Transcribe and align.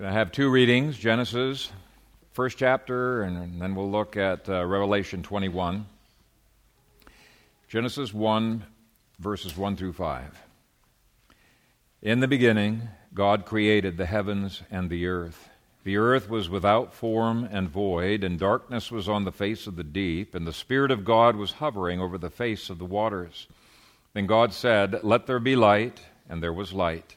I 0.00 0.10
have 0.10 0.32
two 0.32 0.48
readings 0.48 0.96
Genesis, 0.96 1.70
first 2.32 2.56
chapter, 2.56 3.22
and 3.24 3.60
then 3.60 3.74
we'll 3.74 3.90
look 3.90 4.16
at 4.16 4.48
uh, 4.48 4.64
Revelation 4.64 5.22
21. 5.22 5.84
Genesis 7.68 8.14
1, 8.14 8.64
verses 9.18 9.54
1 9.54 9.76
through 9.76 9.92
5. 9.92 10.40
In 12.00 12.20
the 12.20 12.26
beginning, 12.26 12.88
God 13.12 13.44
created 13.44 13.98
the 13.98 14.06
heavens 14.06 14.62
and 14.70 14.88
the 14.88 15.06
earth. 15.06 15.50
The 15.84 15.98
earth 15.98 16.26
was 16.26 16.48
without 16.48 16.94
form 16.94 17.46
and 17.52 17.68
void, 17.68 18.24
and 18.24 18.38
darkness 18.38 18.90
was 18.90 19.10
on 19.10 19.24
the 19.24 19.30
face 19.30 19.66
of 19.66 19.76
the 19.76 19.84
deep, 19.84 20.34
and 20.34 20.46
the 20.46 20.54
Spirit 20.54 20.90
of 20.90 21.04
God 21.04 21.36
was 21.36 21.52
hovering 21.52 22.00
over 22.00 22.16
the 22.16 22.30
face 22.30 22.70
of 22.70 22.78
the 22.78 22.86
waters. 22.86 23.46
Then 24.14 24.26
God 24.26 24.54
said, 24.54 25.04
Let 25.04 25.26
there 25.26 25.38
be 25.38 25.54
light, 25.54 26.00
and 26.30 26.42
there 26.42 26.52
was 26.52 26.72
light. 26.72 27.16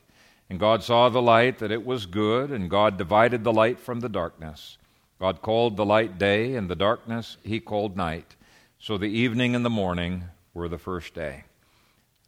And 0.49 0.59
God 0.59 0.83
saw 0.83 1.09
the 1.09 1.21
light 1.21 1.59
that 1.59 1.71
it 1.71 1.85
was 1.85 2.05
good, 2.05 2.51
and 2.51 2.69
God 2.69 2.97
divided 2.97 3.43
the 3.43 3.53
light 3.53 3.79
from 3.79 3.99
the 3.99 4.09
darkness. 4.09 4.77
God 5.19 5.41
called 5.41 5.75
the 5.75 5.85
light 5.85 6.17
day, 6.17 6.55
and 6.55 6.69
the 6.69 6.75
darkness 6.75 7.37
he 7.43 7.59
called 7.59 7.97
night. 7.97 8.35
So 8.79 8.97
the 8.97 9.07
evening 9.07 9.55
and 9.55 9.65
the 9.65 9.69
morning 9.69 10.25
were 10.53 10.67
the 10.67 10.77
first 10.77 11.13
day. 11.13 11.45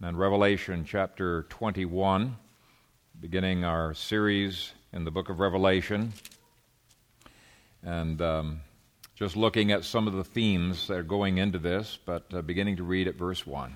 And 0.02 0.18
Revelation 0.18 0.86
chapter 0.86 1.44
21, 1.50 2.38
beginning 3.20 3.64
our 3.64 3.94
series 3.94 4.72
in 4.94 5.04
the 5.04 5.12
book 5.12 5.30
of 5.30 5.40
Revelation, 5.40 6.14
and 7.84 8.22
um, 8.22 8.62
just 9.16 9.36
looking 9.36 9.72
at 9.72 9.84
some 9.84 10.08
of 10.08 10.14
the 10.14 10.24
themes 10.24 10.88
that 10.88 10.98
are 10.98 11.04
going 11.04 11.38
into 11.38 11.60
this, 11.60 11.98
but 12.06 12.26
uh, 12.34 12.42
beginning 12.42 12.78
to 12.78 12.84
read 12.84 13.08
at 13.08 13.16
verse 13.16 13.46
1. 13.46 13.76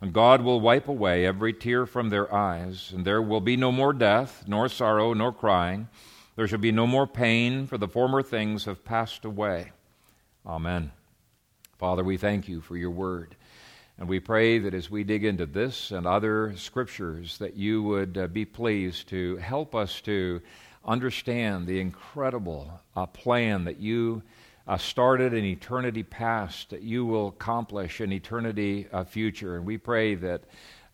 And 0.00 0.12
God 0.12 0.42
will 0.42 0.60
wipe 0.60 0.88
away 0.88 1.26
every 1.26 1.52
tear 1.52 1.84
from 1.84 2.08
their 2.08 2.32
eyes, 2.32 2.90
and 2.94 3.04
there 3.04 3.20
will 3.20 3.40
be 3.40 3.56
no 3.56 3.70
more 3.70 3.92
death, 3.92 4.44
nor 4.46 4.68
sorrow, 4.68 5.12
nor 5.12 5.32
crying. 5.32 5.88
There 6.36 6.48
shall 6.48 6.58
be 6.58 6.72
no 6.72 6.86
more 6.86 7.06
pain, 7.06 7.66
for 7.66 7.76
the 7.76 7.88
former 7.88 8.22
things 8.22 8.64
have 8.64 8.84
passed 8.84 9.26
away. 9.26 9.72
Amen. 10.46 10.92
Father, 11.78 12.02
we 12.02 12.16
thank 12.16 12.48
you 12.48 12.62
for 12.62 12.76
your 12.76 12.90
word. 12.90 13.36
And 13.98 14.08
we 14.08 14.20
pray 14.20 14.58
that 14.58 14.72
as 14.72 14.90
we 14.90 15.04
dig 15.04 15.24
into 15.24 15.44
this 15.44 15.90
and 15.90 16.06
other 16.06 16.56
scriptures, 16.56 17.36
that 17.36 17.56
you 17.56 17.82
would 17.82 18.16
uh, 18.16 18.26
be 18.28 18.46
pleased 18.46 19.08
to 19.08 19.36
help 19.36 19.74
us 19.74 20.00
to 20.02 20.40
understand 20.82 21.66
the 21.66 21.78
incredible 21.78 22.80
uh, 22.96 23.04
plan 23.04 23.64
that 23.64 23.78
you 23.78 24.22
uh, 24.70 24.78
started 24.78 25.34
in 25.34 25.44
eternity 25.44 26.04
past 26.04 26.70
that 26.70 26.82
you 26.82 27.04
will 27.04 27.26
accomplish 27.26 28.00
in 28.00 28.12
eternity 28.12 28.86
uh, 28.92 29.02
future. 29.02 29.56
And 29.56 29.66
we 29.66 29.76
pray 29.76 30.14
that 30.14 30.44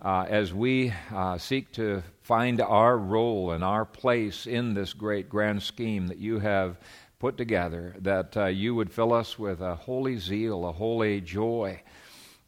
uh, 0.00 0.24
as 0.30 0.54
we 0.54 0.94
uh, 1.12 1.36
seek 1.36 1.72
to 1.72 2.02
find 2.22 2.62
our 2.62 2.96
role 2.96 3.50
and 3.50 3.62
our 3.62 3.84
place 3.84 4.46
in 4.46 4.72
this 4.72 4.94
great 4.94 5.28
grand 5.28 5.62
scheme 5.62 6.06
that 6.06 6.16
you 6.16 6.38
have 6.38 6.78
put 7.18 7.36
together, 7.36 7.94
that 8.00 8.34
uh, 8.34 8.46
you 8.46 8.74
would 8.74 8.90
fill 8.90 9.12
us 9.12 9.38
with 9.38 9.60
a 9.60 9.74
holy 9.74 10.16
zeal, 10.16 10.66
a 10.66 10.72
holy 10.72 11.20
joy, 11.20 11.78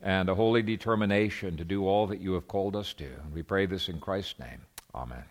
and 0.01 0.31
a 0.31 0.35
holy 0.35 0.63
determination 0.63 1.59
to 1.59 1.65
do 1.65 1.87
all 1.87 2.07
that 2.07 2.23
you 2.23 2.33
have 2.33 2.49
called 2.49 2.75
us 2.75 2.95
to. 2.95 3.05
And 3.05 3.35
we 3.35 3.43
pray 3.43 3.67
this 3.67 3.91
in 3.91 4.01
Christ's 4.01 4.39
name. 4.39 4.63
Amen. 4.95 5.25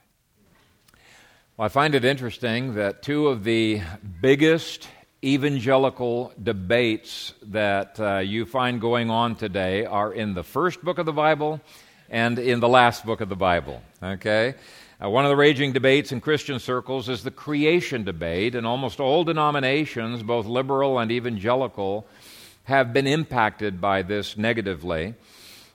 Well, 1.57 1.65
I 1.65 1.69
find 1.69 1.95
it 1.95 2.05
interesting 2.05 2.75
that 2.75 3.01
two 3.01 3.29
of 3.29 3.43
the 3.43 3.81
biggest 4.21 4.87
evangelical 5.23 6.31
debates 6.41 7.33
that 7.47 7.99
uh, 7.99 8.19
you 8.19 8.45
find 8.45 8.79
going 8.79 9.09
on 9.09 9.35
today 9.35 9.85
are 9.85 10.13
in 10.13 10.33
the 10.33 10.43
first 10.43 10.83
book 10.83 10.99
of 10.99 11.05
the 11.05 11.13
Bible 11.13 11.59
and 12.09 12.37
in 12.37 12.59
the 12.59 12.67
last 12.69 13.05
book 13.05 13.19
of 13.19 13.29
the 13.29 13.35
Bible. 13.35 13.81
Okay? 14.01 14.53
Uh, 15.03 15.09
one 15.09 15.25
of 15.25 15.29
the 15.29 15.35
raging 15.35 15.73
debates 15.73 16.11
in 16.11 16.21
Christian 16.21 16.59
circles 16.59 17.09
is 17.09 17.23
the 17.23 17.31
creation 17.31 18.03
debate, 18.03 18.55
and 18.55 18.65
almost 18.65 18.99
all 18.99 19.23
denominations, 19.23 20.23
both 20.23 20.45
liberal 20.45 20.99
and 20.99 21.11
evangelical, 21.11 22.07
have 22.63 22.93
been 22.93 23.07
impacted 23.07 23.81
by 23.81 24.01
this 24.01 24.37
negatively. 24.37 25.15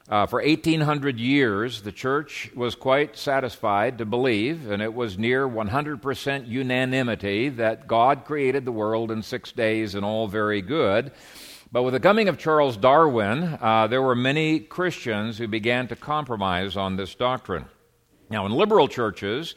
Uh, 0.08 0.26
for 0.26 0.42
1800 0.42 1.20
years, 1.20 1.82
the 1.82 1.92
church 1.92 2.50
was 2.56 2.74
quite 2.74 3.16
satisfied 3.16 3.98
to 3.98 4.04
believe, 4.04 4.68
and 4.68 4.82
it 4.82 4.92
was 4.92 5.16
near 5.16 5.48
100% 5.48 6.48
unanimity, 6.48 7.48
that 7.50 7.86
God 7.86 8.24
created 8.24 8.64
the 8.64 8.72
world 8.72 9.12
in 9.12 9.22
six 9.22 9.52
days 9.52 9.94
and 9.94 10.04
all 10.04 10.26
very 10.26 10.60
good. 10.60 11.12
But 11.70 11.84
with 11.84 11.94
the 11.94 12.00
coming 12.00 12.28
of 12.28 12.36
Charles 12.36 12.76
Darwin, 12.76 13.58
uh, 13.60 13.86
there 13.86 14.02
were 14.02 14.16
many 14.16 14.58
Christians 14.58 15.38
who 15.38 15.46
began 15.46 15.86
to 15.88 15.96
compromise 15.96 16.76
on 16.76 16.96
this 16.96 17.14
doctrine. 17.14 17.66
Now, 18.28 18.44
in 18.44 18.52
liberal 18.52 18.88
churches, 18.88 19.54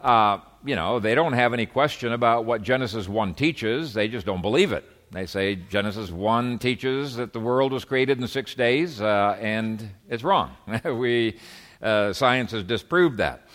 uh, 0.00 0.38
you 0.64 0.76
know, 0.76 0.98
they 0.98 1.14
don't 1.14 1.34
have 1.34 1.52
any 1.52 1.66
question 1.66 2.12
about 2.12 2.46
what 2.46 2.62
Genesis 2.62 3.06
1 3.06 3.34
teaches, 3.34 3.92
they 3.92 4.08
just 4.08 4.24
don't 4.24 4.42
believe 4.42 4.72
it. 4.72 4.84
They 5.14 5.26
say 5.26 5.54
Genesis 5.54 6.10
1 6.10 6.58
teaches 6.58 7.14
that 7.14 7.32
the 7.32 7.38
world 7.38 7.72
was 7.72 7.84
created 7.84 8.20
in 8.20 8.26
six 8.26 8.52
days, 8.56 9.00
uh, 9.00 9.38
and 9.40 9.88
it's 10.08 10.24
wrong. 10.24 10.56
we, 10.84 11.38
uh, 11.80 12.12
science 12.12 12.50
has 12.50 12.64
disproved 12.64 13.18
that. 13.18 13.46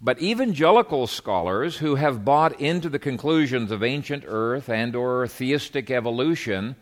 But 0.00 0.22
evangelical 0.22 1.06
scholars 1.06 1.76
who 1.76 1.96
have 1.96 2.24
bought 2.24 2.58
into 2.62 2.88
the 2.88 2.98
conclusions 2.98 3.70
of 3.70 3.82
ancient 3.82 4.24
earth 4.26 4.70
and 4.70 4.96
or 4.96 5.28
theistic 5.28 5.90
evolution, 5.90 6.76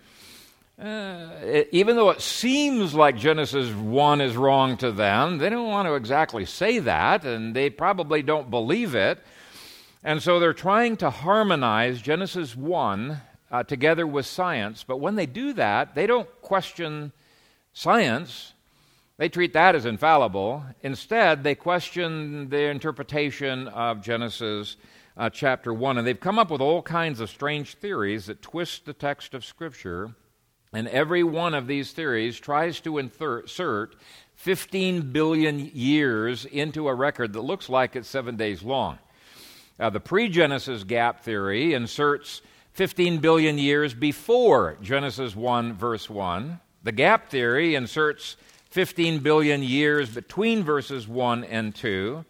uh, 0.80 1.30
it, 1.42 1.68
even 1.72 1.96
though 1.96 2.10
it 2.10 2.20
seems 2.20 2.94
like 2.94 3.16
Genesis 3.16 3.74
1 3.74 4.20
is 4.20 4.36
wrong 4.36 4.76
to 4.76 4.92
them, 4.92 5.38
they 5.38 5.50
don't 5.50 5.68
want 5.68 5.88
to 5.88 5.94
exactly 5.94 6.44
say 6.44 6.78
that, 6.78 7.24
and 7.24 7.56
they 7.56 7.68
probably 7.68 8.22
don't 8.22 8.48
believe 8.48 8.94
it. 8.94 9.18
And 10.04 10.22
so 10.22 10.38
they're 10.38 10.54
trying 10.54 10.98
to 10.98 11.10
harmonize 11.10 12.00
Genesis 12.00 12.54
1 12.54 13.20
uh, 13.50 13.62
together 13.62 14.06
with 14.06 14.26
science. 14.26 14.84
But 14.84 14.98
when 14.98 15.16
they 15.16 15.26
do 15.26 15.52
that, 15.54 15.94
they 15.94 16.06
don't 16.06 16.28
question 16.42 17.12
science. 17.72 18.54
They 19.16 19.28
treat 19.28 19.52
that 19.52 19.74
as 19.74 19.86
infallible. 19.86 20.64
Instead, 20.82 21.42
they 21.42 21.54
question 21.54 22.48
the 22.48 22.68
interpretation 22.68 23.68
of 23.68 24.02
Genesis 24.02 24.76
uh, 25.16 25.28
chapter 25.28 25.74
1. 25.74 25.98
And 25.98 26.06
they've 26.06 26.18
come 26.18 26.38
up 26.38 26.50
with 26.50 26.60
all 26.60 26.82
kinds 26.82 27.20
of 27.20 27.28
strange 27.28 27.74
theories 27.74 28.26
that 28.26 28.40
twist 28.40 28.86
the 28.86 28.94
text 28.94 29.34
of 29.34 29.44
Scripture. 29.44 30.14
And 30.72 30.88
every 30.88 31.24
one 31.24 31.52
of 31.52 31.66
these 31.66 31.92
theories 31.92 32.38
tries 32.38 32.80
to 32.80 32.98
insert 32.98 33.96
15 34.36 35.12
billion 35.12 35.58
years 35.74 36.44
into 36.46 36.88
a 36.88 36.94
record 36.94 37.32
that 37.32 37.42
looks 37.42 37.68
like 37.68 37.96
it's 37.96 38.08
seven 38.08 38.36
days 38.36 38.62
long. 38.62 38.98
Uh, 39.78 39.90
the 39.90 40.00
pre 40.00 40.28
Genesis 40.28 40.84
gap 40.84 41.24
theory 41.24 41.74
inserts 41.74 42.40
15 42.80 43.18
billion 43.18 43.58
years 43.58 43.92
before 43.92 44.78
Genesis 44.80 45.36
1, 45.36 45.74
verse 45.74 46.08
1. 46.08 46.58
The 46.82 46.92
gap 46.92 47.28
theory 47.28 47.74
inserts 47.74 48.38
15 48.70 49.18
billion 49.18 49.62
years 49.62 50.08
between 50.08 50.64
verses 50.64 51.06
1 51.06 51.44
and 51.44 51.74
2. 51.74 52.24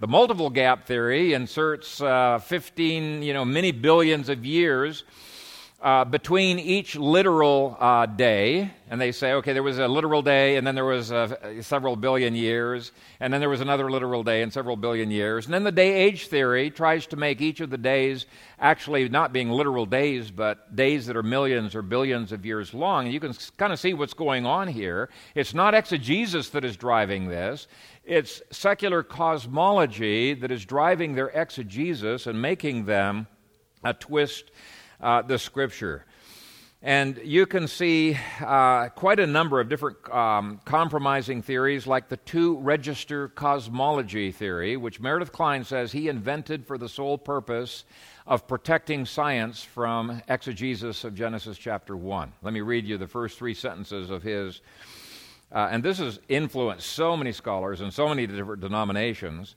The 0.00 0.08
multiple 0.08 0.50
gap 0.50 0.88
theory 0.88 1.34
inserts 1.34 2.00
uh, 2.00 2.40
15, 2.40 3.22
you 3.22 3.32
know, 3.32 3.44
many 3.44 3.70
billions 3.70 4.28
of 4.28 4.44
years 4.44 5.04
uh, 5.82 6.04
between 6.04 6.60
each 6.60 6.94
literal 6.94 7.76
uh, 7.80 8.06
day, 8.06 8.70
and 8.88 9.00
they 9.00 9.10
say, 9.10 9.32
okay, 9.32 9.52
there 9.52 9.64
was 9.64 9.80
a 9.80 9.88
literal 9.88 10.22
day, 10.22 10.54
and 10.54 10.64
then 10.64 10.76
there 10.76 10.84
was 10.84 11.10
uh, 11.10 11.60
several 11.60 11.96
billion 11.96 12.36
years, 12.36 12.92
and 13.18 13.32
then 13.32 13.40
there 13.40 13.48
was 13.48 13.60
another 13.60 13.90
literal 13.90 14.22
day 14.22 14.42
and 14.42 14.52
several 14.52 14.76
billion 14.76 15.10
years. 15.10 15.44
And 15.44 15.52
then 15.52 15.64
the 15.64 15.72
day 15.72 15.92
age 16.04 16.28
theory 16.28 16.70
tries 16.70 17.06
to 17.08 17.16
make 17.16 17.40
each 17.40 17.60
of 17.60 17.70
the 17.70 17.78
days 17.78 18.26
actually 18.60 19.08
not 19.08 19.32
being 19.32 19.50
literal 19.50 19.84
days, 19.84 20.30
but 20.30 20.76
days 20.76 21.06
that 21.06 21.16
are 21.16 21.22
millions 21.24 21.74
or 21.74 21.82
billions 21.82 22.30
of 22.30 22.46
years 22.46 22.72
long. 22.72 23.06
And 23.06 23.12
you 23.12 23.18
can 23.18 23.34
kind 23.56 23.72
of 23.72 23.80
see 23.80 23.92
what's 23.92 24.14
going 24.14 24.46
on 24.46 24.68
here. 24.68 25.08
It's 25.34 25.52
not 25.52 25.74
exegesis 25.74 26.50
that 26.50 26.64
is 26.64 26.76
driving 26.76 27.28
this, 27.28 27.66
it's 28.04 28.40
secular 28.52 29.02
cosmology 29.02 30.34
that 30.34 30.52
is 30.52 30.64
driving 30.64 31.16
their 31.16 31.30
exegesis 31.30 32.28
and 32.28 32.40
making 32.40 32.84
them 32.84 33.26
a 33.82 33.92
twist 33.92 34.52
uh, 35.02 35.22
the 35.22 35.38
scripture. 35.38 36.04
And 36.84 37.20
you 37.22 37.46
can 37.46 37.68
see 37.68 38.18
uh, 38.40 38.88
quite 38.88 39.20
a 39.20 39.26
number 39.26 39.60
of 39.60 39.68
different 39.68 39.98
um, 40.12 40.60
compromising 40.64 41.40
theories, 41.40 41.86
like 41.86 42.08
the 42.08 42.16
two 42.16 42.58
register 42.58 43.28
cosmology 43.28 44.32
theory, 44.32 44.76
which 44.76 44.98
Meredith 44.98 45.30
Kline 45.30 45.62
says 45.62 45.92
he 45.92 46.08
invented 46.08 46.66
for 46.66 46.78
the 46.78 46.88
sole 46.88 47.18
purpose 47.18 47.84
of 48.26 48.48
protecting 48.48 49.06
science 49.06 49.62
from 49.62 50.22
exegesis 50.28 51.04
of 51.04 51.14
Genesis 51.14 51.56
chapter 51.56 51.96
1. 51.96 52.32
Let 52.42 52.52
me 52.52 52.62
read 52.62 52.84
you 52.84 52.98
the 52.98 53.06
first 53.06 53.38
three 53.38 53.54
sentences 53.54 54.10
of 54.10 54.24
his. 54.24 54.60
Uh, 55.52 55.68
and 55.70 55.84
this 55.84 55.98
has 55.98 56.18
influenced 56.28 56.88
so 56.88 57.16
many 57.16 57.30
scholars 57.30 57.80
and 57.80 57.92
so 57.92 58.08
many 58.08 58.26
different 58.26 58.60
denominations. 58.60 59.54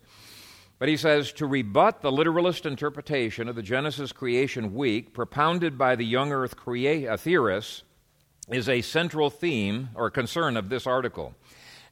But 0.77 0.89
he 0.89 0.97
says 0.97 1.31
to 1.33 1.45
rebut 1.45 2.01
the 2.01 2.11
literalist 2.11 2.65
interpretation 2.65 3.47
of 3.47 3.55
the 3.55 3.63
Genesis 3.63 4.11
creation 4.11 4.73
week 4.73 5.13
propounded 5.13 5.77
by 5.77 5.95
the 5.95 6.05
young 6.05 6.31
earth 6.31 6.57
crea- 6.57 7.07
uh, 7.07 7.15
theorists 7.15 7.83
is 8.49 8.67
a 8.67 8.81
central 8.81 9.29
theme 9.29 9.89
or 9.95 10.09
concern 10.11 10.57
of 10.57 10.69
this 10.69 10.85
article. 10.85 11.33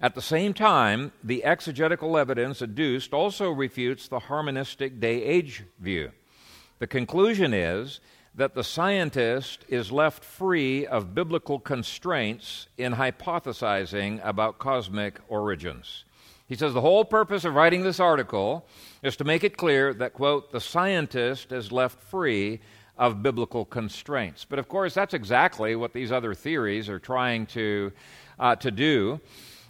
At 0.01 0.15
the 0.15 0.21
same 0.21 0.53
time, 0.53 1.13
the 1.23 1.45
exegetical 1.45 2.17
evidence 2.17 2.61
adduced 2.61 3.13
also 3.13 3.49
refutes 3.49 4.07
the 4.07 4.19
harmonistic 4.19 4.99
day 4.99 5.23
age 5.23 5.63
view. 5.79 6.11
The 6.79 6.87
conclusion 6.87 7.53
is 7.53 8.01
that 8.35 8.53
the 8.53 8.63
scientist 8.63 9.63
is 9.69 9.91
left 9.91 10.25
free 10.25 10.85
of 10.85 11.15
biblical 11.15 11.59
constraints 11.59 12.67
in 12.77 12.93
hypothesizing 12.93 14.19
about 14.25 14.59
cosmic 14.59 15.19
origins. 15.29 16.03
He 16.47 16.55
says 16.55 16.73
the 16.73 16.81
whole 16.81 17.05
purpose 17.05 17.45
of 17.45 17.55
writing 17.55 17.83
this 17.83 17.99
article 17.99 18.67
is 19.01 19.15
to 19.17 19.23
make 19.23 19.43
it 19.43 19.57
clear 19.57 19.93
that, 19.93 20.13
quote, 20.13 20.51
the 20.51 20.59
scientist 20.59 21.51
is 21.51 21.71
left 21.71 22.01
free 22.03 22.59
of 22.97 23.23
biblical 23.23 23.65
constraints. 23.65 24.45
But 24.45 24.59
of 24.59 24.67
course, 24.67 24.93
that's 24.93 25.13
exactly 25.13 25.75
what 25.75 25.93
these 25.93 26.11
other 26.11 26.33
theories 26.33 26.89
are 26.89 26.99
trying 26.99 27.45
to, 27.47 27.91
uh, 28.39 28.55
to 28.57 28.71
do. 28.71 29.19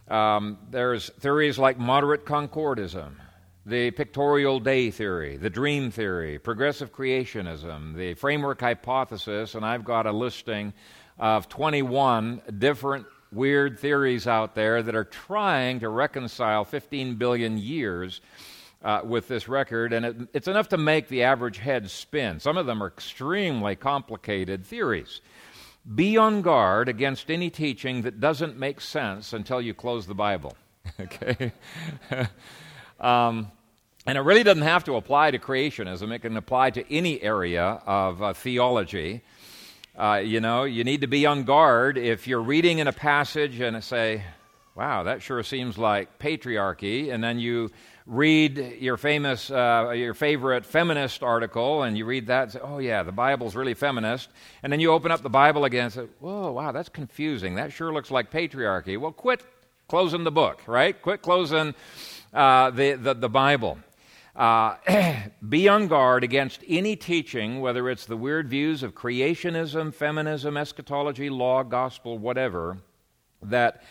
Um, 0.07 0.57
there's 0.69 1.09
theories 1.19 1.57
like 1.57 1.77
moderate 1.77 2.25
concordism, 2.25 3.21
the 3.65 3.91
pictorial 3.91 4.59
day 4.59 4.91
theory, 4.91 5.37
the 5.37 5.49
dream 5.49 5.91
theory, 5.91 6.37
progressive 6.37 6.91
creationism, 6.91 7.95
the 7.95 8.15
framework 8.15 8.59
hypothesis, 8.59 9.55
and 9.55 9.65
I've 9.65 9.85
got 9.85 10.05
a 10.05 10.11
listing 10.11 10.73
of 11.17 11.47
21 11.47 12.41
different 12.57 13.05
weird 13.33 13.80
theories 13.80 14.27
out 14.27 14.56
there 14.56 14.81
that 14.83 14.95
are 14.95 15.03
trying 15.03 15.80
to 15.80 15.89
reconcile 15.89 16.65
15 16.65 17.15
billion 17.15 17.57
years 17.57 18.21
uh, 18.83 19.01
with 19.03 19.27
this 19.27 19.47
record, 19.47 19.94
and 19.94 20.06
it, 20.06 20.15
it's 20.33 20.47
enough 20.47 20.69
to 20.69 20.77
make 20.77 21.07
the 21.07 21.24
average 21.24 21.57
head 21.57 21.89
spin. 21.89 22.39
Some 22.39 22.57
of 22.57 22.65
them 22.65 22.83
are 22.83 22.88
extremely 22.88 23.75
complicated 23.75 24.65
theories. 24.65 25.21
Be 25.95 26.18
on 26.18 26.41
guard 26.41 26.89
against 26.89 27.30
any 27.30 27.50
teaching 27.50 28.03
that 28.03 28.19
doesn't 28.19 28.57
make 28.57 28.81
sense 28.81 29.33
until 29.33 29.62
you 29.62 29.74
close 29.74 30.06
the 30.06 30.13
Bible. 30.13 30.56
okay? 31.00 31.51
um, 33.00 33.51
and 34.06 34.18
it 34.18 34.21
really 34.21 34.44
doesn't 34.44 34.63
have 34.63 34.83
to 34.86 34.95
apply 34.95 35.31
to 35.31 35.39
creationism, 35.39 36.13
it 36.13 36.19
can 36.19 36.36
apply 36.36 36.71
to 36.71 36.94
any 36.94 37.21
area 37.21 37.81
of 37.86 38.21
uh, 38.21 38.33
theology. 38.33 39.21
Uh, 39.95 40.21
you 40.23 40.39
know, 40.39 40.63
you 40.63 40.83
need 40.83 41.01
to 41.01 41.07
be 41.07 41.27
on 41.27 41.43
guard 41.43 41.99
if 41.99 42.27
you're 42.27 42.41
reading 42.41 42.79
in 42.79 42.87
a 42.87 42.91
passage 42.91 43.59
and 43.59 43.83
say, 43.83 44.23
wow, 44.73 45.03
that 45.03 45.21
sure 45.21 45.43
seems 45.43 45.77
like 45.77 46.17
patriarchy, 46.17 47.13
and 47.13 47.23
then 47.23 47.37
you 47.37 47.69
read 48.07 48.57
your 48.79 48.97
famous, 48.97 49.51
uh, 49.51 49.91
your 49.95 50.15
favorite 50.15 50.65
feminist 50.65 51.21
article, 51.21 51.83
and 51.83 51.95
you 51.95 52.05
read 52.05 52.25
that 52.25 52.43
and 52.43 52.51
say, 52.53 52.59
oh, 52.63 52.79
yeah, 52.79 53.03
the 53.03 53.11
Bible's 53.11 53.55
really 53.55 53.75
feminist. 53.75 54.29
And 54.63 54.73
then 54.73 54.79
you 54.79 54.91
open 54.91 55.11
up 55.11 55.21
the 55.21 55.29
Bible 55.29 55.63
again 55.63 55.85
and 55.85 55.93
say, 55.93 56.07
whoa, 56.19 56.51
wow, 56.51 56.71
that's 56.71 56.89
confusing. 56.89 57.55
That 57.55 57.71
sure 57.71 57.93
looks 57.93 58.09
like 58.09 58.31
patriarchy. 58.31 58.97
Well, 58.99 59.11
quit 59.11 59.43
closing 59.87 60.23
the 60.23 60.31
book, 60.31 60.63
right? 60.65 60.99
Quit 60.99 61.21
closing 61.21 61.75
uh, 62.33 62.71
the, 62.71 62.93
the, 62.93 63.13
the 63.13 63.29
Bible. 63.29 63.77
Uh, 64.35 64.75
be 65.50 65.68
on 65.68 65.88
guard 65.88 66.24
against 66.24 66.63
any 66.68 66.95
teaching, 66.95 67.62
whether 67.62 67.89
it's 67.89 68.06
the 68.06 68.18
weird 68.18 68.50
views 68.50 68.81
of 68.81 68.95
creationism, 68.95 69.94
feminism, 69.94 70.57
eschatology, 70.57 71.30
law, 71.30 71.62
gospel, 71.62 72.18
whatever, 72.18 72.77
that 73.44 73.83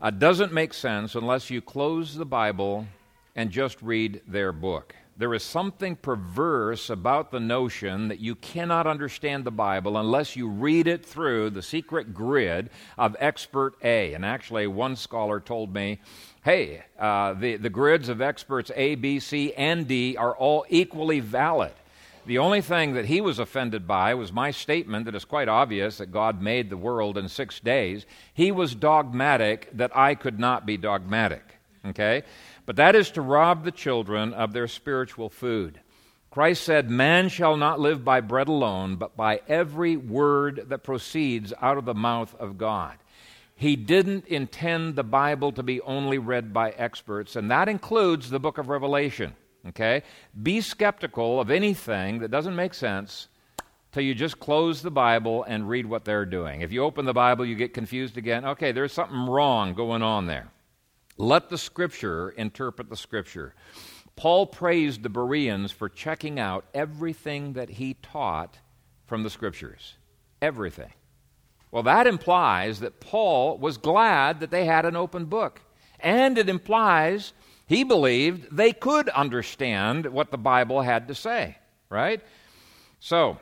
uh, 0.00 0.10
doesn't 0.10 0.52
make 0.52 0.72
sense 0.72 1.14
unless 1.14 1.50
you 1.50 1.60
close 1.60 2.14
the 2.14 2.24
Bible 2.24 2.86
and 3.36 3.50
just 3.50 3.82
read 3.82 4.22
their 4.26 4.50
book. 4.52 4.94
There 5.18 5.34
is 5.34 5.42
something 5.42 5.96
perverse 5.96 6.88
about 6.88 7.30
the 7.30 7.38
notion 7.38 8.08
that 8.08 8.18
you 8.18 8.34
cannot 8.34 8.86
understand 8.86 9.44
the 9.44 9.50
Bible 9.50 9.98
unless 9.98 10.36
you 10.36 10.48
read 10.48 10.86
it 10.86 11.04
through 11.04 11.50
the 11.50 11.62
secret 11.62 12.14
grid 12.14 12.70
of 12.96 13.14
expert 13.20 13.74
A. 13.84 14.14
And 14.14 14.24
actually, 14.24 14.66
one 14.66 14.96
scholar 14.96 15.38
told 15.38 15.74
me 15.74 16.00
hey, 16.42 16.82
uh, 16.98 17.34
the, 17.34 17.56
the 17.56 17.70
grids 17.70 18.08
of 18.08 18.20
experts 18.20 18.70
A, 18.76 18.94
B, 18.96 19.20
C, 19.20 19.52
and 19.54 19.86
D 19.86 20.16
are 20.16 20.36
all 20.36 20.64
equally 20.68 21.20
valid. 21.20 21.72
The 22.24 22.38
only 22.38 22.60
thing 22.60 22.94
that 22.94 23.06
he 23.06 23.20
was 23.20 23.40
offended 23.40 23.86
by 23.86 24.14
was 24.14 24.32
my 24.32 24.52
statement 24.52 25.06
that 25.06 25.14
it's 25.14 25.24
quite 25.24 25.48
obvious 25.48 25.98
that 25.98 26.12
God 26.12 26.40
made 26.40 26.70
the 26.70 26.76
world 26.76 27.18
in 27.18 27.28
six 27.28 27.58
days. 27.58 28.06
He 28.32 28.52
was 28.52 28.76
dogmatic 28.76 29.68
that 29.72 29.96
I 29.96 30.14
could 30.14 30.38
not 30.38 30.64
be 30.64 30.76
dogmatic. 30.76 31.42
Okay? 31.84 32.22
But 32.64 32.76
that 32.76 32.94
is 32.94 33.10
to 33.12 33.22
rob 33.22 33.64
the 33.64 33.72
children 33.72 34.34
of 34.34 34.52
their 34.52 34.68
spiritual 34.68 35.30
food. 35.30 35.80
Christ 36.30 36.62
said, 36.62 36.90
Man 36.90 37.28
shall 37.28 37.56
not 37.56 37.80
live 37.80 38.04
by 38.04 38.20
bread 38.20 38.48
alone, 38.48 38.96
but 38.96 39.16
by 39.16 39.40
every 39.48 39.96
word 39.96 40.66
that 40.68 40.84
proceeds 40.84 41.52
out 41.60 41.76
of 41.76 41.84
the 41.84 41.94
mouth 41.94 42.34
of 42.36 42.56
God. 42.56 42.96
He 43.62 43.76
didn't 43.76 44.26
intend 44.26 44.96
the 44.96 45.04
Bible 45.04 45.52
to 45.52 45.62
be 45.62 45.80
only 45.82 46.18
read 46.18 46.52
by 46.52 46.72
experts, 46.72 47.36
and 47.36 47.48
that 47.52 47.68
includes 47.68 48.28
the 48.28 48.40
book 48.40 48.58
of 48.58 48.68
Revelation. 48.68 49.36
Okay? 49.68 50.02
Be 50.42 50.60
skeptical 50.60 51.40
of 51.40 51.48
anything 51.48 52.18
that 52.18 52.32
doesn't 52.32 52.56
make 52.56 52.74
sense 52.74 53.28
till 53.92 54.02
you 54.02 54.16
just 54.16 54.40
close 54.40 54.82
the 54.82 54.90
Bible 54.90 55.44
and 55.44 55.68
read 55.68 55.86
what 55.86 56.04
they're 56.04 56.26
doing. 56.26 56.62
If 56.62 56.72
you 56.72 56.82
open 56.82 57.04
the 57.04 57.12
Bible, 57.12 57.46
you 57.46 57.54
get 57.54 57.72
confused 57.72 58.18
again. 58.18 58.44
Okay, 58.44 58.72
there's 58.72 58.92
something 58.92 59.26
wrong 59.26 59.74
going 59.74 60.02
on 60.02 60.26
there. 60.26 60.48
Let 61.16 61.48
the 61.48 61.56
Scripture 61.56 62.30
interpret 62.30 62.90
the 62.90 62.96
Scripture. 62.96 63.54
Paul 64.16 64.48
praised 64.48 65.04
the 65.04 65.08
Bereans 65.08 65.70
for 65.70 65.88
checking 65.88 66.40
out 66.40 66.64
everything 66.74 67.52
that 67.52 67.70
he 67.70 67.94
taught 68.02 68.58
from 69.06 69.22
the 69.22 69.30
Scriptures. 69.30 69.94
Everything. 70.40 70.90
Well, 71.72 71.82
that 71.84 72.06
implies 72.06 72.80
that 72.80 73.00
Paul 73.00 73.58
was 73.58 73.78
glad 73.78 74.40
that 74.40 74.50
they 74.50 74.66
had 74.66 74.84
an 74.84 74.94
open 74.94 75.24
book. 75.24 75.62
And 75.98 76.36
it 76.36 76.48
implies 76.48 77.32
he 77.66 77.82
believed 77.82 78.54
they 78.54 78.72
could 78.72 79.08
understand 79.08 80.06
what 80.06 80.30
the 80.30 80.38
Bible 80.38 80.82
had 80.82 81.08
to 81.08 81.14
say, 81.14 81.56
right? 81.88 82.20
So, 83.00 83.38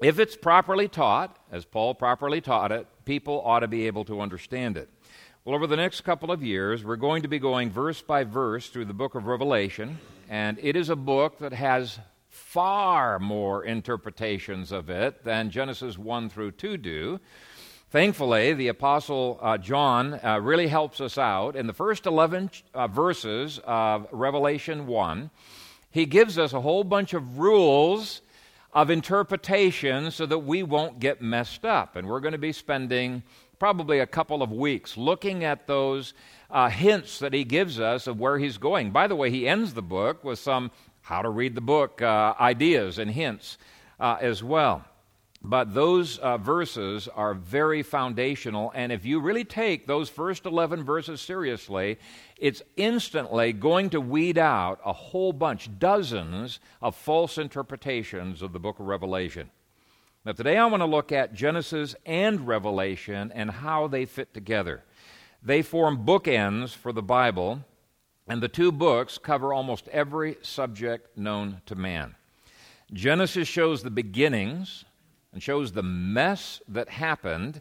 if 0.00 0.18
it's 0.18 0.36
properly 0.36 0.88
taught, 0.88 1.36
as 1.52 1.66
Paul 1.66 1.94
properly 1.94 2.40
taught 2.40 2.72
it, 2.72 2.86
people 3.04 3.42
ought 3.44 3.60
to 3.60 3.68
be 3.68 3.86
able 3.86 4.06
to 4.06 4.22
understand 4.22 4.78
it. 4.78 4.88
Well, 5.44 5.54
over 5.54 5.66
the 5.66 5.76
next 5.76 6.00
couple 6.00 6.32
of 6.32 6.42
years, 6.42 6.82
we're 6.82 6.96
going 6.96 7.22
to 7.22 7.28
be 7.28 7.38
going 7.38 7.70
verse 7.70 8.00
by 8.00 8.24
verse 8.24 8.68
through 8.70 8.86
the 8.86 8.94
book 8.94 9.14
of 9.14 9.26
Revelation, 9.26 9.98
and 10.30 10.58
it 10.62 10.76
is 10.76 10.88
a 10.88 10.96
book 10.96 11.38
that 11.40 11.52
has 11.52 11.98
far 12.28 13.18
more 13.18 13.64
interpretations 13.64 14.72
of 14.72 14.88
it 14.88 15.24
than 15.24 15.50
Genesis 15.50 15.98
1 15.98 16.30
through 16.30 16.52
2 16.52 16.76
do. 16.78 17.20
Thankfully, 17.90 18.52
the 18.52 18.68
Apostle 18.68 19.40
uh, 19.42 19.58
John 19.58 20.20
uh, 20.22 20.38
really 20.40 20.68
helps 20.68 21.00
us 21.00 21.18
out. 21.18 21.56
In 21.56 21.66
the 21.66 21.72
first 21.72 22.06
11 22.06 22.50
uh, 22.72 22.86
verses 22.86 23.58
of 23.64 24.06
Revelation 24.12 24.86
1, 24.86 25.28
he 25.90 26.06
gives 26.06 26.38
us 26.38 26.52
a 26.52 26.60
whole 26.60 26.84
bunch 26.84 27.14
of 27.14 27.40
rules 27.40 28.22
of 28.72 28.90
interpretation 28.90 30.12
so 30.12 30.24
that 30.24 30.38
we 30.38 30.62
won't 30.62 31.00
get 31.00 31.20
messed 31.20 31.64
up. 31.64 31.96
And 31.96 32.06
we're 32.06 32.20
going 32.20 32.30
to 32.30 32.38
be 32.38 32.52
spending 32.52 33.24
probably 33.58 33.98
a 33.98 34.06
couple 34.06 34.40
of 34.40 34.52
weeks 34.52 34.96
looking 34.96 35.42
at 35.42 35.66
those 35.66 36.14
uh, 36.48 36.70
hints 36.70 37.18
that 37.18 37.32
he 37.32 37.42
gives 37.42 37.80
us 37.80 38.06
of 38.06 38.20
where 38.20 38.38
he's 38.38 38.56
going. 38.56 38.92
By 38.92 39.08
the 39.08 39.16
way, 39.16 39.32
he 39.32 39.48
ends 39.48 39.74
the 39.74 39.82
book 39.82 40.22
with 40.22 40.38
some 40.38 40.70
how 41.00 41.22
to 41.22 41.28
read 41.28 41.56
the 41.56 41.60
book 41.60 42.00
uh, 42.00 42.34
ideas 42.38 43.00
and 43.00 43.10
hints 43.10 43.58
uh, 43.98 44.16
as 44.20 44.44
well. 44.44 44.84
But 45.42 45.72
those 45.72 46.18
uh, 46.18 46.36
verses 46.36 47.08
are 47.08 47.32
very 47.32 47.82
foundational, 47.82 48.72
and 48.74 48.92
if 48.92 49.06
you 49.06 49.20
really 49.20 49.44
take 49.44 49.86
those 49.86 50.10
first 50.10 50.44
11 50.44 50.84
verses 50.84 51.22
seriously, 51.22 51.98
it's 52.36 52.62
instantly 52.76 53.54
going 53.54 53.88
to 53.90 54.02
weed 54.02 54.36
out 54.36 54.80
a 54.84 54.92
whole 54.92 55.32
bunch, 55.32 55.70
dozens 55.78 56.60
of 56.82 56.94
false 56.94 57.38
interpretations 57.38 58.42
of 58.42 58.52
the 58.52 58.60
book 58.60 58.78
of 58.80 58.86
Revelation. 58.86 59.50
Now, 60.26 60.32
today 60.32 60.58
I 60.58 60.66
want 60.66 60.82
to 60.82 60.86
look 60.86 61.10
at 61.10 61.32
Genesis 61.32 61.96
and 62.04 62.46
Revelation 62.46 63.32
and 63.34 63.50
how 63.50 63.86
they 63.86 64.04
fit 64.04 64.34
together. 64.34 64.84
They 65.42 65.62
form 65.62 66.04
bookends 66.04 66.74
for 66.74 66.92
the 66.92 67.02
Bible, 67.02 67.64
and 68.28 68.42
the 68.42 68.48
two 68.48 68.70
books 68.70 69.16
cover 69.16 69.54
almost 69.54 69.88
every 69.88 70.36
subject 70.42 71.16
known 71.16 71.62
to 71.64 71.74
man. 71.74 72.16
Genesis 72.92 73.48
shows 73.48 73.82
the 73.82 73.90
beginnings 73.90 74.84
and 75.32 75.42
shows 75.42 75.72
the 75.72 75.82
mess 75.82 76.60
that 76.68 76.88
happened 76.88 77.60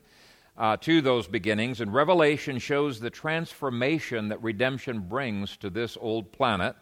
uh, 0.57 0.75
to 0.77 1.01
those 1.01 1.27
beginnings, 1.27 1.79
and 1.79 1.93
Revelation 1.93 2.59
shows 2.59 2.99
the 2.99 3.09
transformation 3.09 4.29
that 4.29 4.43
redemption 4.43 4.99
brings 4.99 5.55
to 5.57 5.69
this 5.69 5.97
old 6.01 6.33
planet, 6.33 6.75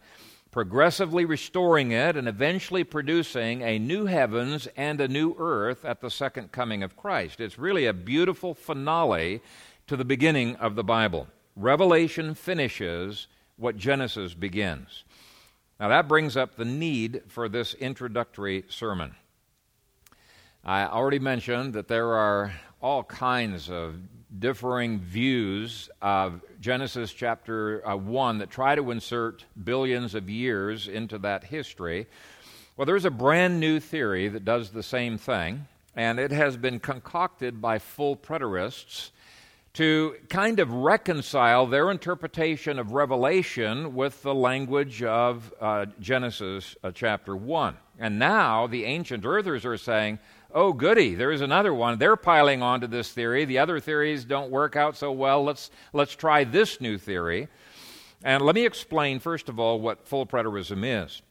progressively 0.49 1.25
restoring 1.25 1.91
it 1.91 2.17
and 2.17 2.27
eventually 2.27 2.83
producing 2.83 3.61
a 3.61 3.77
new 3.77 4.05
heavens 4.05 4.67
and 4.75 4.99
a 4.99 5.07
new 5.07 5.35
earth 5.37 5.85
at 5.85 6.01
the 6.01 6.09
second 6.09 6.51
coming 6.51 6.81
of 6.81 6.97
Christ. 6.97 7.39
It's 7.39 7.59
really 7.59 7.85
a 7.85 7.93
beautiful 7.93 8.55
finale 8.55 9.41
to 9.85 9.95
the 9.95 10.05
beginning 10.05 10.55
of 10.55 10.73
the 10.73 10.83
Bible. 10.83 11.27
Revelation 11.55 12.33
finishes 12.33 13.27
what 13.57 13.77
Genesis 13.77 14.33
begins. 14.33 15.03
Now, 15.79 15.89
that 15.89 16.07
brings 16.07 16.35
up 16.35 16.55
the 16.55 16.65
need 16.65 17.21
for 17.27 17.47
this 17.47 17.75
introductory 17.75 18.65
sermon. 18.69 19.15
I 20.67 20.85
already 20.85 21.19
mentioned 21.19 21.75
that 21.75 21.87
there 21.87 22.13
are 22.15 22.51
all 22.81 23.01
kinds 23.01 23.69
of 23.69 23.95
differing 24.37 24.99
views 24.99 25.89
of 26.01 26.41
Genesis 26.59 27.13
chapter 27.13 27.87
uh, 27.87 27.95
1 27.95 28.39
that 28.39 28.49
try 28.49 28.75
to 28.75 28.91
insert 28.91 29.45
billions 29.63 30.13
of 30.13 30.29
years 30.29 30.89
into 30.89 31.19
that 31.19 31.45
history. 31.45 32.05
Well, 32.75 32.85
there's 32.85 33.05
a 33.05 33.09
brand 33.09 33.61
new 33.61 33.79
theory 33.79 34.27
that 34.27 34.43
does 34.43 34.71
the 34.71 34.83
same 34.83 35.17
thing, 35.17 35.67
and 35.95 36.19
it 36.19 36.31
has 36.31 36.57
been 36.57 36.81
concocted 36.81 37.61
by 37.61 37.79
full 37.79 38.17
preterists 38.17 39.11
to 39.75 40.15
kind 40.27 40.59
of 40.59 40.73
reconcile 40.73 41.65
their 41.65 41.91
interpretation 41.91 42.77
of 42.77 42.91
Revelation 42.91 43.95
with 43.95 44.21
the 44.21 44.35
language 44.35 45.01
of 45.01 45.53
uh, 45.61 45.85
Genesis 46.01 46.75
uh, 46.83 46.91
chapter 46.91 47.37
1. 47.37 47.77
And 47.99 48.19
now 48.19 48.67
the 48.67 48.83
ancient 48.83 49.25
earthers 49.25 49.65
are 49.65 49.77
saying, 49.77 50.19
oh, 50.57 50.73
goody, 50.73 51.13
there's 51.13 51.41
another 51.41 51.71
one. 51.71 51.99
They're 51.99 52.15
piling 52.15 52.63
onto 52.63 52.87
this 52.87 53.11
theory. 53.11 53.45
The 53.45 53.59
other 53.59 53.79
theories 53.79 54.25
don't 54.25 54.49
work 54.49 54.75
out 54.75 54.97
so 54.97 55.11
well. 55.11 55.43
Let's, 55.43 55.69
let's 55.93 56.15
try 56.15 56.45
this 56.45 56.81
new 56.81 56.97
theory. 56.97 57.47
And 58.23 58.43
let 58.43 58.55
me 58.55 58.65
explain, 58.65 59.19
first 59.19 59.49
of 59.49 59.59
all, 59.59 59.79
what 59.79 60.07
full 60.07 60.25
preterism 60.25 60.83
is. 60.83 61.21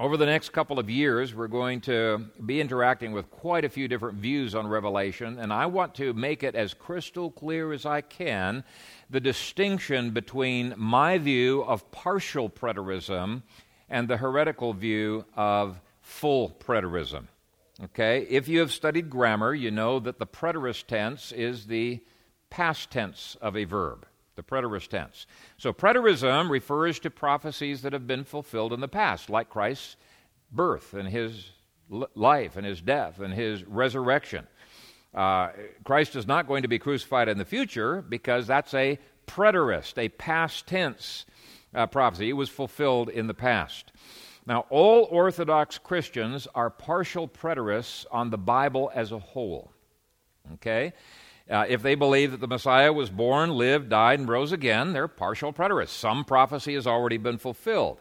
Over 0.00 0.16
the 0.16 0.26
next 0.26 0.48
couple 0.48 0.80
of 0.80 0.90
years, 0.90 1.32
we're 1.32 1.46
going 1.46 1.80
to 1.82 2.26
be 2.44 2.60
interacting 2.60 3.12
with 3.12 3.30
quite 3.30 3.64
a 3.64 3.68
few 3.68 3.86
different 3.86 4.18
views 4.18 4.56
on 4.56 4.66
Revelation, 4.66 5.38
and 5.38 5.52
I 5.52 5.66
want 5.66 5.94
to 5.94 6.12
make 6.12 6.42
it 6.42 6.56
as 6.56 6.74
crystal 6.74 7.30
clear 7.30 7.72
as 7.72 7.86
I 7.86 8.00
can 8.00 8.64
the 9.08 9.20
distinction 9.20 10.10
between 10.10 10.74
my 10.76 11.18
view 11.18 11.62
of 11.62 11.88
partial 11.92 12.50
preterism 12.50 13.42
and 13.88 14.08
the 14.08 14.16
heretical 14.16 14.72
view 14.72 15.24
of 15.36 15.80
full 16.02 16.50
preterism. 16.50 17.28
Okay? 17.82 18.26
If 18.28 18.48
you 18.48 18.60
have 18.60 18.72
studied 18.72 19.10
grammar, 19.10 19.54
you 19.54 19.70
know 19.70 19.98
that 20.00 20.18
the 20.18 20.26
preterist 20.26 20.86
tense 20.86 21.32
is 21.32 21.66
the 21.66 22.00
past 22.50 22.90
tense 22.90 23.36
of 23.40 23.56
a 23.56 23.64
verb, 23.64 24.06
the 24.34 24.42
preterist 24.42 24.88
tense. 24.88 25.26
So 25.58 25.72
preterism 25.72 26.48
refers 26.48 26.98
to 27.00 27.10
prophecies 27.10 27.82
that 27.82 27.92
have 27.92 28.06
been 28.06 28.24
fulfilled 28.24 28.72
in 28.72 28.80
the 28.80 28.88
past, 28.88 29.28
like 29.28 29.50
Christ's 29.50 29.96
birth 30.50 30.94
and 30.94 31.08
his 31.08 31.50
life 32.14 32.56
and 32.56 32.66
his 32.66 32.80
death 32.80 33.20
and 33.20 33.32
his 33.32 33.64
resurrection. 33.64 34.46
Uh, 35.14 35.50
Christ 35.84 36.16
is 36.16 36.26
not 36.26 36.46
going 36.46 36.62
to 36.62 36.68
be 36.68 36.78
crucified 36.78 37.28
in 37.28 37.38
the 37.38 37.44
future 37.44 38.02
because 38.02 38.46
that's 38.46 38.74
a 38.74 38.98
preterist, 39.26 39.98
a 39.98 40.08
past 40.08 40.66
tense 40.66 41.24
uh, 41.74 41.86
prophecy. 41.86 42.28
It 42.28 42.34
was 42.34 42.48
fulfilled 42.48 43.08
in 43.08 43.26
the 43.26 43.34
past. 43.34 43.92
Now, 44.46 44.64
all 44.70 45.08
Orthodox 45.10 45.76
Christians 45.76 46.46
are 46.54 46.70
partial 46.70 47.26
preterists 47.26 48.06
on 48.12 48.30
the 48.30 48.38
Bible 48.38 48.92
as 48.94 49.10
a 49.10 49.18
whole. 49.18 49.72
Okay? 50.54 50.92
Uh, 51.50 51.64
if 51.68 51.82
they 51.82 51.96
believe 51.96 52.30
that 52.30 52.40
the 52.40 52.46
Messiah 52.46 52.92
was 52.92 53.10
born, 53.10 53.50
lived, 53.50 53.88
died, 53.88 54.20
and 54.20 54.28
rose 54.28 54.52
again, 54.52 54.92
they're 54.92 55.08
partial 55.08 55.52
preterists. 55.52 55.88
Some 55.88 56.24
prophecy 56.24 56.74
has 56.74 56.86
already 56.86 57.16
been 57.16 57.38
fulfilled. 57.38 58.00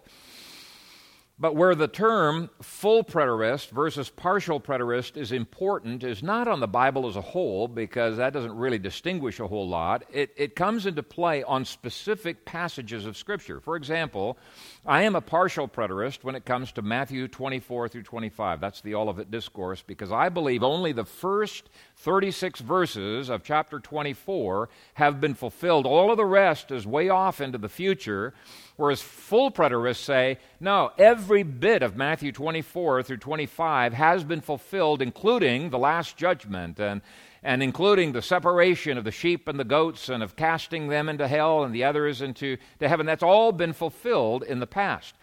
But 1.38 1.58
where 1.58 1.76
the 1.76 1.90
term 1.90 2.50
full 2.62 3.04
preterist 3.04 3.72
versus 3.72 4.10
partial 4.10 4.62
preterist 4.62 5.18
is 5.18 5.34
important 5.34 6.02
is 6.02 6.24
not 6.24 6.48
on 6.48 6.62
the 6.62 6.68
Bible 6.68 7.10
as 7.10 7.18
a 7.18 7.22
whole, 7.22 7.68
because 7.68 8.16
that 8.16 8.32
doesn't 8.32 8.56
really 8.56 8.80
distinguish 8.80 9.42
a 9.42 9.48
whole 9.48 9.68
lot. 9.68 10.06
It, 10.14 10.32
it 10.38 10.56
comes 10.56 10.86
into 10.86 11.04
play 11.04 11.44
on 11.44 11.66
specific 11.66 12.46
passages 12.46 13.06
of 13.06 13.18
Scripture. 13.18 13.60
For 13.60 13.76
example, 13.76 14.38
I 14.86 15.02
am 15.02 15.14
a 15.14 15.20
partial 15.20 15.68
preterist 15.68 16.24
when 16.24 16.36
it 16.36 16.46
comes 16.46 16.72
to 16.74 16.82
Matthew 16.82 17.28
24 17.28 17.90
through 17.90 18.04
25. 18.04 18.62
That's 18.62 18.80
the 18.80 18.96
Olivet 18.96 19.30
Discourse, 19.30 19.82
because 19.86 20.14
I 20.14 20.30
believe 20.30 20.64
only 20.64 20.94
the 20.94 21.04
first 21.04 21.70
36 21.98 22.62
verses 22.62 23.28
of 23.28 23.44
chapter 23.44 23.82
24 23.82 24.70
have 24.94 25.20
been 25.20 25.34
fulfilled. 25.34 25.86
All 25.86 26.12
of 26.12 26.18
the 26.18 26.24
rest 26.24 26.72
is 26.72 26.88
way 26.88 27.10
off 27.10 27.42
into 27.42 27.58
the 27.58 27.68
future. 27.68 28.34
Whereas 28.78 29.02
full 29.02 29.52
preterists 29.52 30.04
say, 30.04 30.38
no, 30.60 30.92
every 30.98 31.44
bit 31.44 31.82
of 31.82 31.96
Matthew 31.96 32.34
24 32.34 33.04
through 33.04 33.18
25 33.18 33.94
has 33.94 34.24
been 34.26 34.42
fulfilled, 34.42 35.02
including 35.02 35.70
the 35.70 35.80
last 35.80 36.18
judgment 36.18 36.78
and, 36.80 37.02
and 37.42 37.64
including 37.64 38.12
the 38.12 38.22
separation 38.22 38.98
of 38.98 39.06
the 39.06 39.12
sheep 39.12 39.48
and 39.48 39.58
the 39.58 39.64
goats 39.64 40.10
and 40.10 40.22
of 40.22 40.36
casting 40.36 40.90
them 40.90 41.08
into 41.08 41.26
hell 41.26 41.64
and 41.64 41.74
the 41.74 41.86
others 41.86 42.22
into 42.22 42.58
to 42.80 42.90
heaven. 42.90 43.06
That's 43.06 43.24
all 43.24 43.54
been 43.54 43.72
fulfilled 43.72 44.44
in 44.44 44.60
the 44.60 44.68
past. 44.68 45.16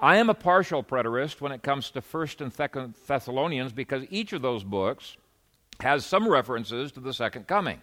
I 0.00 0.18
am 0.18 0.28
a 0.28 0.34
partial 0.34 0.84
preterist 0.84 1.40
when 1.40 1.52
it 1.52 1.62
comes 1.62 1.90
to 1.92 2.02
1st 2.02 2.42
and 2.42 2.52
2nd 2.54 2.94
Thessalonians 3.06 3.72
because 3.72 4.04
each 4.10 4.34
of 4.34 4.42
those 4.42 4.64
books 4.64 5.16
has 5.80 6.04
some 6.04 6.28
references 6.28 6.92
to 6.92 7.00
the 7.00 7.14
second 7.14 7.46
coming. 7.46 7.80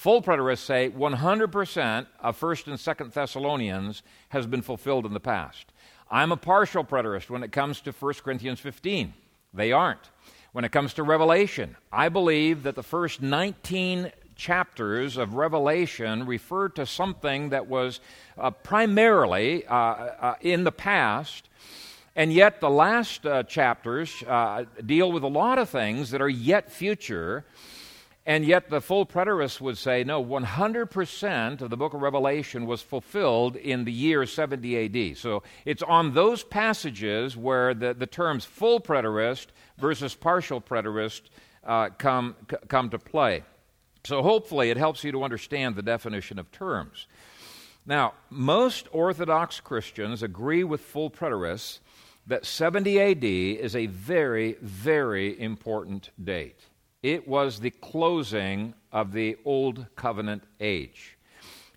Full 0.00 0.22
preterists 0.22 0.64
say 0.64 0.88
100% 0.88 2.06
of 2.20 2.40
1st 2.40 2.66
and 2.68 2.76
2nd 2.78 3.12
Thessalonians 3.12 4.02
has 4.30 4.46
been 4.46 4.62
fulfilled 4.62 5.04
in 5.04 5.12
the 5.12 5.20
past. 5.20 5.74
I'm 6.10 6.32
a 6.32 6.38
partial 6.38 6.84
preterist 6.84 7.28
when 7.28 7.42
it 7.42 7.52
comes 7.52 7.82
to 7.82 7.92
1 7.92 8.14
Corinthians 8.24 8.60
15. 8.60 9.12
They 9.52 9.72
aren't. 9.72 10.08
When 10.52 10.64
it 10.64 10.72
comes 10.72 10.94
to 10.94 11.02
Revelation, 11.02 11.76
I 11.92 12.08
believe 12.08 12.62
that 12.62 12.76
the 12.76 12.82
first 12.82 13.20
19 13.20 14.10
chapters 14.36 15.18
of 15.18 15.34
Revelation 15.34 16.24
refer 16.24 16.70
to 16.70 16.86
something 16.86 17.50
that 17.50 17.66
was 17.66 18.00
uh, 18.38 18.52
primarily 18.52 19.66
uh, 19.66 19.74
uh, 19.74 20.34
in 20.40 20.64
the 20.64 20.72
past, 20.72 21.50
and 22.16 22.32
yet 22.32 22.62
the 22.62 22.70
last 22.70 23.26
uh, 23.26 23.42
chapters 23.42 24.22
uh, 24.26 24.64
deal 24.86 25.12
with 25.12 25.24
a 25.24 25.28
lot 25.28 25.58
of 25.58 25.68
things 25.68 26.10
that 26.12 26.22
are 26.22 26.28
yet 26.30 26.72
future 26.72 27.44
and 28.26 28.44
yet, 28.44 28.68
the 28.68 28.82
full 28.82 29.06
preterist 29.06 29.60
would 29.62 29.78
say 29.78 30.04
no, 30.04 30.22
100% 30.22 31.60
of 31.62 31.70
the 31.70 31.76
book 31.76 31.94
of 31.94 32.02
Revelation 32.02 32.66
was 32.66 32.82
fulfilled 32.82 33.56
in 33.56 33.84
the 33.84 33.92
year 33.92 34.26
70 34.26 35.10
AD. 35.10 35.16
So 35.16 35.42
it's 35.64 35.82
on 35.82 36.12
those 36.12 36.44
passages 36.44 37.36
where 37.36 37.72
the, 37.72 37.94
the 37.94 38.06
terms 38.06 38.44
full 38.44 38.78
preterist 38.78 39.46
versus 39.78 40.14
partial 40.14 40.60
preterist 40.60 41.22
uh, 41.64 41.88
come, 41.96 42.36
c- 42.50 42.56
come 42.68 42.90
to 42.90 42.98
play. 42.98 43.42
So 44.04 44.22
hopefully, 44.22 44.70
it 44.70 44.76
helps 44.76 45.02
you 45.02 45.12
to 45.12 45.24
understand 45.24 45.74
the 45.74 45.82
definition 45.82 46.38
of 46.38 46.52
terms. 46.52 47.06
Now, 47.86 48.12
most 48.28 48.86
Orthodox 48.92 49.60
Christians 49.60 50.22
agree 50.22 50.62
with 50.62 50.82
full 50.82 51.10
preterists 51.10 51.80
that 52.26 52.44
70 52.44 53.00
AD 53.00 53.24
is 53.24 53.74
a 53.74 53.86
very, 53.86 54.56
very 54.60 55.40
important 55.40 56.10
date. 56.22 56.60
It 57.02 57.26
was 57.26 57.60
the 57.60 57.70
closing 57.70 58.74
of 58.92 59.12
the 59.12 59.38
Old 59.46 59.86
Covenant 59.96 60.42
age. 60.60 61.16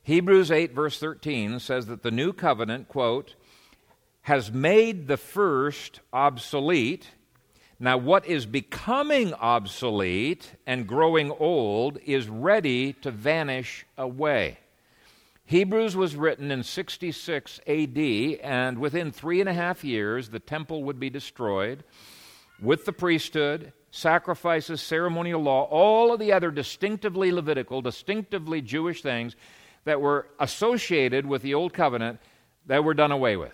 Hebrews 0.04 0.52
8, 0.52 0.74
verse 0.74 1.00
13 1.00 1.60
says 1.60 1.86
that 1.86 2.04
the 2.04 2.12
new 2.12 2.34
covenant, 2.34 2.90
quote, 2.90 3.36
has 4.24 4.52
made 4.52 5.08
the 5.08 5.16
first 5.16 6.02
obsolete. 6.12 7.08
Now, 7.80 7.98
what 7.98 8.26
is 8.26 8.46
becoming 8.46 9.34
obsolete 9.34 10.52
and 10.68 10.88
growing 10.88 11.32
old 11.32 12.00
is 12.06 12.28
ready 12.28 12.92
to 12.94 13.10
vanish 13.10 13.86
away. 13.98 14.60
Hebrews 15.46 15.96
was 15.96 16.18
written 16.18 16.52
in 16.52 16.64
66 16.64 17.62
AD, 17.66 17.98
and 17.98 18.80
within 18.80 19.12
three 19.12 19.40
and 19.40 19.50
a 19.50 19.54
half 19.54 19.86
years, 19.86 20.30
the 20.30 20.40
temple 20.40 20.84
would 20.84 21.00
be 21.00 21.10
destroyed 21.10 21.86
with 22.62 22.84
the 22.84 22.94
priesthood 22.94 23.72
sacrifices, 23.94 24.82
ceremonial 24.82 25.40
law, 25.40 25.66
all 25.66 26.12
of 26.12 26.20
the 26.20 26.34
other 26.34 26.50
distinctively 26.50 27.32
Levitical, 27.32 27.80
distinctively 27.80 28.60
Jewish 28.60 29.04
things 29.04 29.36
that 29.86 30.02
were 30.02 30.26
associated 30.40 31.28
with 31.28 31.44
the 31.44 31.54
Old 31.54 31.74
Covenant 31.74 32.20
that 32.66 32.84
were 32.84 32.96
done 32.96 33.12
away 33.12 33.38
with. 33.38 33.54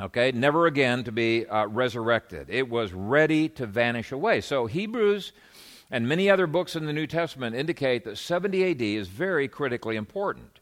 Okay, 0.00 0.32
never 0.32 0.66
again 0.66 1.04
to 1.04 1.12
be 1.12 1.46
uh, 1.46 1.66
resurrected. 1.66 2.48
It 2.50 2.68
was 2.68 2.92
ready 2.92 3.48
to 3.50 3.66
vanish 3.66 4.10
away. 4.10 4.40
So 4.40 4.66
Hebrews 4.66 5.32
and 5.92 6.08
many 6.08 6.28
other 6.28 6.48
books 6.48 6.74
in 6.74 6.86
the 6.86 6.92
New 6.92 7.06
Testament 7.06 7.54
indicate 7.54 8.02
that 8.04 8.18
70 8.18 8.72
AD 8.72 8.82
is 8.82 9.06
very 9.06 9.46
critically 9.46 9.94
important. 9.94 10.58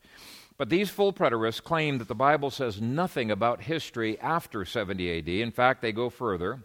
But 0.58 0.68
these 0.68 0.90
full 0.90 1.14
preterists 1.14 1.62
claim 1.62 1.96
that 1.98 2.08
the 2.08 2.14
Bible 2.14 2.50
says 2.50 2.82
nothing 2.82 3.30
about 3.30 3.62
history 3.62 4.20
after 4.20 4.66
70 4.66 5.18
AD. 5.18 5.28
In 5.28 5.52
fact, 5.52 5.80
they 5.80 5.92
go 5.92 6.10
further. 6.10 6.60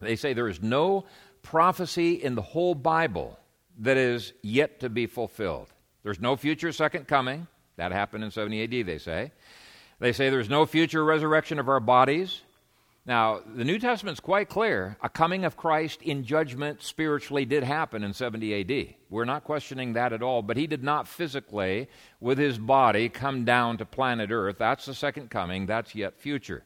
They 0.00 0.16
say 0.16 0.34
there 0.34 0.48
is 0.48 0.62
no 0.62 1.06
prophecy 1.44 2.14
in 2.14 2.34
the 2.34 2.42
whole 2.42 2.74
Bible 2.74 3.38
that 3.78 3.96
is 3.96 4.32
yet 4.42 4.80
to 4.80 4.88
be 4.88 5.06
fulfilled. 5.06 5.68
There's 6.02 6.20
no 6.20 6.34
future 6.34 6.72
second 6.72 7.06
coming. 7.06 7.46
That 7.76 7.92
happened 7.92 8.24
in 8.24 8.32
70 8.32 8.64
AD, 8.64 8.86
they 8.86 8.98
say. 8.98 9.30
They 10.00 10.12
say 10.12 10.30
there's 10.30 10.50
no 10.50 10.66
future 10.66 11.04
resurrection 11.04 11.60
of 11.60 11.68
our 11.68 11.80
bodies. 11.80 12.42
Now, 13.06 13.40
the 13.44 13.64
New 13.64 13.78
Testament's 13.78 14.20
quite 14.20 14.48
clear. 14.48 14.96
A 15.02 15.10
coming 15.10 15.44
of 15.44 15.58
Christ 15.58 16.00
in 16.00 16.24
judgment 16.24 16.82
spiritually 16.82 17.44
did 17.44 17.62
happen 17.62 18.02
in 18.02 18.14
70 18.14 18.60
AD. 18.60 18.94
We're 19.10 19.26
not 19.26 19.44
questioning 19.44 19.92
that 19.92 20.14
at 20.14 20.22
all, 20.22 20.40
but 20.40 20.56
he 20.56 20.66
did 20.66 20.82
not 20.82 21.06
physically, 21.06 21.88
with 22.20 22.38
his 22.38 22.56
body, 22.58 23.10
come 23.10 23.44
down 23.44 23.76
to 23.76 23.84
planet 23.84 24.30
Earth. 24.30 24.56
That's 24.58 24.86
the 24.86 24.94
second 24.94 25.28
coming, 25.28 25.66
that's 25.66 25.94
yet 25.94 26.18
future. 26.18 26.64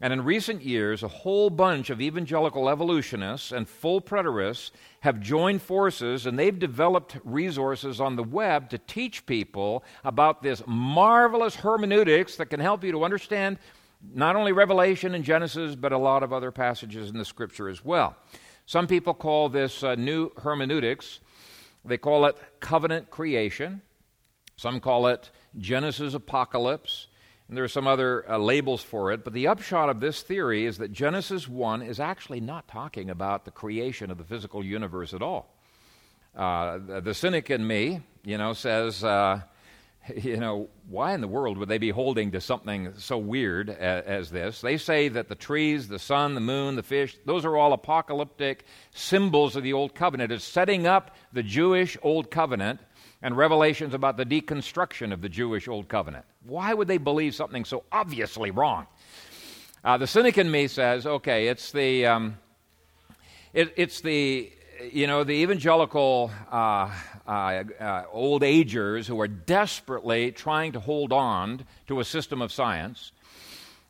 And 0.00 0.12
in 0.12 0.24
recent 0.24 0.62
years, 0.62 1.02
a 1.02 1.08
whole 1.08 1.50
bunch 1.50 1.90
of 1.90 2.00
evangelical 2.00 2.68
evolutionists 2.68 3.50
and 3.50 3.68
full 3.68 4.00
preterists 4.00 4.70
have 5.00 5.20
joined 5.20 5.60
forces 5.60 6.26
and 6.26 6.38
they've 6.38 6.56
developed 6.58 7.18
resources 7.24 8.00
on 8.00 8.14
the 8.14 8.22
web 8.22 8.70
to 8.70 8.78
teach 8.78 9.26
people 9.26 9.82
about 10.04 10.42
this 10.42 10.62
marvelous 10.66 11.56
hermeneutics 11.56 12.36
that 12.36 12.46
can 12.46 12.60
help 12.60 12.84
you 12.84 12.92
to 12.92 13.02
understand 13.04 13.58
not 14.14 14.36
only 14.36 14.52
Revelation 14.52 15.14
and 15.14 15.24
Genesis, 15.24 15.74
but 15.74 15.92
a 15.92 15.98
lot 15.98 16.22
of 16.22 16.32
other 16.32 16.52
passages 16.52 17.10
in 17.10 17.18
the 17.18 17.24
Scripture 17.24 17.68
as 17.68 17.84
well. 17.84 18.16
Some 18.66 18.86
people 18.86 19.14
call 19.14 19.48
this 19.48 19.82
uh, 19.82 19.96
new 19.96 20.30
hermeneutics, 20.36 21.18
they 21.84 21.98
call 21.98 22.26
it 22.26 22.36
covenant 22.60 23.10
creation. 23.10 23.82
Some 24.56 24.80
call 24.80 25.06
it 25.06 25.30
Genesis 25.56 26.14
apocalypse. 26.14 27.06
And 27.48 27.56
there 27.56 27.64
are 27.64 27.68
some 27.68 27.86
other 27.86 28.30
uh, 28.30 28.36
labels 28.36 28.82
for 28.82 29.10
it, 29.10 29.24
but 29.24 29.32
the 29.32 29.46
upshot 29.46 29.88
of 29.88 30.00
this 30.00 30.20
theory 30.20 30.66
is 30.66 30.78
that 30.78 30.92
Genesis 30.92 31.48
1 31.48 31.80
is 31.80 31.98
actually 31.98 32.40
not 32.40 32.68
talking 32.68 33.08
about 33.08 33.46
the 33.46 33.50
creation 33.50 34.10
of 34.10 34.18
the 34.18 34.24
physical 34.24 34.62
universe 34.62 35.14
at 35.14 35.22
all. 35.22 35.54
Uh, 36.36 36.78
the, 36.78 37.00
the 37.00 37.14
cynic 37.14 37.48
in 37.50 37.66
me, 37.66 38.02
you 38.22 38.36
know, 38.36 38.52
says, 38.52 39.02
uh, 39.02 39.40
you 40.16 40.36
know, 40.36 40.68
why 40.88 41.14
in 41.14 41.20
the 41.20 41.28
world 41.28 41.58
would 41.58 41.68
they 41.68 41.78
be 41.78 41.90
holding 41.90 42.32
to 42.32 42.40
something 42.40 42.92
so 42.98 43.16
weird 43.18 43.70
as, 43.70 44.04
as, 44.04 44.30
this? 44.30 44.60
They 44.60 44.76
say 44.76 45.08
that 45.08 45.28
the 45.28 45.34
trees, 45.34 45.88
the 45.88 45.98
sun, 45.98 46.34
the 46.34 46.40
moon, 46.40 46.76
the 46.76 46.82
fish, 46.82 47.16
those 47.24 47.44
are 47.44 47.56
all 47.56 47.72
apocalyptic 47.72 48.64
symbols 48.92 49.56
of 49.56 49.62
the 49.62 49.72
Old 49.72 49.94
Covenant. 49.94 50.32
It's 50.32 50.44
setting 50.44 50.86
up 50.86 51.16
the 51.32 51.42
Jewish 51.42 51.96
Old 52.02 52.30
Covenant 52.30 52.80
and 53.22 53.36
revelations 53.36 53.94
about 53.94 54.16
the 54.16 54.24
deconstruction 54.24 55.12
of 55.12 55.20
the 55.20 55.28
Jewish 55.28 55.68
Old 55.68 55.88
Covenant. 55.88 56.24
Why 56.44 56.72
would 56.72 56.88
they 56.88 56.98
believe 56.98 57.34
something 57.34 57.64
so 57.64 57.84
obviously 57.90 58.50
wrong? 58.50 58.86
Uh, 59.84 59.96
the 59.96 60.06
cynic 60.06 60.38
in 60.38 60.50
me 60.50 60.68
says, 60.68 61.06
okay, 61.06 61.48
it's 61.48 61.72
the, 61.72 62.06
um, 62.06 62.38
it, 63.52 63.72
it's 63.76 64.00
the, 64.00 64.52
you 64.92 65.06
know, 65.06 65.24
the 65.24 65.32
evangelical 65.32 66.30
uh, 66.50 66.90
uh, 67.26 67.30
uh, 67.80 68.04
old 68.12 68.42
agers 68.42 69.06
who 69.06 69.20
are 69.20 69.28
desperately 69.28 70.32
trying 70.32 70.72
to 70.72 70.80
hold 70.80 71.12
on 71.12 71.64
to 71.86 72.00
a 72.00 72.04
system 72.04 72.42
of 72.42 72.52
science, 72.52 73.12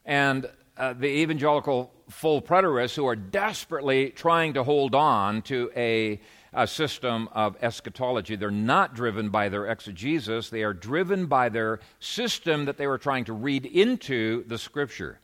and 0.05 0.49
uh, 0.77 0.93
the 0.93 1.09
evangelical 1.09 1.93
full 2.09 2.41
preterists 2.41 2.95
who 2.95 3.07
are 3.07 3.17
desperately 3.17 4.11
trying 4.11 4.55
to 4.55 4.65
hold 4.65 4.95
on 4.95 5.43
to 5.43 5.71
a, 5.77 6.21
a 6.53 6.67
system 6.67 7.29
of 7.33 7.57
eschatology. 7.61 8.37
They're 8.37 8.51
not 8.51 8.95
driven 8.95 9.29
by 9.31 9.49
their 9.49 9.67
exegesis, 9.67 10.51
they 10.51 10.63
are 10.63 10.75
driven 10.75 11.27
by 11.27 11.49
their 11.49 11.81
system 12.01 12.65
that 12.65 12.77
they 12.77 12.87
were 12.87 12.99
trying 12.99 13.25
to 13.25 13.33
read 13.33 13.67
into 13.67 14.45
the 14.45 14.59
scripture. 14.59 15.21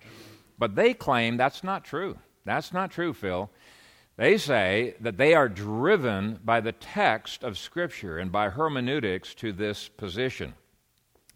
But 0.58 0.74
they 0.74 0.94
claim 0.94 1.36
that's 1.36 1.64
not 1.64 1.84
true. 1.84 2.18
That's 2.44 2.72
not 2.72 2.90
true, 2.90 3.12
Phil. 3.12 3.50
They 4.16 4.38
say 4.38 4.94
that 5.00 5.16
they 5.16 5.34
are 5.34 5.48
driven 5.48 6.38
by 6.44 6.60
the 6.60 6.72
text 6.72 7.42
of 7.42 7.58
Scripture 7.58 8.18
and 8.18 8.30
by 8.30 8.48
hermeneutics 8.48 9.34
to 9.36 9.52
this 9.52 9.88
position. 9.88 10.54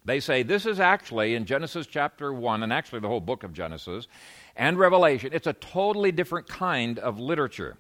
They 0.05 0.21
say 0.21 0.43
this 0.43 0.65
is 0.65 0.79
actually 0.79 1.35
in 1.35 1.45
Genesis 1.45 1.87
chapter 1.87 2.33
1, 2.33 2.63
and 2.63 2.73
actually 2.73 3.01
the 3.01 3.09
whole 3.09 3.21
book 3.21 3.43
of 3.43 3.53
Genesis 3.53 4.07
and 4.55 4.79
Revelation, 4.79 5.31
it's 5.33 5.47
a 5.47 5.53
totally 5.55 6.13
different 6.13 6.49
kind 6.49 6.99
of 6.99 7.19
literature. 7.19 7.77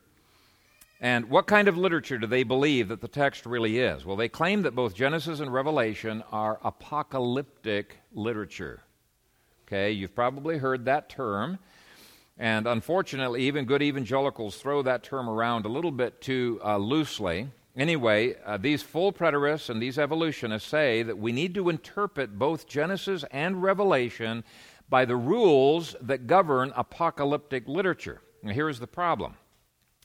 And 1.00 1.31
what 1.31 1.47
kind 1.47 1.69
of 1.69 1.76
literature 1.76 2.19
do 2.19 2.26
they 2.26 2.43
believe 2.43 2.88
that 2.88 3.00
the 3.00 3.09
text 3.09 3.46
really 3.46 3.79
is? 3.79 4.05
Well, 4.05 4.16
they 4.16 4.29
claim 4.29 4.62
that 4.62 4.75
both 4.75 4.94
Genesis 4.94 5.38
and 5.38 5.53
Revelation 5.53 6.25
are 6.33 6.59
apocalyptic 6.64 7.99
literature. 8.12 8.83
Okay, 9.66 9.92
you've 9.92 10.14
probably 10.14 10.59
heard 10.59 10.87
that 10.87 11.09
term. 11.09 11.59
And 12.37 12.66
unfortunately, 12.66 13.42
even 13.42 13.64
good 13.64 13.83
evangelicals 13.83 14.57
throw 14.57 14.83
that 14.83 15.03
term 15.03 15.29
around 15.29 15.66
a 15.66 15.68
little 15.68 15.90
bit 15.90 16.20
too 16.20 16.61
uh, 16.64 16.77
loosely. 16.79 17.49
Anyway, 17.77 18.35
uh, 18.44 18.57
these 18.57 18.83
full 18.83 19.12
preterists 19.12 19.70
and 19.70 19.81
these 19.81 19.99
evolutionists 19.99 20.68
say 20.68 21.05
that 21.05 21.18
we 21.18 21.31
need 21.31 21.55
to 21.55 21.68
interpret 21.68 22.38
both 22.38 22.66
Genesis 22.66 23.25
and 23.31 23.62
Revelation 23.62 24.42
by 24.88 25.05
the 25.05 25.16
rules 25.16 25.94
that 26.01 26.27
govern 26.27 26.72
apocalyptic 26.75 27.68
literature. 27.68 28.20
Now, 28.42 28.53
here's 28.53 28.81
the 28.81 28.87
problem 28.88 29.35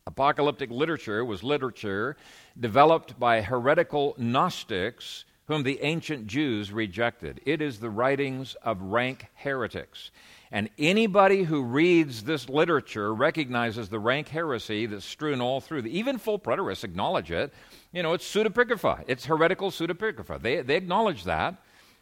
apocalyptic 0.06 0.70
literature 0.70 1.24
was 1.24 1.44
literature 1.44 2.18
developed 2.60 3.18
by 3.20 3.42
heretical 3.42 4.16
Gnostics 4.18 5.26
whom 5.48 5.64
the 5.64 5.82
ancient 5.82 6.28
Jews 6.28 6.72
rejected. 6.72 7.42
It 7.46 7.62
is 7.62 7.80
the 7.80 7.90
writings 7.90 8.56
of 8.64 8.82
rank 8.82 9.28
heretics. 9.36 10.12
And 10.52 10.70
anybody 10.78 11.44
who 11.44 11.64
reads 11.64 12.24
this 12.24 12.48
literature 12.48 13.14
recognizes 13.14 13.90
the 13.90 14.00
rank 14.00 14.28
heresy 14.28 14.86
that's 14.86 15.04
strewn 15.04 15.42
all 15.42 15.60
through. 15.60 15.80
Even 15.86 16.18
full 16.18 16.38
preterists 16.38 16.84
acknowledge 16.84 17.32
it. 17.32 17.54
You 17.92 18.04
know, 18.04 18.14
it's 18.14 18.26
pseudepigrapha. 18.30 19.04
It's 19.08 19.26
heretical 19.26 19.72
pseudepigrapha. 19.72 20.42
They, 20.42 20.62
they 20.62 20.76
acknowledge 20.76 21.24
that. 21.24 21.56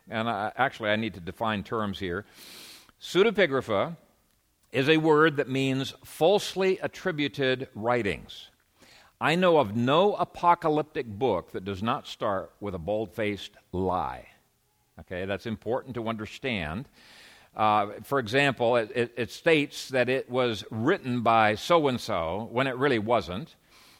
And 0.09 0.29
I, 0.29 0.51
actually, 0.57 0.89
I 0.89 0.97
need 0.97 1.13
to 1.13 1.19
define 1.19 1.63
terms 1.63 1.97
here. 1.97 2.25
Pseudepigrapha 3.01 3.95
is 4.71 4.87
a 4.87 4.97
word 4.97 5.37
that 5.37 5.49
means 5.49 5.93
falsely 6.03 6.79
attributed 6.79 7.67
writings. 7.75 8.49
I 9.19 9.35
know 9.35 9.57
of 9.57 9.75
no 9.75 10.15
apocalyptic 10.15 11.05
book 11.05 11.51
that 11.51 11.65
does 11.65 11.83
not 11.83 12.07
start 12.07 12.51
with 12.59 12.73
a 12.73 12.79
bold 12.79 13.13
faced 13.13 13.51
lie. 13.71 14.27
Okay, 15.01 15.25
that's 15.25 15.45
important 15.45 15.95
to 15.95 16.07
understand. 16.07 16.87
Uh, 17.55 17.87
for 18.03 18.19
example, 18.19 18.77
it, 18.77 18.91
it, 18.95 19.13
it, 19.17 19.31
states 19.31 19.89
that 19.89 20.07
it 20.07 20.29
was 20.29 20.63
written 20.71 21.21
by 21.21 21.55
so 21.55 21.87
and 21.87 21.99
so 21.99 22.47
when 22.51 22.65
it 22.65 22.77
really 22.77 22.99
wasn't. 22.99 23.55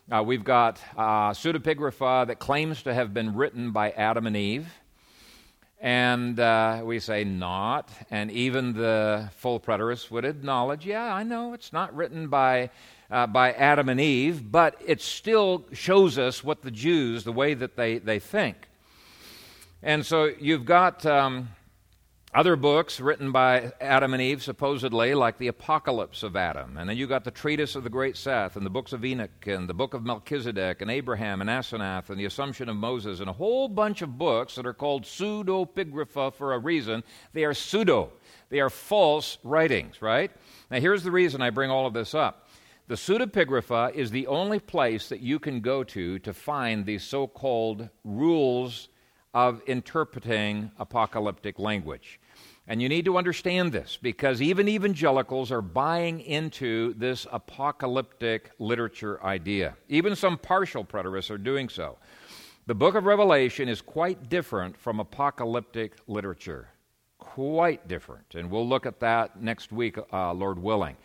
Uh, 0.10 0.24
we've 0.24 0.44
got 0.44 0.80
uh, 0.98 1.32
pseudepigrapha 1.32 2.28
that 2.28 2.40
claims 2.40 2.82
to 2.84 2.94
have 2.94 3.14
been 3.14 3.36
written 3.36 3.72
by 3.72 3.92
Adam 3.92 4.26
and 4.26 4.38
Eve. 4.38 4.68
And 5.82 6.40
uh, 6.40 6.84
we 6.86 7.00
say 7.00 7.24
not. 7.24 7.90
And 8.10 8.32
even 8.32 8.74
the 8.74 9.30
full 9.36 9.60
preterists 9.60 10.12
would 10.12 10.24
acknowledge, 10.24 10.86
yeah, 10.86 11.14
I 11.14 11.24
know 11.24 11.54
it's 11.54 11.74
not 11.74 11.94
written 11.96 12.28
by, 12.28 12.70
uh, 13.10 13.26
by 13.26 13.52
Adam 13.54 13.90
and 13.90 14.00
Eve, 14.00 14.52
but 14.52 14.80
it 14.86 15.02
still 15.02 15.66
shows 15.74 16.20
us 16.20 16.44
what 16.44 16.62
the 16.62 16.72
Jews, 16.72 17.24
the 17.24 17.32
way 17.34 17.56
that 17.56 17.76
they, 17.76 17.98
they 17.98 18.20
think. 18.20 18.68
And 19.82 20.06
so 20.06 20.32
you've 20.40 20.66
got. 20.66 21.06
Um, 21.06 21.50
other 22.34 22.56
books 22.56 23.02
written 23.02 23.34
by 23.34 23.74
Adam 23.82 24.14
and 24.14 24.22
Eve, 24.22 24.42
supposedly, 24.42 25.14
like 25.14 25.38
the 25.38 25.50
Apocalypse 25.50 26.24
of 26.24 26.38
Adam. 26.38 26.78
And 26.78 26.90
then 26.90 26.96
you 26.96 27.06
got 27.06 27.26
the 27.26 27.32
Treatise 27.32 27.76
of 27.76 27.84
the 27.84 27.90
Great 27.90 28.16
Seth, 28.16 28.56
and 28.56 28.66
the 28.66 28.70
books 28.70 28.94
of 28.94 29.04
Enoch, 29.04 29.48
and 29.48 29.68
the 29.68 29.74
book 29.74 29.94
of 29.94 30.06
Melchizedek, 30.06 30.82
and 30.82 30.90
Abraham, 30.90 31.42
and 31.42 31.50
Asenath, 31.50 32.10
and 32.10 32.18
the 32.18 32.26
Assumption 32.26 32.70
of 32.70 32.78
Moses, 32.78 33.20
and 33.20 33.30
a 33.30 33.34
whole 33.34 33.68
bunch 33.68 34.02
of 34.02 34.18
books 34.18 34.56
that 34.56 34.66
are 34.66 34.74
called 34.74 35.04
pseudepigrapha 35.04 36.34
for 36.34 36.54
a 36.54 36.60
reason. 36.60 37.04
They 37.34 37.44
are 37.44 37.54
pseudo, 37.54 38.14
they 38.50 38.62
are 38.62 38.70
false 38.70 39.38
writings, 39.44 40.02
right? 40.02 40.32
Now, 40.70 40.80
here's 40.80 41.04
the 41.04 41.12
reason 41.12 41.42
I 41.42 41.50
bring 41.50 41.70
all 41.70 41.86
of 41.86 41.94
this 41.94 42.16
up. 42.16 42.48
The 42.88 42.96
pseudepigrapha 42.96 43.94
is 43.94 44.10
the 44.10 44.28
only 44.28 44.60
place 44.60 45.10
that 45.10 45.20
you 45.20 45.38
can 45.38 45.60
go 45.60 45.84
to 45.84 46.20
to 46.20 46.34
find 46.34 46.86
these 46.86 47.04
so 47.04 47.28
called 47.28 47.90
rules 48.06 48.88
of 49.34 49.62
interpreting 49.66 50.72
apocalyptic 50.78 51.60
language. 51.60 52.20
And 52.68 52.82
you 52.82 52.88
need 52.88 53.06
to 53.06 53.18
understand 53.18 53.72
this 53.72 53.98
because 54.02 54.42
even 54.42 54.68
evangelicals 54.68 55.52
are 55.52 55.62
buying 55.62 56.22
into 56.22 56.94
this 56.94 57.26
apocalyptic 57.32 58.52
literature 58.60 59.24
idea. 59.24 59.76
Even 59.90 60.16
some 60.16 60.38
partial 60.38 60.86
preterists 60.86 61.32
are 61.32 61.38
doing 61.38 61.70
so. 61.70 61.98
The 62.68 62.76
book 62.76 62.96
of 62.96 63.06
Revelation 63.06 63.68
is 63.68 63.82
quite 63.82 64.30
different 64.30 64.78
from 64.78 65.00
apocalyptic 65.00 65.98
literature. 66.08 66.70
Quite 67.18 67.88
different. 67.88 68.36
And 68.36 68.52
we'll 68.52 68.68
look 68.68 68.86
at 68.86 69.00
that 69.00 69.42
next 69.42 69.72
week, 69.72 69.98
uh, 70.14 70.32
Lord 70.34 70.60
willing. 70.60 70.96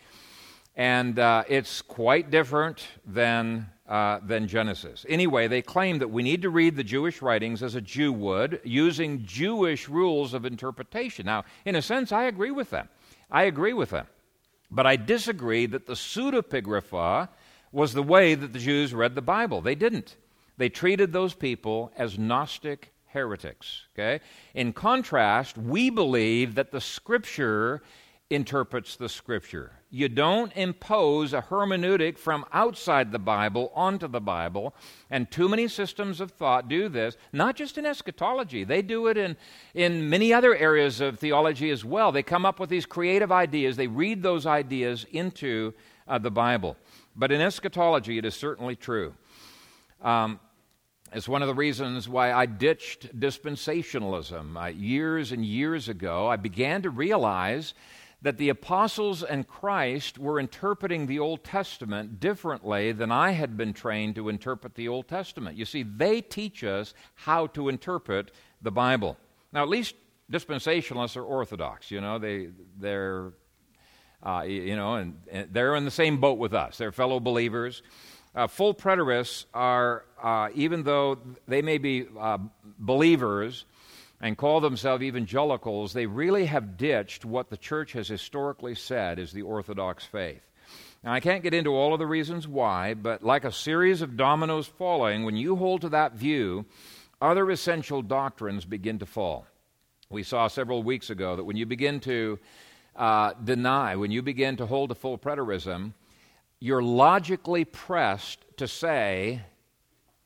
And 0.75 1.17
uh, 1.17 1.43
it's 1.49 1.81
quite 1.81 2.29
different 2.29 2.87
than 3.05 3.67
uh, 3.87 4.19
than 4.23 4.47
Genesis. 4.47 5.05
Anyway, 5.07 5.47
they 5.47 5.61
claim 5.61 5.99
that 5.99 6.09
we 6.09 6.23
need 6.23 6.41
to 6.41 6.49
read 6.49 6.75
the 6.75 6.83
Jewish 6.83 7.21
writings 7.21 7.63
as 7.63 7.75
a 7.75 7.81
Jew 7.81 8.11
would, 8.11 8.59
using 8.63 9.25
Jewish 9.25 9.87
rules 9.87 10.33
of 10.33 10.45
interpretation. 10.45 11.25
Now, 11.25 11.45
in 11.65 11.75
a 11.75 11.81
sense, 11.81 12.11
I 12.11 12.23
agree 12.23 12.51
with 12.51 12.69
them. 12.69 12.89
I 13.31 13.43
agree 13.43 13.73
with 13.73 13.91
them. 13.91 14.07
But 14.69 14.85
I 14.85 14.97
disagree 14.97 15.65
that 15.67 15.87
the 15.87 15.93
pseudepigrapha 15.93 17.29
was 17.71 17.93
the 17.93 18.03
way 18.03 18.35
that 18.35 18.53
the 18.53 18.59
Jews 18.59 18.93
read 18.93 19.15
the 19.15 19.21
Bible. 19.21 19.61
They 19.61 19.75
didn't. 19.75 20.17
They 20.57 20.69
treated 20.69 21.13
those 21.13 21.33
people 21.33 21.91
as 21.95 22.17
Gnostic 22.17 22.91
heretics. 23.07 23.83
Okay? 23.93 24.19
In 24.53 24.73
contrast, 24.73 25.57
we 25.57 25.89
believe 25.89 26.55
that 26.55 26.71
the 26.71 26.81
Scripture 26.81 27.81
interprets 28.29 28.95
the 28.95 29.07
Scripture. 29.07 29.71
You 29.89 30.09
don't 30.09 30.51
impose 30.55 31.33
a 31.33 31.41
hermeneutic 31.41 32.17
from 32.17 32.45
outside 32.51 33.11
the 33.11 33.19
Bible 33.19 33.71
onto 33.73 34.07
the 34.07 34.19
Bible, 34.19 34.75
and 35.09 35.31
too 35.31 35.47
many 35.47 35.67
systems 35.69 36.19
of 36.19 36.31
thought 36.31 36.67
do 36.67 36.89
this, 36.89 37.15
not 37.31 37.55
just 37.55 37.77
in 37.77 37.85
eschatology. 37.85 38.65
They 38.65 38.81
do 38.81 39.07
it 39.07 39.17
in, 39.17 39.37
in 39.73 40.09
many 40.09 40.33
other 40.33 40.55
areas 40.55 40.99
of 40.99 41.19
theology 41.19 41.69
as 41.69 41.85
well. 41.85 42.11
They 42.11 42.23
come 42.23 42.45
up 42.45 42.59
with 42.59 42.69
these 42.69 42.85
creative 42.85 43.31
ideas, 43.31 43.77
they 43.77 43.87
read 43.87 44.21
those 44.23 44.45
ideas 44.45 45.05
into 45.11 45.73
uh, 46.07 46.17
the 46.17 46.31
Bible. 46.31 46.75
But 47.15 47.31
in 47.31 47.39
eschatology, 47.39 48.17
it 48.17 48.25
is 48.25 48.35
certainly 48.35 48.75
true. 48.75 49.13
Um, 50.01 50.39
it's 51.13 51.29
one 51.29 51.41
of 51.41 51.47
the 51.47 51.53
reasons 51.53 52.09
why 52.09 52.33
I 52.33 52.45
ditched 52.45 53.17
dispensationalism. 53.17 54.61
Uh, 54.61 54.67
years 54.67 55.31
and 55.31 55.45
years 55.45 55.87
ago, 55.87 56.27
I 56.27 56.35
began 56.35 56.81
to 56.81 56.89
realize 56.89 57.73
that 58.21 58.37
the 58.37 58.49
apostles 58.49 59.23
and 59.23 59.47
Christ 59.47 60.17
were 60.17 60.39
interpreting 60.39 61.05
the 61.05 61.19
Old 61.19 61.43
Testament 61.43 62.19
differently 62.19 62.91
than 62.91 63.11
I 63.11 63.31
had 63.31 63.55
been 63.55 63.73
trained 63.73 64.15
to 64.15 64.29
interpret 64.29 64.75
the 64.75 64.87
Old 64.87 65.07
Testament. 65.07 65.55
You 65.55 65.65
see, 65.65 65.83
they 65.83 66.21
teach 66.21 66.63
us 66.63 66.93
how 67.15 67.47
to 67.47 67.69
interpret 67.69 68.31
the 68.61 68.71
Bible. 68.71 69.17
Now, 69.53 69.61
at 69.61 69.69
least 69.69 69.95
dispensationalists 70.31 71.15
are 71.15 71.23
orthodox. 71.23 71.91
You 71.91 72.01
know, 72.01 72.17
they 72.17 72.49
they're 72.79 73.33
uh, 74.23 74.41
you 74.41 74.75
know, 74.75 74.95
and, 74.95 75.19
and, 75.31 75.53
they're 75.53 75.75
in 75.75 75.85
the 75.85 75.91
same 75.91 76.19
boat 76.19 76.39
with 76.39 76.53
us. 76.53 76.77
They're 76.77 76.91
fellow 76.91 77.19
believers. 77.19 77.83
Uh, 78.35 78.47
full 78.47 78.73
preterists 78.73 79.45
are, 79.53 80.05
uh, 80.21 80.49
even 80.53 80.83
though 80.83 81.17
they 81.47 81.61
may 81.61 81.77
be 81.77 82.07
uh, 82.19 82.37
believers, 82.79 83.65
and 84.19 84.37
call 84.37 84.59
themselves 84.59 85.03
evangelicals, 85.03 85.93
they 85.93 86.05
really 86.05 86.45
have 86.45 86.77
ditched 86.77 87.23
what 87.23 87.49
the 87.49 87.57
church 87.57 87.93
has 87.93 88.07
historically 88.07 88.75
said 88.75 89.19
is 89.19 89.31
the 89.31 89.43
Orthodox 89.43 90.03
faith. 90.03 90.41
Now, 91.03 91.13
I 91.13 91.19
can't 91.19 91.43
get 91.43 91.53
into 91.53 91.75
all 91.75 91.93
of 91.93 91.99
the 91.99 92.07
reasons 92.07 92.47
why, 92.47 92.95
but 92.95 93.23
like 93.23 93.45
a 93.45 93.51
series 93.51 94.01
of 94.01 94.17
dominoes 94.17 94.67
falling, 94.67 95.23
when 95.23 95.35
you 95.35 95.55
hold 95.55 95.81
to 95.81 95.89
that 95.89 96.13
view, 96.13 96.65
other 97.21 97.49
essential 97.51 98.01
doctrines 98.01 98.65
begin 98.65 98.99
to 98.99 99.05
fall. 99.05 99.45
We 100.09 100.23
saw 100.23 100.47
several 100.47 100.81
weeks 100.81 101.09
ago 101.09 101.35
that 101.35 101.43
when 101.43 101.57
you 101.57 101.65
begin 101.65 101.99
to 102.01 102.39
uh, 102.95 103.33
deny, 103.43 103.95
when 103.95 104.11
you 104.11 104.23
begin 104.23 104.57
to 104.57 104.65
hold 104.65 104.89
to 104.89 104.95
full 104.95 105.17
preterism, 105.17 105.93
you're 106.59 106.81
logically 106.81 107.65
pressed 107.65 108.39
to 108.57 108.67
say 108.67 109.41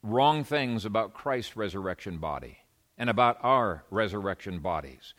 wrong 0.02 0.46
things 0.46 0.86
about 0.86 1.14
Christ's 1.14 1.58
resurrection 1.58 2.18
body 2.18 2.61
and 3.02 3.10
about 3.10 3.40
our 3.42 3.84
resurrection 3.90 4.60
bodies. 4.60 5.16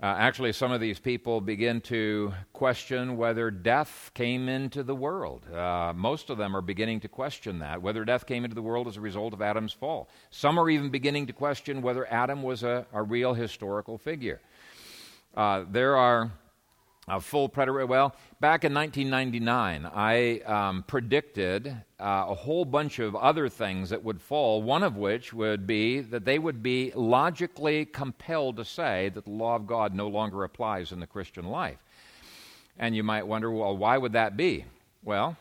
Uh, 0.00 0.14
actually, 0.18 0.52
some 0.52 0.70
of 0.70 0.78
these 0.78 0.98
people 0.98 1.40
begin 1.40 1.80
to 1.80 2.34
question 2.52 3.16
whether 3.16 3.50
death 3.50 4.10
came 4.12 4.46
into 4.46 4.82
the 4.82 4.94
world. 4.94 5.42
Uh, 5.50 5.94
most 5.96 6.28
of 6.28 6.36
them 6.36 6.54
are 6.54 6.60
beginning 6.60 7.00
to 7.00 7.08
question 7.08 7.60
that, 7.60 7.80
whether 7.80 8.04
death 8.04 8.26
came 8.26 8.44
into 8.44 8.54
the 8.54 8.60
world 8.60 8.86
as 8.86 8.98
a 8.98 9.00
result 9.00 9.32
of 9.32 9.40
Adam's 9.40 9.72
fall. 9.72 10.10
Some 10.30 10.60
are 10.60 10.68
even 10.68 10.90
beginning 10.90 11.26
to 11.28 11.32
question 11.32 11.80
whether 11.80 12.06
Adam 12.12 12.42
was 12.42 12.62
a, 12.62 12.86
a 12.92 13.02
real 13.02 13.32
historical 13.32 13.96
figure. 13.96 14.42
Uh, 15.34 15.64
there 15.70 15.96
are 15.96 16.30
a 17.08 17.20
full 17.20 17.48
predator. 17.48 17.86
Well, 17.86 18.14
back 18.40 18.64
in 18.64 18.74
1999, 18.74 19.90
I 19.92 20.40
um, 20.40 20.84
predicted 20.86 21.68
uh, 22.00 22.26
a 22.28 22.34
whole 22.34 22.64
bunch 22.64 22.98
of 22.98 23.16
other 23.16 23.48
things 23.48 23.90
that 23.90 24.04
would 24.04 24.20
fall, 24.20 24.62
one 24.62 24.82
of 24.82 24.96
which 24.96 25.32
would 25.32 25.66
be 25.66 26.00
that 26.00 26.24
they 26.24 26.38
would 26.38 26.62
be 26.62 26.92
logically 26.94 27.84
compelled 27.84 28.56
to 28.56 28.64
say 28.64 29.10
that 29.10 29.24
the 29.24 29.30
law 29.30 29.56
of 29.56 29.66
God 29.66 29.94
no 29.94 30.08
longer 30.08 30.44
applies 30.44 30.92
in 30.92 31.00
the 31.00 31.06
Christian 31.06 31.46
life. 31.48 31.78
And 32.78 32.94
you 32.94 33.02
might 33.02 33.26
wonder, 33.26 33.50
well, 33.50 33.76
why 33.76 33.98
would 33.98 34.12
that 34.12 34.36
be? 34.36 34.64
Well, 35.02 35.36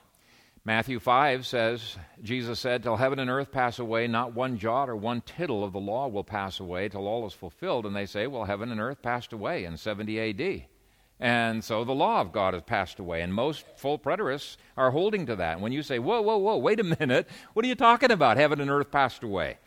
Matthew 0.67 0.99
5 0.99 1.45
says, 1.45 1.95
Jesus 2.21 2.59
said, 2.59 2.83
Till 2.83 2.97
heaven 2.97 3.19
and 3.19 3.29
earth 3.29 3.51
pass 3.51 3.79
away, 3.79 4.07
not 4.07 4.33
one 4.33 4.57
jot 4.57 4.89
or 4.89 4.97
one 4.97 5.21
tittle 5.21 5.63
of 5.63 5.71
the 5.71 5.79
law 5.79 6.09
will 6.09 6.25
pass 6.25 6.59
away 6.59 6.89
till 6.89 7.07
all 7.07 7.25
is 7.25 7.31
fulfilled. 7.31 7.85
And 7.85 7.95
they 7.95 8.05
say, 8.05 8.27
Well, 8.27 8.43
heaven 8.43 8.71
and 8.71 8.81
earth 8.81 9.01
passed 9.01 9.31
away 9.31 9.63
in 9.63 9.77
70 9.77 10.19
AD. 10.19 10.65
And 11.19 11.63
so 11.63 11.83
the 11.83 11.93
law 11.93 12.21
of 12.21 12.31
God 12.31 12.53
has 12.53 12.63
passed 12.63 12.99
away, 12.99 13.21
and 13.21 13.33
most 13.33 13.65
full 13.75 13.97
preterists 13.97 14.57
are 14.75 14.91
holding 14.91 15.25
to 15.25 15.35
that. 15.37 15.53
And 15.53 15.61
When 15.61 15.71
you 15.71 15.81
say, 15.81 15.97
whoa, 15.97 16.21
whoa, 16.21 16.37
whoa, 16.37 16.57
wait 16.57 16.79
a 16.79 16.83
minute, 16.83 17.27
what 17.53 17.65
are 17.65 17.67
you 17.67 17.75
talking 17.75 18.11
about? 18.11 18.37
Heaven 18.37 18.61
and 18.61 18.69
earth 18.69 18.91
passed 18.91 19.23
away. 19.23 19.57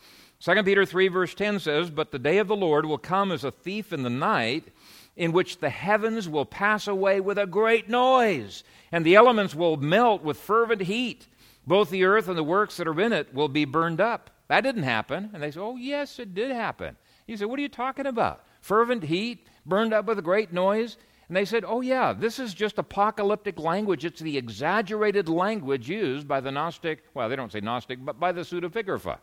2 0.40 0.62
Peter 0.62 0.86
3, 0.86 1.08
verse 1.08 1.34
10 1.34 1.58
says, 1.58 1.90
But 1.90 2.12
the 2.12 2.18
day 2.18 2.38
of 2.38 2.48
the 2.48 2.56
Lord 2.56 2.86
will 2.86 2.98
come 2.98 3.32
as 3.32 3.44
a 3.44 3.50
thief 3.50 3.92
in 3.92 4.04
the 4.04 4.10
night, 4.10 4.68
in 5.16 5.32
which 5.32 5.58
the 5.58 5.70
heavens 5.70 6.28
will 6.28 6.46
pass 6.46 6.86
away 6.86 7.20
with 7.20 7.36
a 7.36 7.46
great 7.46 7.90
noise, 7.90 8.64
and 8.92 9.04
the 9.04 9.16
elements 9.16 9.54
will 9.54 9.76
melt 9.76 10.22
with 10.22 10.38
fervent 10.38 10.82
heat. 10.82 11.26
Both 11.66 11.90
the 11.90 12.04
earth 12.04 12.28
and 12.28 12.38
the 12.38 12.44
works 12.44 12.78
that 12.78 12.88
are 12.88 13.00
in 13.00 13.12
it 13.12 13.34
will 13.34 13.48
be 13.48 13.64
burned 13.64 14.00
up. 14.00 14.30
That 14.48 14.62
didn't 14.62 14.84
happen. 14.84 15.30
And 15.34 15.42
they 15.42 15.50
say, 15.50 15.60
Oh, 15.60 15.76
yes, 15.76 16.18
it 16.18 16.34
did 16.34 16.50
happen. 16.50 16.96
You 17.26 17.36
say, 17.36 17.44
What 17.44 17.58
are 17.58 17.62
you 17.62 17.68
talking 17.68 18.06
about? 18.06 18.44
Fervent 18.60 19.04
heat, 19.04 19.46
burned 19.66 19.92
up 19.92 20.06
with 20.06 20.18
a 20.18 20.22
great 20.22 20.52
noise? 20.52 20.96
And 21.30 21.36
they 21.36 21.44
said, 21.44 21.64
oh, 21.64 21.80
yeah, 21.80 22.12
this 22.12 22.40
is 22.40 22.54
just 22.54 22.76
apocalyptic 22.76 23.56
language. 23.60 24.04
It's 24.04 24.18
the 24.18 24.36
exaggerated 24.36 25.28
language 25.28 25.88
used 25.88 26.26
by 26.26 26.40
the 26.40 26.50
Gnostic, 26.50 27.04
well, 27.14 27.28
they 27.28 27.36
don't 27.36 27.52
say 27.52 27.60
Gnostic, 27.60 28.04
but 28.04 28.18
by 28.18 28.32
the 28.32 28.40
pseudepigrapha. 28.40 29.18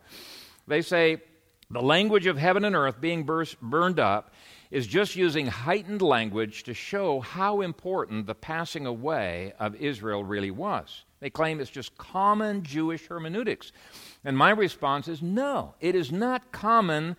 They 0.68 0.82
say 0.82 1.18
the 1.70 1.82
language 1.82 2.26
of 2.26 2.38
heaven 2.38 2.64
and 2.64 2.78
earth 2.78 3.02
being 3.02 3.26
burst, 3.26 3.60
burned 3.60 4.00
up 4.00 4.32
is 4.72 4.88
just 4.88 5.18
using 5.18 5.48
heightened 5.48 6.02
language 6.02 6.64
to 6.64 6.74
show 6.74 7.20
how 7.20 7.60
important 7.60 8.26
the 8.26 8.36
passing 8.36 8.86
away 8.86 9.52
of 9.60 9.76
Israel 9.76 10.24
really 10.24 10.52
was. 10.52 11.04
They 11.20 11.30
claim 11.30 11.60
it's 11.60 11.70
just 11.70 11.98
common 11.98 12.64
Jewish 12.64 13.06
hermeneutics. 13.08 13.74
And 14.24 14.38
my 14.38 14.52
response 14.52 15.10
is 15.10 15.22
no, 15.22 15.76
it 15.82 15.94
is 15.94 16.10
not 16.10 16.54
common 16.54 17.18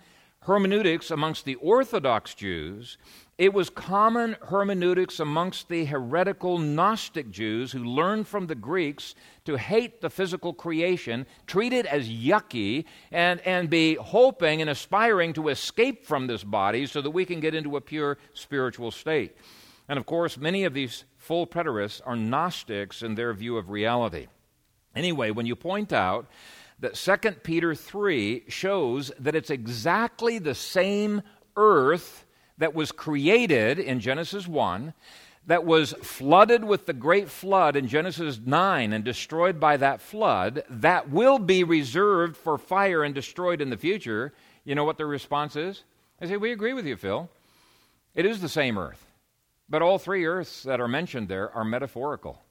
hermeneutics 0.49 1.11
amongst 1.11 1.45
the 1.45 1.57
Orthodox 1.57 2.35
Jews. 2.35 2.97
It 3.37 3.53
was 3.53 3.69
common 3.69 4.35
hermeneutics 4.49 5.21
amongst 5.21 5.69
the 5.69 5.85
heretical 5.85 6.57
Gnostic 6.57 7.31
Jews 7.31 7.71
who 7.71 7.85
learned 7.85 8.27
from 8.27 8.47
the 8.47 8.55
Greeks 8.55 9.15
to 9.45 9.59
hate 9.59 10.01
the 10.01 10.09
physical 10.09 10.55
creation, 10.55 11.27
treat 11.47 11.75
it 11.75 11.85
as 11.85 12.09
yucky, 12.09 12.87
and, 13.13 13.43
and 13.43 13.69
be 13.69 13.97
hoping 13.97 14.63
and 14.63 14.71
aspiring 14.71 15.35
to 15.35 15.49
escape 15.49 16.07
from 16.07 16.27
this 16.27 16.45
body 16.45 16.87
so 16.87 17.03
that 17.03 17.11
we 17.11 17.27
can 17.27 17.41
get 17.41 17.55
into 17.55 17.77
a 17.77 17.83
pure 17.83 18.17
spiritual 18.33 18.91
state. 18.91 19.37
And 19.87 19.99
of 19.99 20.07
course, 20.07 20.39
many 20.39 20.65
of 20.65 20.73
these 20.73 21.05
full 21.19 21.47
preterists 21.47 22.01
are 22.07 22.17
Gnostics 22.17 23.03
in 23.03 23.17
their 23.17 23.35
view 23.35 23.59
of 23.59 23.69
reality. 23.69 24.29
Anyway, 24.97 25.31
when 25.31 25.45
you 25.45 25.55
point 25.55 25.93
out 25.93 26.27
that 26.81 26.95
2 26.95 27.33
Peter 27.43 27.75
3 27.75 28.45
shows 28.49 29.11
that 29.19 29.35
it's 29.35 29.51
exactly 29.51 30.38
the 30.38 30.55
same 30.55 31.23
earth 31.57 32.25
that 32.59 32.75
was 32.75 32.93
created 32.93 33.79
in 33.79 34.01
Genesis 34.01 34.47
1, 34.47 34.95
that 35.47 35.64
was 35.64 35.93
flooded 36.03 36.62
with 36.62 36.87
the 36.87 36.93
great 36.93 37.31
flood 37.31 37.75
in 37.75 37.88
Genesis 37.88 38.38
9 38.45 38.93
and 38.93 39.05
destroyed 39.05 39.59
by 39.59 39.77
that 39.79 40.01
flood, 40.01 40.62
that 40.69 41.09
will 41.09 41.38
be 41.38 41.64
reserved 41.64 42.37
for 42.37 42.59
fire 42.59 43.03
and 43.03 43.14
destroyed 43.14 43.61
in 43.61 43.71
the 43.71 43.77
future, 43.77 44.35
you 44.64 44.75
know 44.75 44.85
what 44.85 44.99
the 44.99 45.07
response 45.07 45.57
is? 45.57 45.85
I 46.21 46.27
say, 46.27 46.37
We 46.37 46.53
agree 46.53 46.75
with 46.75 46.87
you, 46.87 46.97
Phil. 46.97 47.31
It 48.14 48.27
is 48.27 48.41
the 48.41 48.49
same 48.49 48.77
earth. 48.77 49.05
But 49.69 49.83
all 49.83 49.99
three 49.99 50.27
earths 50.27 50.62
that 50.64 50.81
are 50.81 50.88
mentioned 50.88 51.29
there 51.29 51.51
are 51.53 51.64
metaphorical. 51.64 52.43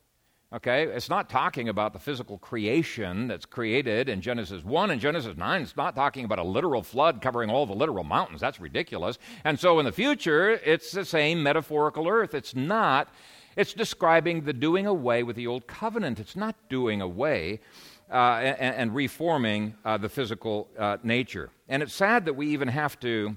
Okay? 0.54 0.84
It's 0.84 1.10
not 1.10 1.30
talking 1.30 1.68
about 1.68 1.94
the 1.94 2.00
physical 2.00 2.38
creation 2.38 3.28
that's 3.28 3.46
created 3.46 4.08
in 4.08 4.22
Genesis 4.22 4.64
1 4.64 4.92
and 4.92 5.02
Genesis 5.02 5.36
9. 5.36 5.62
It's 5.62 5.76
not 5.76 5.96
talking 5.96 6.24
about 6.24 6.40
a 6.40 6.44
literal 6.44 6.84
flood 6.84 7.22
covering 7.22 7.50
all 7.50 7.66
the 7.66 7.74
literal 7.74 8.04
mountains. 8.04 8.40
That's 8.40 8.60
ridiculous. 8.60 9.18
And 9.44 9.60
so 9.60 9.80
in 9.80 9.86
the 9.86 9.92
future, 9.92 10.52
it's 10.52 10.92
the 10.92 11.04
same 11.04 11.44
metaphorical 11.44 12.08
earth. 12.08 12.34
It's 12.34 12.56
not, 12.56 13.14
it's 13.58 13.74
describing 13.74 14.42
the 14.42 14.54
doing 14.54 14.88
away 14.88 15.24
with 15.24 15.36
the 15.36 15.48
old 15.48 15.68
covenant. 15.68 16.20
It's 16.20 16.36
not 16.36 16.56
doing 16.70 17.02
away 17.02 17.60
uh, 18.10 18.40
and, 18.40 18.76
and, 18.76 18.96
reforming 18.96 19.76
uh, 19.84 19.98
the 19.98 20.08
physical 20.08 20.70
uh, 20.80 20.96
nature. 21.04 21.50
And 21.68 21.84
it's 21.84 21.94
sad 21.94 22.24
that 22.24 22.36
we 22.36 22.48
even 22.48 22.70
have 22.70 22.98
to 23.02 23.36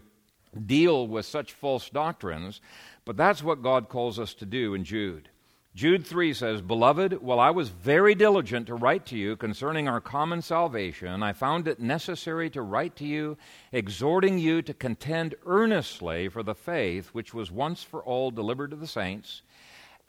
deal 0.67 1.09
with 1.09 1.27
such 1.27 1.53
false 1.53 1.91
doctrines, 1.91 2.61
but 3.05 3.17
that's 3.17 3.43
what 3.43 3.63
God 3.63 3.89
calls 3.89 4.21
us 4.21 4.33
to 4.35 4.47
do 4.47 4.75
in 4.75 4.85
Jude. 4.85 5.29
Jude 5.73 6.05
3 6.05 6.35
says, 6.35 6.63
Beloved, 6.63 7.23
while 7.23 7.39
I 7.39 7.51
was 7.51 7.69
very 7.69 8.17
diligent 8.17 8.67
to 8.67 8.75
write 8.75 9.07
to 9.07 9.17
you 9.17 9.37
concerning 9.37 9.87
our 9.87 10.01
common 10.01 10.43
salvation, 10.43 11.23
I 11.23 11.33
found 11.33 11.69
it 11.69 11.79
necessary 11.79 12.51
to 12.51 12.61
write 12.63 12.97
to 12.97 13.07
you, 13.07 13.39
exhorting 13.71 14.39
you 14.39 14.63
to 14.63 14.75
contend 14.75 15.37
earnestly 15.47 16.29
for 16.29 16.43
the 16.43 16.57
faith 16.57 17.11
which 17.11 17.33
was 17.33 17.53
once 17.53 17.85
for 17.85 18.03
all 18.03 18.33
delivered 18.33 18.71
to 18.71 18.77
the 18.77 18.87
saints. 18.87 19.43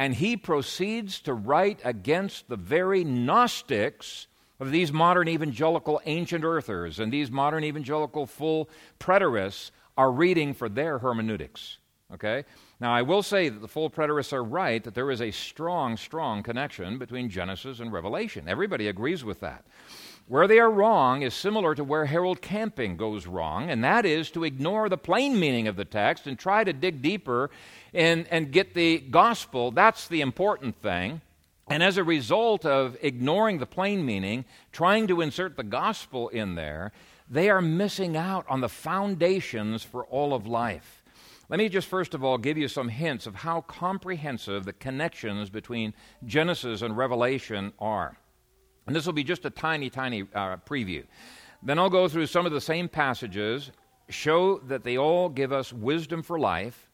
and 0.01 0.15
he 0.15 0.35
proceeds 0.35 1.19
to 1.19 1.31
write 1.31 1.79
against 1.83 2.49
the 2.49 2.55
very 2.55 3.03
Gnostics 3.03 4.25
of 4.59 4.71
these 4.71 4.91
modern 4.91 5.27
evangelical 5.27 6.01
ancient 6.05 6.43
earthers 6.43 6.99
and 6.99 7.13
these 7.13 7.29
modern 7.29 7.63
evangelical 7.63 8.25
full 8.25 8.67
preterists 8.99 9.69
are 9.95 10.11
reading 10.11 10.55
for 10.55 10.69
their 10.69 10.97
hermeneutics. 10.97 11.77
Okay? 12.11 12.45
Now, 12.81 12.95
I 12.95 13.03
will 13.03 13.21
say 13.21 13.47
that 13.47 13.59
the 13.59 13.67
full 13.67 13.91
preterists 13.91 14.33
are 14.33 14.43
right 14.43 14.83
that 14.83 14.95
there 14.95 15.11
is 15.11 15.21
a 15.21 15.29
strong, 15.29 15.97
strong 15.97 16.41
connection 16.41 16.97
between 16.97 17.29
Genesis 17.29 17.79
and 17.79 17.93
Revelation. 17.93 18.49
Everybody 18.49 18.87
agrees 18.87 19.23
with 19.23 19.39
that. 19.41 19.63
Where 20.27 20.47
they 20.47 20.57
are 20.57 20.71
wrong 20.71 21.21
is 21.21 21.35
similar 21.35 21.75
to 21.75 21.83
where 21.83 22.05
Harold 22.05 22.41
Camping 22.41 22.97
goes 22.97 23.27
wrong, 23.27 23.69
and 23.69 23.83
that 23.83 24.03
is 24.03 24.31
to 24.31 24.45
ignore 24.45 24.89
the 24.89 24.97
plain 24.97 25.39
meaning 25.39 25.67
of 25.67 25.75
the 25.75 25.85
text 25.85 26.25
and 26.25 26.39
try 26.39 26.63
to 26.63 26.73
dig 26.73 27.03
deeper 27.03 27.51
and, 27.93 28.25
and 28.31 28.51
get 28.51 28.73
the 28.73 28.97
gospel. 28.97 29.69
That's 29.69 30.07
the 30.07 30.21
important 30.21 30.75
thing. 30.81 31.21
And 31.67 31.83
as 31.83 31.97
a 31.97 32.03
result 32.03 32.65
of 32.65 32.97
ignoring 33.03 33.59
the 33.59 33.67
plain 33.67 34.03
meaning, 34.03 34.43
trying 34.71 35.05
to 35.07 35.21
insert 35.21 35.55
the 35.55 35.63
gospel 35.63 36.29
in 36.29 36.55
there, 36.55 36.93
they 37.29 37.47
are 37.47 37.61
missing 37.61 38.17
out 38.17 38.45
on 38.49 38.61
the 38.61 38.69
foundations 38.69 39.83
for 39.83 40.03
all 40.05 40.33
of 40.33 40.47
life. 40.47 41.00
Let 41.51 41.57
me 41.57 41.67
just 41.67 41.89
first 41.89 42.13
of 42.13 42.23
all 42.23 42.37
give 42.37 42.57
you 42.57 42.69
some 42.69 42.87
hints 42.87 43.27
of 43.27 43.35
how 43.35 43.59
comprehensive 43.59 44.63
the 44.63 44.71
connections 44.71 45.49
between 45.49 45.93
Genesis 46.25 46.81
and 46.81 46.95
Revelation 46.95 47.73
are. 47.77 48.17
And 48.87 48.95
this 48.95 49.05
will 49.05 49.11
be 49.11 49.25
just 49.25 49.43
a 49.43 49.49
tiny, 49.49 49.89
tiny 49.89 50.21
uh, 50.33 50.55
preview. 50.65 51.03
Then 51.61 51.77
I'll 51.77 51.89
go 51.89 52.07
through 52.07 52.27
some 52.27 52.45
of 52.45 52.53
the 52.53 52.61
same 52.61 52.87
passages, 52.87 53.69
show 54.07 54.59
that 54.59 54.85
they 54.85 54.97
all 54.97 55.27
give 55.27 55.51
us 55.51 55.73
wisdom 55.73 56.23
for 56.23 56.39
life. 56.39 56.89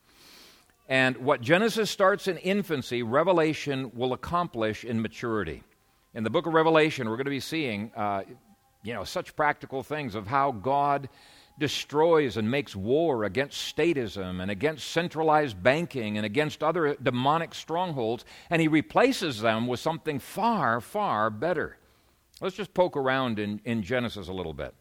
And 0.88 1.16
what 1.18 1.40
Genesis 1.40 1.88
starts 1.88 2.26
in 2.26 2.36
infancy, 2.38 3.04
Revelation 3.04 3.92
will 3.94 4.12
accomplish 4.12 4.84
in 4.84 5.00
maturity. 5.00 5.62
In 6.14 6.24
the 6.24 6.30
book 6.30 6.46
of 6.48 6.52
Revelation, 6.52 7.08
we're 7.08 7.16
going 7.16 7.26
to 7.26 7.30
be 7.30 7.38
seeing, 7.38 7.92
uh, 7.96 8.22
you 8.82 8.92
know, 8.92 9.04
such 9.04 9.36
practical 9.36 9.84
things 9.84 10.16
of 10.16 10.26
how 10.26 10.50
God 10.50 11.08
destroys 11.58 12.36
and 12.36 12.50
makes 12.50 12.76
war 12.76 13.24
against 13.24 13.76
statism 13.76 14.40
and 14.40 14.50
against 14.50 14.88
centralized 14.88 15.62
banking 15.62 16.16
and 16.16 16.24
against 16.24 16.62
other 16.62 16.96
demonic 17.02 17.54
strongholds, 17.54 18.24
and 18.50 18.62
he 18.62 18.68
replaces 18.68 19.40
them 19.40 19.66
with 19.66 19.80
something 19.80 20.18
far, 20.18 20.80
far 20.80 21.30
better. 21.30 21.76
Let's 22.40 22.56
just 22.56 22.72
poke 22.72 22.96
around 22.96 23.38
in, 23.38 23.60
in 23.64 23.82
Genesis 23.82 24.28
a 24.28 24.32
little 24.32 24.54
bit. 24.54 24.74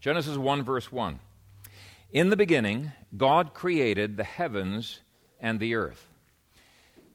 Genesis 0.00 0.36
1, 0.36 0.64
verse 0.64 0.90
1. 0.90 1.20
In 2.10 2.28
the 2.28 2.36
beginning, 2.36 2.92
God 3.16 3.54
created 3.54 4.16
the 4.16 4.24
heavens 4.24 5.00
and 5.40 5.60
the 5.60 5.76
earth. 5.76 6.08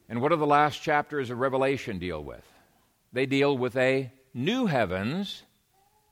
And 0.09 0.21
what 0.21 0.29
do 0.29 0.37
the 0.37 0.47
last 0.47 0.81
chapters 0.81 1.29
of 1.29 1.39
Revelation 1.39 1.99
deal 1.99 2.23
with? 2.23 2.45
They 3.11 3.25
deal 3.25 3.57
with 3.57 3.75
a 3.75 4.11
new 4.33 4.65
heavens 4.67 5.43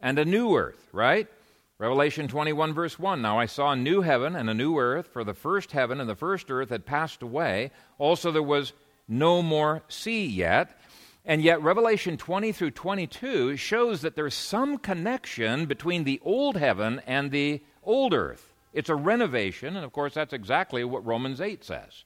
and 0.02 0.20
a 0.20 0.26
new 0.26 0.56
earth, 0.56 0.90
right? 0.92 1.28
Revelation 1.78 2.30
21, 2.30 2.74
verse 2.74 2.98
1 2.98 3.22
Now 3.22 3.38
I 3.38 3.48
saw 3.48 3.72
a 3.72 3.76
new 3.76 4.00
heaven 4.02 4.34
and 4.34 4.50
a 4.50 4.54
new 4.54 4.78
earth, 4.78 5.10
for 5.12 5.26
the 5.26 5.34
first 5.34 5.74
heaven 5.74 6.00
and 6.00 6.10
the 6.10 6.16
first 6.16 6.50
earth 6.50 6.70
had 6.70 6.86
passed 6.86 7.22
away. 7.22 7.72
Also, 7.98 8.32
there 8.32 8.42
was 8.42 8.72
no 9.10 9.42
more 9.42 9.84
sea 9.90 10.26
yet. 10.26 10.80
And 11.26 11.42
yet, 11.42 11.62
Revelation 11.62 12.16
20 12.16 12.54
through 12.54 12.72
22 12.72 13.58
shows 13.58 14.02
that 14.02 14.16
there's 14.16 14.36
some 14.36 14.78
connection 14.78 15.66
between 15.66 16.06
the 16.06 16.22
old 16.24 16.56
heaven 16.56 17.02
and 17.06 17.30
the 17.30 17.62
old 17.84 18.14
earth. 18.14 18.54
It's 18.72 18.90
a 18.90 18.96
renovation, 18.96 19.76
and 19.76 19.84
of 19.84 19.92
course, 19.92 20.14
that's 20.14 20.34
exactly 20.34 20.86
what 20.86 21.06
Romans 21.06 21.42
8 21.42 21.66
says. 21.66 22.06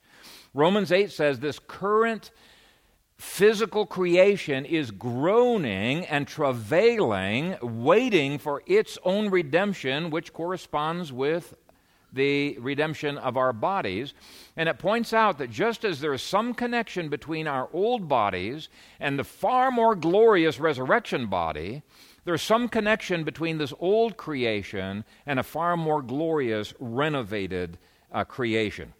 Romans 0.52 0.90
8 0.90 1.12
says 1.12 1.38
this 1.38 1.60
current 1.60 2.32
physical 3.20 3.84
creation 3.84 4.64
is 4.64 4.90
groaning 4.90 6.06
and 6.06 6.26
travailing, 6.26 7.54
waiting 7.60 8.38
for 8.38 8.62
its 8.66 8.96
own 9.04 9.28
redemption, 9.28 10.08
which 10.08 10.32
corresponds 10.32 11.12
with 11.12 11.54
the 12.14 12.56
redemption 12.58 13.18
of 13.18 13.36
our 13.36 13.52
bodies. 13.52 14.14
And 14.56 14.70
it 14.70 14.78
points 14.78 15.12
out 15.12 15.36
that 15.36 15.50
just 15.50 15.84
as 15.84 16.00
there 16.00 16.14
is 16.14 16.22
some 16.22 16.54
connection 16.54 17.10
between 17.10 17.46
our 17.46 17.68
old 17.74 18.08
bodies 18.08 18.70
and 18.98 19.18
the 19.18 19.24
far 19.24 19.70
more 19.70 19.94
glorious 19.94 20.58
resurrection 20.58 21.26
body, 21.26 21.82
there's 22.24 22.42
some 22.42 22.68
connection 22.68 23.22
between 23.22 23.58
this 23.58 23.74
old 23.80 24.16
creation 24.16 25.04
and 25.26 25.38
a 25.38 25.42
far 25.42 25.76
more 25.76 26.00
glorious, 26.00 26.72
renovated 26.80 27.76
uh, 28.12 28.24
creation. 28.24 28.94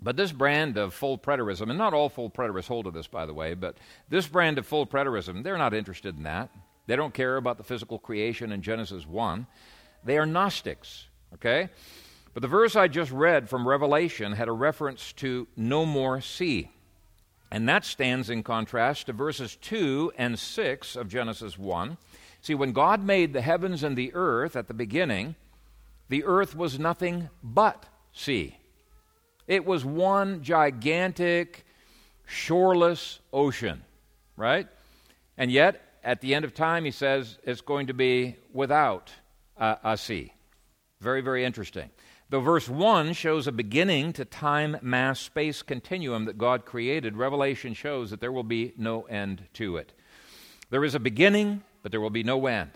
But 0.00 0.16
this 0.16 0.32
brand 0.32 0.76
of 0.76 0.92
full 0.92 1.18
preterism, 1.18 1.70
and 1.70 1.78
not 1.78 1.94
all 1.94 2.08
full 2.08 2.30
preterists 2.30 2.68
hold 2.68 2.84
to 2.84 2.90
this, 2.90 3.06
by 3.06 3.26
the 3.26 3.34
way, 3.34 3.54
but 3.54 3.76
this 4.08 4.26
brand 4.26 4.58
of 4.58 4.66
full 4.66 4.86
preterism, 4.86 5.42
they're 5.42 5.58
not 5.58 5.74
interested 5.74 6.16
in 6.16 6.24
that. 6.24 6.50
They 6.86 6.96
don't 6.96 7.14
care 7.14 7.36
about 7.36 7.56
the 7.56 7.64
physical 7.64 7.98
creation 7.98 8.52
in 8.52 8.62
Genesis 8.62 9.06
1. 9.06 9.46
They 10.04 10.18
are 10.18 10.26
Gnostics, 10.26 11.06
okay? 11.34 11.70
But 12.34 12.42
the 12.42 12.48
verse 12.48 12.76
I 12.76 12.88
just 12.88 13.10
read 13.10 13.48
from 13.48 13.66
Revelation 13.66 14.32
had 14.32 14.48
a 14.48 14.52
reference 14.52 15.12
to 15.14 15.48
no 15.56 15.86
more 15.86 16.20
sea. 16.20 16.70
And 17.50 17.68
that 17.68 17.84
stands 17.84 18.28
in 18.28 18.42
contrast 18.42 19.06
to 19.06 19.12
verses 19.12 19.56
2 19.56 20.12
and 20.18 20.38
6 20.38 20.96
of 20.96 21.08
Genesis 21.08 21.58
1. 21.58 21.96
See, 22.42 22.54
when 22.54 22.72
God 22.72 23.02
made 23.02 23.32
the 23.32 23.40
heavens 23.40 23.82
and 23.82 23.96
the 23.96 24.12
earth 24.14 24.54
at 24.54 24.68
the 24.68 24.74
beginning, 24.74 25.34
the 26.08 26.24
earth 26.24 26.54
was 26.54 26.78
nothing 26.78 27.30
but 27.42 27.86
sea. 28.12 28.58
It 29.46 29.64
was 29.64 29.84
one 29.84 30.42
gigantic, 30.42 31.64
shoreless 32.26 33.20
ocean, 33.32 33.82
right? 34.36 34.68
And 35.38 35.50
yet, 35.50 35.80
at 36.02 36.20
the 36.20 36.34
end 36.34 36.44
of 36.44 36.54
time, 36.54 36.84
he 36.84 36.90
says 36.90 37.38
it's 37.44 37.60
going 37.60 37.88
to 37.88 37.94
be 37.94 38.36
without 38.52 39.12
uh, 39.56 39.76
a 39.84 39.96
sea. 39.96 40.32
Very, 41.00 41.20
very 41.20 41.44
interesting. 41.44 41.90
Though 42.28 42.40
verse 42.40 42.68
1 42.68 43.12
shows 43.12 43.46
a 43.46 43.52
beginning 43.52 44.12
to 44.14 44.24
time, 44.24 44.78
mass, 44.82 45.20
space 45.20 45.62
continuum 45.62 46.24
that 46.24 46.38
God 46.38 46.64
created, 46.64 47.16
Revelation 47.16 47.74
shows 47.74 48.10
that 48.10 48.20
there 48.20 48.32
will 48.32 48.42
be 48.42 48.72
no 48.76 49.02
end 49.02 49.44
to 49.54 49.76
it. 49.76 49.92
There 50.70 50.84
is 50.84 50.96
a 50.96 51.00
beginning, 51.00 51.62
but 51.82 51.92
there 51.92 52.00
will 52.00 52.10
be 52.10 52.24
no 52.24 52.46
end. 52.46 52.72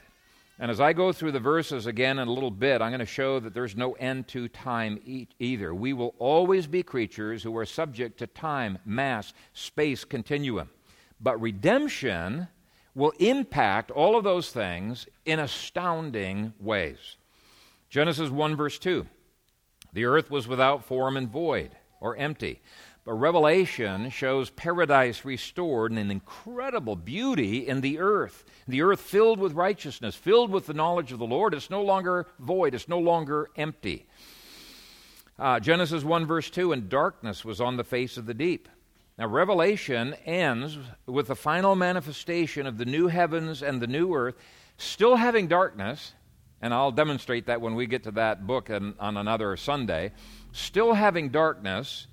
And 0.61 0.71
as 0.71 0.79
I 0.79 0.93
go 0.93 1.11
through 1.11 1.33
the 1.33 1.41
verses 1.41 1.87
again 1.87 2.19
in 2.19 2.29
a 2.29 2.33
little 2.33 2.51
bit, 2.51 2.83
I'm 2.83 2.91
going 2.91 3.01
to 3.01 3.07
show 3.07 3.41
that 3.41 3.55
there's 3.55 3.77
no 3.77 3.93
end 3.93 4.29
to 4.29 4.47
time 4.47 5.01
e- 5.07 5.27
either. 5.39 5.75
We 5.75 5.95
will 5.95 6.15
always 6.19 6.67
be 6.67 6.83
creatures 6.83 7.43
who 7.43 7.57
are 7.57 7.65
subject 7.65 8.19
to 8.19 8.27
time, 8.27 8.77
mass, 8.85 9.33
space 9.55 10.05
continuum. 10.05 10.69
But 11.19 11.41
redemption 11.41 12.47
will 12.95 13.15
impact 13.19 13.91
all 13.91 14.19
of 14.19 14.25
those 14.25 14.53
things 14.53 15.07
in 15.25 15.39
astounding 15.39 16.53
ways. 16.61 17.17
Genesis 17.89 18.29
1, 18.29 18.55
verse 18.55 18.79
2 18.79 19.07
The 19.95 20.05
earth 20.05 20.31
was 20.31 20.47
without 20.47 20.85
form 20.85 21.17
and 21.17 21.31
void, 21.31 21.71
or 22.01 22.19
empty. 22.19 22.61
Revelation 23.15 24.11
shows 24.11 24.51
paradise 24.51 25.25
restored 25.25 25.91
and 25.91 25.99
an 25.99 26.11
incredible 26.11 26.97
beauty 26.97 27.67
in 27.67 27.81
the 27.81 27.99
earth. 27.99 28.45
The 28.69 28.83
earth 28.83 29.01
filled 29.01 29.41
with 29.41 29.55
righteousness, 29.55 30.15
filled 30.15 30.51
with 30.51 30.67
the 30.67 30.75
knowledge 30.75 31.11
of 31.11 31.19
the 31.19 31.27
Lord. 31.27 31.55
It's 31.55 31.71
no 31.71 31.83
longer 31.83 32.27
void, 32.39 32.75
it's 32.75 32.89
no 32.89 32.99
longer 32.99 33.51
empty. 33.57 34.07
Uh, 35.39 35.59
Genesis 35.59 36.05
1, 36.05 36.27
verse 36.27 36.51
2 36.51 36.73
And 36.73 36.89
darkness 36.89 37.45
was 37.45 37.61
on 37.61 37.77
the 37.77 37.85
face 37.85 38.17
of 38.17 38.27
the 38.27 38.35
deep. 38.35 38.69
Now, 39.19 39.27
Revelation 39.27 40.15
ends 40.25 40.79
with 41.07 41.29
the 41.29 41.37
final 41.37 41.75
manifestation 41.75 42.67
of 42.67 42.79
the 42.79 42.85
new 42.85 43.09
heavens 43.09 43.63
and 43.63 43.81
the 43.81 43.87
new 43.87 44.15
earth, 44.15 44.35
still 44.77 45.17
having 45.17 45.47
darkness, 45.47 46.13
and 46.63 46.73
I'll 46.73 46.93
demonstrate 46.93 47.47
that 47.47 47.61
when 47.61 47.75
we 47.75 47.87
get 47.87 48.05
to 48.05 48.11
that 48.13 48.47
book 48.47 48.71
on, 48.71 48.95
on 49.01 49.17
another 49.17 49.57
Sunday. 49.57 50.13
Still 50.53 50.93
having 50.95 51.31
darkness, 51.31 52.07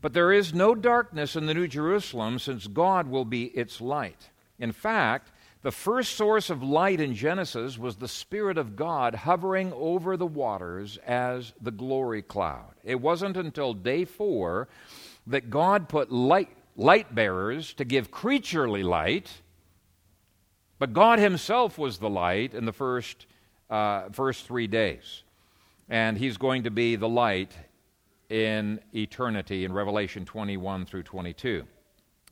but 0.00 0.12
there 0.12 0.32
is 0.32 0.54
no 0.54 0.74
darkness 0.74 1.36
in 1.36 1.46
the 1.46 1.54
New 1.54 1.68
Jerusalem 1.68 2.38
since 2.38 2.66
God 2.66 3.08
will 3.08 3.24
be 3.24 3.46
its 3.46 3.80
light. 3.80 4.30
In 4.58 4.72
fact, 4.72 5.30
the 5.62 5.72
first 5.72 6.16
source 6.16 6.48
of 6.48 6.62
light 6.62 7.00
in 7.00 7.14
Genesis 7.14 7.76
was 7.78 7.96
the 7.96 8.08
Spirit 8.08 8.56
of 8.56 8.76
God 8.76 9.14
hovering 9.14 9.72
over 9.74 10.16
the 10.16 10.26
waters 10.26 10.98
as 11.06 11.52
the 11.60 11.70
glory 11.70 12.22
cloud. 12.22 12.72
It 12.82 13.00
wasn't 13.00 13.36
until 13.36 13.74
day 13.74 14.06
four 14.06 14.68
that 15.26 15.50
God 15.50 15.88
put 15.88 16.10
light, 16.10 16.48
light 16.76 17.14
bearers 17.14 17.74
to 17.74 17.84
give 17.84 18.10
creaturely 18.10 18.82
light, 18.82 19.30
but 20.78 20.94
God 20.94 21.18
Himself 21.18 21.76
was 21.76 21.98
the 21.98 22.08
light 22.08 22.54
in 22.54 22.64
the 22.64 22.72
first, 22.72 23.26
uh, 23.68 24.08
first 24.12 24.46
three 24.46 24.66
days. 24.66 25.24
And 25.90 26.16
He's 26.16 26.38
going 26.38 26.62
to 26.62 26.70
be 26.70 26.96
the 26.96 27.08
light 27.08 27.52
in 28.30 28.80
eternity 28.94 29.64
in 29.64 29.72
Revelation 29.72 30.24
21 30.24 30.86
through 30.86 31.02
22. 31.02 31.64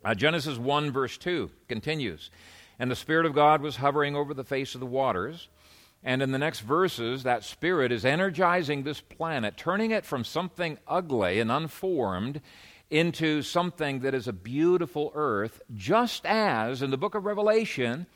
Uh, 0.04 0.14
Genesis 0.14 0.56
1, 0.56 0.92
verse 0.92 1.18
2 1.18 1.50
continues 1.68 2.30
And 2.78 2.90
the 2.90 2.96
Spirit 2.96 3.26
of 3.26 3.34
God 3.34 3.60
was 3.60 3.76
hovering 3.76 4.14
over 4.16 4.32
the 4.32 4.44
face 4.44 4.74
of 4.74 4.80
the 4.80 4.86
waters. 4.86 5.48
And 6.04 6.22
in 6.22 6.30
the 6.30 6.38
next 6.38 6.60
verses, 6.60 7.24
that 7.24 7.42
Spirit 7.42 7.90
is 7.90 8.04
energizing 8.04 8.84
this 8.84 9.00
planet, 9.00 9.56
turning 9.56 9.90
it 9.90 10.06
from 10.06 10.22
something 10.22 10.78
ugly 10.86 11.40
and 11.40 11.50
unformed 11.50 12.40
into 12.88 13.42
something 13.42 14.00
that 14.00 14.14
is 14.14 14.28
a 14.28 14.32
beautiful 14.32 15.10
earth, 15.14 15.60
just 15.74 16.24
as 16.24 16.80
in 16.80 16.90
the 16.90 16.96
book 16.96 17.16
of 17.16 17.24
Revelation, 17.24 18.06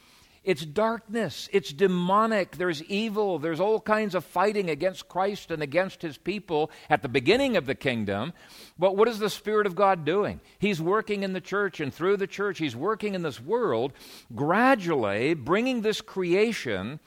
it's 0.45 0.65
darkness, 0.65 1.49
it's 1.53 1.73
demonic, 1.73 2.57
there's 2.57 2.83
evil, 2.85 3.39
there's 3.39 3.61
all 3.61 3.81
kinds 3.81 4.15
of 4.15 4.25
fighting 4.25 4.71
against 4.71 5.09
Christ 5.09 5.53
and 5.53 5.63
against 5.63 6.03
his 6.03 6.19
people 6.19 6.71
at 6.91 7.03
the 7.03 7.09
beginning 7.09 7.57
of 7.57 7.67
the 7.67 7.77
kingdom. 7.77 8.33
But 8.77 8.97
what 8.97 9.07
is 9.07 9.21
the 9.21 9.31
Spirit 9.31 9.67
of 9.67 9.77
God 9.77 10.05
doing? 10.05 10.41
He's 10.59 10.81
working 10.81 11.23
in 11.23 11.33
the 11.33 11.41
church 11.41 11.79
and 11.79 11.95
through 11.95 12.17
the 12.17 12.27
church, 12.27 12.59
he's 12.59 12.75
working 12.75 13.15
in 13.15 13.23
this 13.23 13.41
world, 13.41 13.93
gradually 14.35 15.35
bringing 15.35 15.83
this 15.83 16.01
creation 16.01 16.99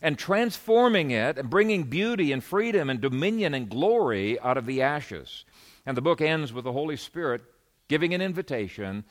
and 0.00 0.16
transforming 0.16 1.10
it 1.10 1.38
and 1.38 1.50
bringing 1.50 1.84
beauty 1.84 2.30
and 2.30 2.44
freedom 2.44 2.90
and 2.90 3.00
dominion 3.00 3.54
and 3.54 3.68
glory 3.68 4.38
out 4.38 4.56
of 4.56 4.66
the 4.66 4.82
ashes. 4.82 5.44
And 5.84 5.96
the 5.96 6.02
book 6.02 6.20
ends 6.20 6.52
with 6.52 6.64
the 6.64 6.72
Holy 6.72 6.96
Spirit 6.96 7.42
giving 7.88 8.14
an 8.14 8.22
invitation 8.22 9.04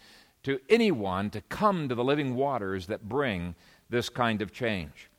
to 0.44 0.60
anyone 0.70 1.30
to 1.32 1.42
come 1.42 1.90
to 1.90 1.96
the 1.96 2.04
living 2.04 2.36
waters 2.36 2.88
that 2.88 3.08
bring 3.08 3.56
this 3.94 4.10
kind 4.10 4.42
of 4.42 4.52
change. 4.52 5.10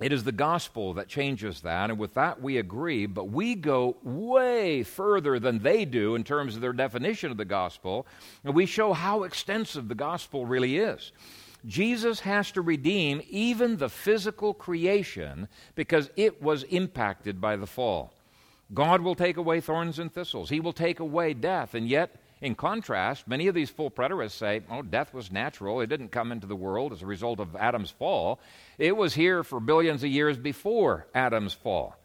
It 0.00 0.12
is 0.12 0.24
the 0.24 0.32
gospel 0.32 0.94
that 0.94 1.06
changes 1.06 1.60
that, 1.60 1.90
and 1.90 1.98
with 1.98 2.14
that 2.14 2.42
we 2.42 2.56
agree, 2.58 3.06
but 3.06 3.26
we 3.26 3.54
go 3.54 3.96
way 4.02 4.82
further 4.82 5.38
than 5.38 5.60
they 5.60 5.84
do 5.84 6.16
in 6.16 6.24
terms 6.24 6.56
of 6.56 6.62
their 6.62 6.72
definition 6.72 7.30
of 7.30 7.36
the 7.36 7.44
gospel, 7.44 8.06
and 8.42 8.54
we 8.54 8.66
show 8.66 8.92
how 8.92 9.22
extensive 9.22 9.88
the 9.88 9.94
gospel 9.94 10.46
really 10.46 10.78
is. 10.78 11.12
Jesus 11.66 12.20
has 12.20 12.50
to 12.52 12.62
redeem 12.62 13.22
even 13.28 13.76
the 13.76 13.88
physical 13.88 14.52
creation 14.52 15.46
because 15.74 16.10
it 16.16 16.42
was 16.42 16.64
impacted 16.64 17.40
by 17.40 17.56
the 17.56 17.66
fall. 17.66 18.12
God 18.72 19.02
will 19.02 19.14
take 19.14 19.36
away 19.36 19.60
thorns 19.60 19.98
and 19.98 20.12
thistles. 20.12 20.50
He 20.50 20.60
will 20.60 20.72
take 20.72 20.98
away 20.98 21.34
death. 21.34 21.74
And 21.74 21.88
yet, 21.88 22.16
in 22.44 22.54
contrast, 22.54 23.26
many 23.26 23.46
of 23.46 23.54
these 23.54 23.70
full 23.70 23.90
preterists 23.90 24.32
say, 24.32 24.60
oh, 24.70 24.82
death 24.82 25.14
was 25.14 25.32
natural. 25.32 25.80
It 25.80 25.86
didn't 25.86 26.10
come 26.10 26.30
into 26.30 26.46
the 26.46 26.54
world 26.54 26.92
as 26.92 27.00
a 27.00 27.06
result 27.06 27.40
of 27.40 27.56
Adam's 27.56 27.90
fall. 27.90 28.38
It 28.76 28.94
was 28.94 29.14
here 29.14 29.42
for 29.42 29.60
billions 29.60 30.04
of 30.04 30.10
years 30.10 30.36
before 30.36 31.06
Adam's 31.14 31.54
fall. 31.54 31.96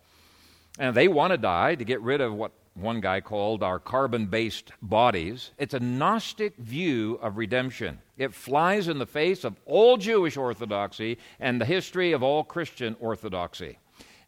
And 0.80 0.96
they 0.96 1.10
want 1.10 1.32
to 1.32 1.38
die 1.38 1.76
to 1.76 1.84
get 1.84 2.00
rid 2.02 2.22
of 2.22 2.34
what 2.34 2.54
one 2.74 3.02
guy 3.02 3.20
called 3.20 3.64
our 3.64 3.80
carbon 3.80 4.28
based 4.28 4.72
bodies. 4.82 5.52
It's 5.58 5.74
a 5.74 5.80
Gnostic 5.82 6.56
view 6.56 7.20
of 7.22 7.36
redemption. 7.36 8.00
It 8.18 8.34
flies 8.34 8.88
in 8.88 8.98
the 8.98 9.06
face 9.06 9.44
of 9.44 9.58
all 9.66 9.98
Jewish 9.98 10.38
orthodoxy 10.38 11.18
and 11.42 11.60
the 11.60 11.66
history 11.66 12.14
of 12.14 12.24
all 12.24 12.46
Christian 12.46 12.96
orthodoxy. 13.02 13.78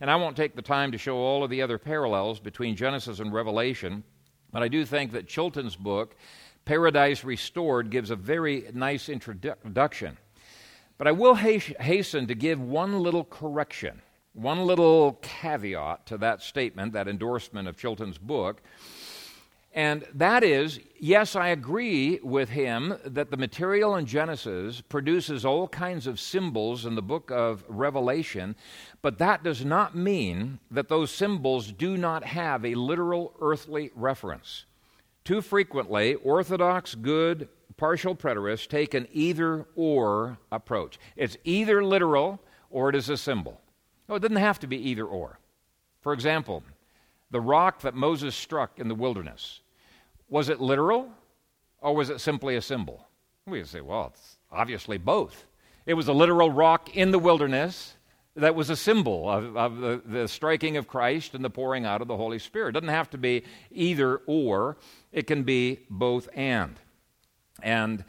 And 0.02 0.12
I 0.12 0.18
won't 0.18 0.36
take 0.36 0.58
the 0.58 0.62
time 0.62 0.92
to 0.92 0.98
show 0.98 1.16
all 1.16 1.42
of 1.42 1.50
the 1.50 1.62
other 1.62 1.78
parallels 1.78 2.42
between 2.42 2.76
Genesis 2.76 3.20
and 3.20 3.32
Revelation, 3.32 4.04
but 4.52 4.64
I 4.64 4.68
do 4.68 4.86
think 4.86 5.12
that 5.14 5.28
Chilton's 5.28 5.76
book, 5.76 6.16
Paradise 6.66 7.24
Restored, 7.24 7.90
gives 7.90 8.12
a 8.12 8.16
very 8.16 8.66
nice 8.74 9.10
introduction. 9.10 10.18
But 10.98 11.08
I 11.08 11.12
will 11.14 11.36
hasten 11.36 12.28
to 12.28 12.36
give 12.36 12.62
one 12.62 13.00
little 13.00 13.24
correction, 13.24 14.02
one 14.34 14.66
little 14.66 15.14
caveat 15.22 16.06
to 16.08 16.18
that 16.20 16.42
statement, 16.42 16.94
that 16.94 17.08
endorsement 17.08 17.68
of 17.68 17.78
Chilton's 17.78 18.18
book. 18.18 18.62
And 19.74 20.04
that 20.14 20.44
is, 20.44 20.82
yes, 21.00 21.36
I 21.36 21.48
agree 21.50 22.20
with 22.22 22.50
him 22.50 22.98
that 23.06 23.32
the 23.32 23.38
material 23.38 23.96
in 23.96 24.06
Genesis 24.06 24.82
produces 24.82 25.46
all 25.46 25.70
kinds 25.70 26.08
of 26.08 26.20
symbols 26.20 26.86
in 26.86 26.96
the 26.96 27.02
book 27.02 27.32
of 27.32 27.64
Revelation, 27.70 28.56
but 29.02 29.18
that 29.20 29.44
does 29.44 29.64
not 29.64 29.96
mean 29.96 30.60
that 30.72 30.90
those 30.90 31.10
symbols 31.10 31.72
do 31.72 31.96
not 31.96 32.26
have 32.26 32.66
a 32.66 32.76
literal 32.76 33.34
earthly 33.40 33.92
reference. 33.96 34.66
Too 35.24 35.42
frequently, 35.42 36.16
Orthodox, 36.16 36.96
good, 36.96 37.48
partial 37.78 38.14
preterists 38.14 38.68
take 38.68 38.94
an 38.94 39.08
either 39.14 39.66
or 39.76 40.38
approach. 40.52 41.00
It's 41.16 41.38
either 41.46 41.82
literal 41.82 42.42
or 42.70 42.90
it 42.90 42.96
is 42.96 43.08
a 43.08 43.16
symbol. 43.16 43.62
No, 44.10 44.16
it 44.16 44.20
doesn't 44.20 44.36
have 44.36 44.60
to 44.60 44.68
be 44.68 44.90
either 44.90 45.06
or. 45.06 45.40
For 46.02 46.12
example, 46.12 46.64
the 47.32 47.42
rock 47.42 47.82
that 47.82 47.96
Moses 47.96 48.36
struck 48.36 48.78
in 48.80 48.88
the 48.88 48.96
wilderness, 48.96 49.62
was 50.30 50.50
it 50.50 50.62
literal 50.62 51.10
or 51.80 51.96
was 51.96 52.10
it 52.10 52.22
simply 52.22 52.56
a 52.56 52.62
symbol? 52.62 53.08
We 53.48 53.64
say, 53.64 53.82
well, 53.82 54.12
it's 54.14 54.38
obviously 54.52 54.98
both. 54.98 55.46
It 55.86 55.96
was 55.96 56.08
a 56.08 56.14
literal 56.14 56.52
rock 56.52 56.96
in 56.96 57.12
the 57.12 57.20
wilderness 57.20 57.96
that 58.36 58.56
was 58.56 58.70
a 58.70 58.76
symbol 58.76 59.30
of, 59.30 59.58
of 59.58 59.78
the, 59.78 60.02
the, 60.06 60.28
striking 60.28 60.78
of 60.78 60.88
Christ 60.88 61.34
and 61.34 61.44
the 61.44 61.50
pouring 61.50 61.86
out 61.86 62.02
of 62.02 62.08
the 62.08 62.16
Holy 62.16 62.40
Spirit. 62.40 62.70
It 62.70 62.72
doesn't 62.74 62.90
have 62.90 63.10
to 63.10 63.18
be 63.18 63.44
either 63.72 64.18
or, 64.26 64.78
it 65.12 65.28
can 65.28 65.44
be 65.44 65.80
both 65.90 66.30
and. 66.34 66.80
And 67.62 68.06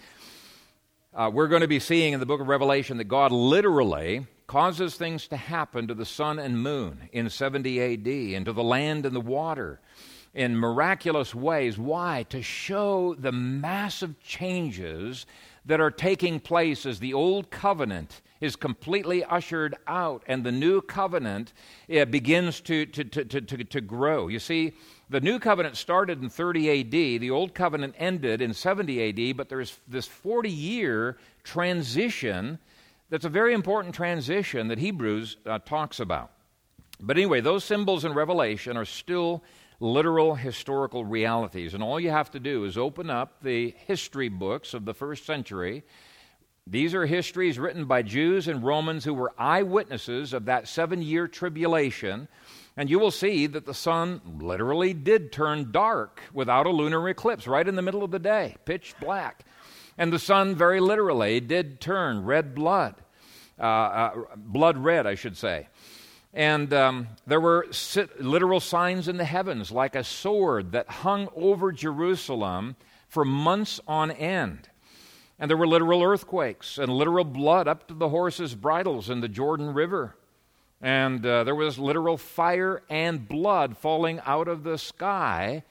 uh, 1.15 1.31
we're 1.33 1.49
going 1.49 1.63
to 1.63 1.69
be 1.69 1.81
seeing 1.81 2.13
in 2.13 2.21
the 2.21 2.27
book 2.27 2.41
of 2.41 2.47
Revelation 2.47 2.99
that 2.99 3.05
God 3.05 3.33
literally 3.33 4.27
causes 4.53 4.97
things 4.97 5.29
to 5.29 5.37
happen 5.38 5.88
to 5.88 5.95
the 5.95 6.05
sun 6.05 6.38
and 6.38 6.62
moon 6.62 7.09
in 7.11 7.31
70 7.31 7.81
AD 7.81 8.37
and 8.37 8.45
to 8.45 8.53
the 8.53 8.62
land 8.62 9.07
and 9.07 9.17
the 9.17 9.21
water 9.21 9.81
in 10.35 10.55
miraculous 10.55 11.35
ways. 11.35 11.79
Why? 11.79 12.27
To 12.29 12.43
show 12.43 13.15
the 13.15 13.33
massive 13.33 14.21
changes 14.21 15.25
that 15.65 15.81
are 15.81 15.91
taking 15.91 16.38
place 16.38 16.85
as 16.85 16.99
the 16.99 17.15
old 17.15 17.51
covenant 17.51 18.21
is 18.43 18.55
completely 18.55 19.25
ushered 19.25 19.75
out 19.87 20.23
and 20.27 20.45
the 20.45 20.53
new 20.53 20.83
covenant 20.83 21.55
begins 21.88 22.61
to, 22.61 22.85
to, 22.85 23.05
to, 23.05 23.41
to, 23.41 23.65
to 23.65 23.81
grow. 23.81 24.29
You 24.29 24.38
see, 24.38 24.75
the 25.09 25.23
new 25.23 25.38
covenant 25.38 25.79
started 25.79 26.23
in 26.23 26.29
30 26.29 26.81
AD, 26.81 26.91
the 27.23 27.31
old 27.31 27.55
covenant 27.55 27.95
ended 27.97 28.43
in 28.43 28.53
70 28.53 29.31
AD, 29.31 29.35
but 29.35 29.49
there's 29.49 29.79
this 29.88 30.07
40 30.07 30.51
year 30.51 31.17
transition 31.43 32.59
that's 33.12 33.27
a 33.27 33.29
very 33.29 33.53
important 33.53 33.94
transition 33.94 34.68
that 34.68 34.79
Hebrews 34.79 35.37
uh, 35.44 35.59
talks 35.59 36.01
about. 36.01 36.31
But 36.98 37.18
anyway, 37.18 37.42
those 37.42 37.62
symbols 37.62 38.07
in 38.07 38.14
Revelation 38.14 38.75
are 38.79 38.87
still 38.87 39.44
literal 39.81 40.35
historical 40.35 41.05
realities. 41.05 41.75
And 41.75 41.83
all 41.83 42.01
you 42.01 42.09
have 42.09 42.31
to 42.31 42.40
do 42.40 42.64
is 42.64 42.79
open 42.79 43.11
up 43.11 43.42
the 43.42 43.75
history 43.87 44.31
books 44.31 44.72
of 44.72 44.87
the 44.87 44.94
first 44.94 45.27
century. 45.27 45.83
These 46.66 46.94
are 46.94 47.05
histories 47.05 47.59
written 47.59 47.85
by 47.85 48.01
Jews 48.01 48.48
and 48.48 48.64
Romans 48.64 49.05
who 49.05 49.12
were 49.12 49.35
eyewitnesses 49.37 50.33
of 50.33 50.46
that 50.46 50.66
seven 50.66 51.03
year 51.03 51.29
tribulation. 51.29 52.29
And 52.79 52.88
you 52.88 52.98
will 52.98 53.11
see 53.11 53.46
that 53.46 53.66
the 53.66 53.75
sun 53.75 54.22
literally 54.40 54.94
did 54.94 55.33
turn 55.33 55.70
dark 55.70 56.22
without 56.33 56.64
a 56.64 56.70
lunar 56.70 57.07
eclipse, 57.11 57.46
right 57.46 57.68
in 57.68 57.77
the 57.77 57.83
middle 57.83 58.05
of 58.05 58.11
the 58.11 58.18
day, 58.18 58.57
pitch 58.64 58.94
black. 59.03 59.44
And 60.03 60.12
the 60.12 60.19
sun 60.19 60.57
very 60.57 60.81
literally 60.81 61.38
did 61.38 61.81
turn 61.81 62.25
red 62.25 62.57
blood, 62.57 62.97
uh, 63.57 63.62
uh, 63.62 64.15
blood 64.35 64.77
red, 64.77 65.07
I 65.07 65.15
should 65.15 65.37
say. 65.37 65.69
And 66.35 66.75
um, 66.75 67.07
there 67.25 67.41
were 67.41 67.69
literal 68.19 68.59
signs 68.59 69.07
in 69.07 69.17
the 69.17 69.25
heavens, 69.25 69.71
like 69.71 69.95
a 69.95 70.03
sword 70.03 70.73
that 70.73 70.88
hung 70.88 71.29
over 71.37 71.71
Jerusalem 71.71 72.75
for 73.07 73.25
months 73.25 73.79
on 73.87 74.11
end. 74.11 74.69
And 75.38 75.49
there 75.49 75.57
were 75.57 75.69
literal 75.69 76.03
earthquakes 76.03 76.79
and 76.79 76.93
literal 76.93 77.25
blood 77.25 77.69
up 77.69 77.87
to 77.87 77.95
the 77.95 78.09
horses' 78.09 78.57
bridles 78.57 79.09
in 79.09 79.21
the 79.21 79.29
Jordan 79.29 79.73
River. 79.73 80.17
And 80.81 81.25
uh, 81.25 81.45
there 81.45 81.55
was 81.55 81.79
literal 81.79 82.17
fire 82.17 82.83
and 82.91 83.29
blood 83.29 83.79
falling 83.79 84.21
out 84.27 84.49
of 84.49 84.65
the 84.65 84.79
sky 84.79 85.62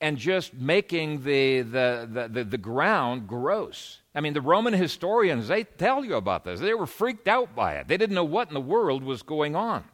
and 0.00 0.16
just 0.16 0.54
making 0.54 1.24
the, 1.24 1.62
the, 1.62 2.08
the, 2.10 2.28
the, 2.28 2.44
the 2.44 2.58
ground 2.58 3.26
gross. 3.26 3.98
I 4.14 4.20
mean, 4.20 4.32
the 4.32 4.40
Roman 4.40 4.72
historians, 4.72 5.48
they 5.48 5.64
tell 5.64 6.04
you 6.04 6.14
about 6.14 6.44
this. 6.44 6.60
They 6.60 6.74
were 6.74 6.86
freaked 6.86 7.28
out 7.28 7.54
by 7.54 7.74
it. 7.74 7.88
They 7.88 7.96
didn't 7.96 8.14
know 8.14 8.24
what 8.24 8.48
in 8.48 8.54
the 8.54 8.60
world 8.60 9.02
was 9.02 9.22
going 9.22 9.56
on. 9.56 9.84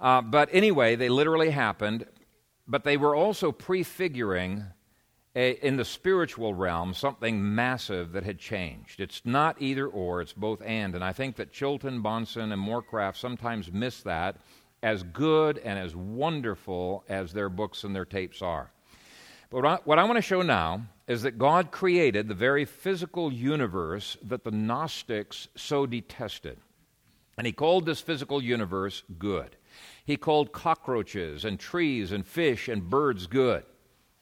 Uh, 0.00 0.22
but 0.22 0.48
anyway, 0.52 0.96
they 0.96 1.08
literally 1.08 1.50
happened, 1.50 2.06
but 2.66 2.84
they 2.84 2.96
were 2.96 3.14
also 3.14 3.52
prefiguring 3.52 4.64
a, 5.34 5.52
in 5.64 5.76
the 5.76 5.84
spiritual 5.84 6.54
realm 6.54 6.94
something 6.94 7.54
massive 7.54 8.12
that 8.12 8.24
had 8.24 8.38
changed. 8.38 9.00
It's 9.00 9.22
not 9.24 9.60
either 9.60 9.86
or, 9.86 10.22
it's 10.22 10.32
both 10.32 10.62
and. 10.62 10.94
And 10.94 11.04
I 11.04 11.12
think 11.12 11.36
that 11.36 11.52
Chilton, 11.52 12.02
Bahnsen, 12.02 12.52
and 12.52 12.62
Morecraft 12.62 13.16
sometimes 13.16 13.70
miss 13.70 14.02
that 14.02 14.36
as 14.82 15.02
good 15.02 15.58
and 15.58 15.78
as 15.78 15.94
wonderful 15.94 17.04
as 17.08 17.32
their 17.32 17.48
books 17.48 17.84
and 17.84 17.94
their 17.94 18.04
tapes 18.04 18.42
are. 18.42 18.70
But 19.50 19.84
what 19.84 19.98
I, 19.98 20.04
want 20.04 20.16
to 20.16 20.22
show 20.22 20.42
now 20.42 20.82
is 21.08 21.22
that 21.22 21.38
God 21.38 21.72
created 21.72 22.28
the 22.28 22.34
very 22.34 22.64
physical 22.64 23.32
universe 23.32 24.16
that 24.22 24.44
the 24.44 24.52
Gnostics 24.52 25.48
so 25.56 25.86
detested. 25.86 26.58
And 27.36 27.46
He 27.46 27.52
called 27.52 27.84
this 27.84 28.00
physical 28.00 28.40
universe 28.40 29.02
good. 29.18 29.56
He 30.04 30.16
called 30.16 30.52
cockroaches 30.52 31.44
and 31.44 31.58
trees 31.58 32.12
and 32.12 32.24
fish 32.24 32.68
and 32.68 32.88
birds 32.88 33.26
good. 33.26 33.64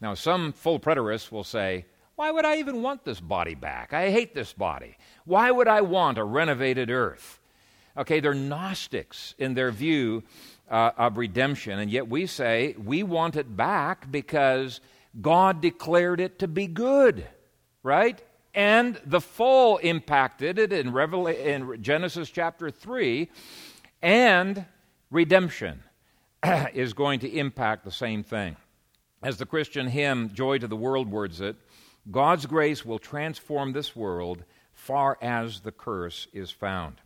Now, 0.00 0.14
some 0.14 0.52
full 0.52 0.80
preterists 0.80 1.30
will 1.30 1.44
say, 1.44 1.84
Why 2.16 2.30
would 2.30 2.46
I 2.46 2.56
even 2.56 2.82
want 2.82 3.04
this 3.04 3.20
body 3.20 3.54
back? 3.54 3.92
I 3.92 4.10
hate 4.10 4.34
this 4.34 4.54
body. 4.54 4.96
Why 5.24 5.50
would 5.50 5.68
I 5.68 5.82
want 5.82 6.16
a 6.16 6.24
renovated 6.24 6.90
earth? 6.90 7.38
Okay, 7.98 8.20
they're 8.20 8.32
Gnostics 8.32 9.34
in 9.38 9.54
their 9.54 9.72
view 9.72 10.22
uh, 10.70 10.92
of 10.96 11.18
redemption, 11.18 11.80
and 11.80 11.90
yet 11.90 12.08
we 12.08 12.26
say 12.26 12.76
we 12.78 13.02
want 13.02 13.34
it 13.34 13.56
back 13.56 14.08
because 14.08 14.80
God 15.20 15.60
declared 15.60 16.20
it 16.20 16.38
to 16.38 16.46
be 16.46 16.68
good, 16.68 17.26
right? 17.82 18.22
And 18.54 19.00
the 19.04 19.20
fall 19.20 19.78
impacted 19.78 20.60
it 20.60 20.72
in, 20.72 20.92
Revel- 20.92 21.26
in 21.26 21.82
Genesis 21.82 22.30
chapter 22.30 22.70
3, 22.70 23.28
and 24.00 24.64
redemption 25.10 25.82
is 26.74 26.92
going 26.92 27.18
to 27.20 27.28
impact 27.28 27.84
the 27.84 27.90
same 27.90 28.22
thing. 28.22 28.56
As 29.24 29.38
the 29.38 29.46
Christian 29.46 29.88
hymn, 29.88 30.30
Joy 30.32 30.58
to 30.58 30.68
the 30.68 30.76
World, 30.76 31.10
words 31.10 31.40
it, 31.40 31.56
God's 32.08 32.46
grace 32.46 32.84
will 32.84 33.00
transform 33.00 33.72
this 33.72 33.96
world 33.96 34.44
far 34.72 35.18
as 35.20 35.60
the 35.60 35.72
curse 35.72 36.28
is 36.32 36.52
found. 36.52 37.00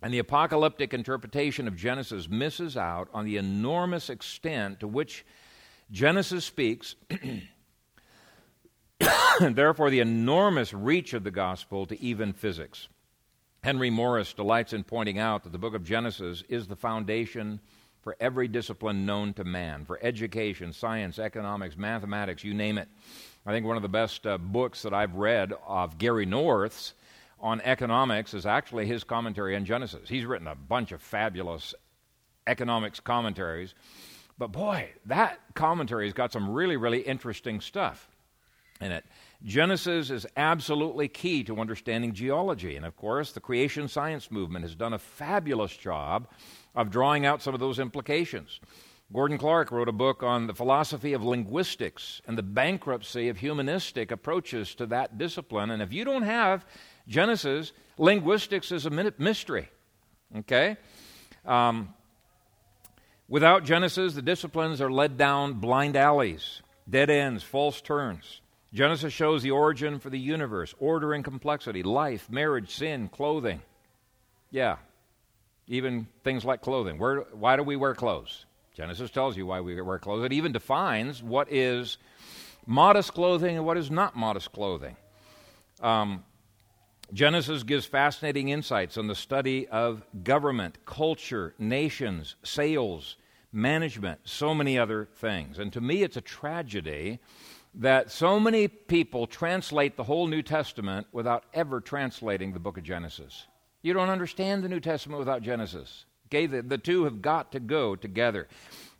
And 0.00 0.14
the 0.14 0.20
apocalyptic 0.20 0.94
interpretation 0.94 1.66
of 1.66 1.76
Genesis 1.76 2.28
misses 2.28 2.76
out 2.76 3.08
on 3.12 3.24
the 3.24 3.36
enormous 3.36 4.10
extent 4.10 4.80
to 4.80 4.88
which 4.88 5.24
Genesis 5.90 6.44
speaks, 6.44 6.94
and 9.40 9.56
therefore 9.56 9.90
the 9.90 10.00
enormous 10.00 10.72
reach 10.72 11.14
of 11.14 11.24
the 11.24 11.30
gospel 11.30 11.86
to 11.86 12.00
even 12.00 12.32
physics. 12.32 12.88
Henry 13.62 13.90
Morris 13.90 14.32
delights 14.34 14.72
in 14.72 14.84
pointing 14.84 15.18
out 15.18 15.42
that 15.42 15.50
the 15.50 15.58
book 15.58 15.74
of 15.74 15.82
Genesis 15.84 16.44
is 16.48 16.68
the 16.68 16.76
foundation 16.76 17.58
for 18.02 18.16
every 18.20 18.46
discipline 18.46 19.04
known 19.04 19.34
to 19.34 19.44
man, 19.44 19.84
for 19.84 19.98
education, 20.00 20.72
science, 20.72 21.18
economics, 21.18 21.76
mathematics, 21.76 22.44
you 22.44 22.54
name 22.54 22.78
it. 22.78 22.88
I 23.44 23.52
think 23.52 23.66
one 23.66 23.76
of 23.76 23.82
the 23.82 23.88
best 23.88 24.26
uh, 24.26 24.38
books 24.38 24.82
that 24.82 24.94
I've 24.94 25.14
read 25.14 25.52
of 25.66 25.98
Gary 25.98 26.26
North's 26.26 26.94
on 27.40 27.60
economics 27.62 28.34
is 28.34 28.46
actually 28.46 28.86
his 28.86 29.04
commentary 29.04 29.56
on 29.56 29.64
Genesis. 29.64 30.08
He's 30.08 30.24
written 30.24 30.48
a 30.48 30.54
bunch 30.54 30.92
of 30.92 31.00
fabulous 31.00 31.74
economics 32.46 33.00
commentaries. 33.00 33.74
But 34.38 34.52
boy, 34.52 34.90
that 35.06 35.38
commentary 35.54 36.06
has 36.06 36.14
got 36.14 36.32
some 36.32 36.50
really, 36.50 36.76
really 36.76 37.00
interesting 37.00 37.60
stuff 37.60 38.08
in 38.80 38.92
it. 38.92 39.04
Genesis 39.44 40.10
is 40.10 40.26
absolutely 40.36 41.08
key 41.08 41.44
to 41.44 41.60
understanding 41.60 42.12
geology. 42.12 42.76
And 42.76 42.86
of 42.86 42.96
course, 42.96 43.32
the 43.32 43.40
creation 43.40 43.88
science 43.88 44.30
movement 44.30 44.64
has 44.64 44.74
done 44.74 44.92
a 44.92 44.98
fabulous 44.98 45.76
job 45.76 46.28
of 46.74 46.90
drawing 46.90 47.26
out 47.26 47.42
some 47.42 47.54
of 47.54 47.60
those 47.60 47.78
implications. 47.78 48.60
Gordon 49.12 49.38
Clark 49.38 49.70
wrote 49.70 49.88
a 49.88 49.92
book 49.92 50.22
on 50.22 50.46
the 50.46 50.54
philosophy 50.54 51.14
of 51.14 51.24
linguistics 51.24 52.20
and 52.26 52.36
the 52.36 52.42
bankruptcy 52.42 53.30
of 53.30 53.38
humanistic 53.38 54.10
approaches 54.10 54.74
to 54.74 54.86
that 54.86 55.16
discipline. 55.16 55.70
And 55.70 55.80
if 55.80 55.94
you 55.94 56.04
don't 56.04 56.22
have 56.22 56.66
Genesis, 57.08 57.72
linguistics 57.96 58.70
is 58.70 58.86
a 58.86 58.90
mystery. 59.18 59.68
Okay? 60.36 60.76
Um, 61.46 61.94
without 63.28 63.64
Genesis, 63.64 64.14
the 64.14 64.22
disciplines 64.22 64.80
are 64.80 64.90
led 64.90 65.16
down 65.16 65.54
blind 65.54 65.96
alleys, 65.96 66.62
dead 66.88 67.10
ends, 67.10 67.42
false 67.42 67.80
turns. 67.80 68.40
Genesis 68.72 69.14
shows 69.14 69.42
the 69.42 69.50
origin 69.50 69.98
for 69.98 70.10
the 70.10 70.18
universe, 70.18 70.74
order 70.78 71.14
and 71.14 71.24
complexity, 71.24 71.82
life, 71.82 72.28
marriage, 72.30 72.74
sin, 72.74 73.08
clothing. 73.08 73.62
Yeah, 74.50 74.76
even 75.66 76.06
things 76.22 76.44
like 76.44 76.60
clothing. 76.60 76.98
Where, 76.98 77.20
why 77.32 77.56
do 77.56 77.62
we 77.62 77.76
wear 77.76 77.94
clothes? 77.94 78.44
Genesis 78.74 79.10
tells 79.10 79.36
you 79.36 79.46
why 79.46 79.60
we 79.60 79.80
wear 79.80 79.98
clothes. 79.98 80.24
It 80.24 80.32
even 80.34 80.52
defines 80.52 81.22
what 81.22 81.50
is 81.50 81.96
modest 82.66 83.14
clothing 83.14 83.56
and 83.56 83.64
what 83.64 83.78
is 83.78 83.90
not 83.90 84.14
modest 84.14 84.52
clothing. 84.52 84.96
Um, 85.80 86.24
Genesis 87.12 87.62
gives 87.62 87.86
fascinating 87.86 88.50
insights 88.50 88.98
on 88.98 89.06
the 89.06 89.14
study 89.14 89.66
of 89.68 90.02
government, 90.24 90.76
culture, 90.84 91.54
nations, 91.58 92.36
sales, 92.42 93.16
management, 93.50 94.20
so 94.24 94.54
many 94.54 94.78
other 94.78 95.08
things. 95.16 95.58
And 95.58 95.72
to 95.72 95.80
me, 95.80 96.02
it's 96.02 96.18
a 96.18 96.22
tragedy 96.22 97.18
that 97.74 98.10
so 98.10 98.38
many 98.38 98.68
people 98.68 99.26
translate 99.26 99.96
the 99.96 100.04
whole 100.04 100.26
New 100.26 100.42
Testament 100.42 101.06
without 101.10 101.44
ever 101.54 101.80
translating 101.80 102.52
the 102.52 102.60
book 102.60 102.76
of 102.76 102.84
Genesis. 102.84 103.46
You 103.80 103.94
don't 103.94 104.10
understand 104.10 104.62
the 104.62 104.68
New 104.68 104.80
Testament 104.80 105.18
without 105.18 105.42
Genesis. 105.42 106.04
Okay, 106.26 106.44
the, 106.44 106.60
the 106.60 106.76
two 106.76 107.04
have 107.04 107.22
got 107.22 107.52
to 107.52 107.60
go 107.60 107.96
together. 107.96 108.48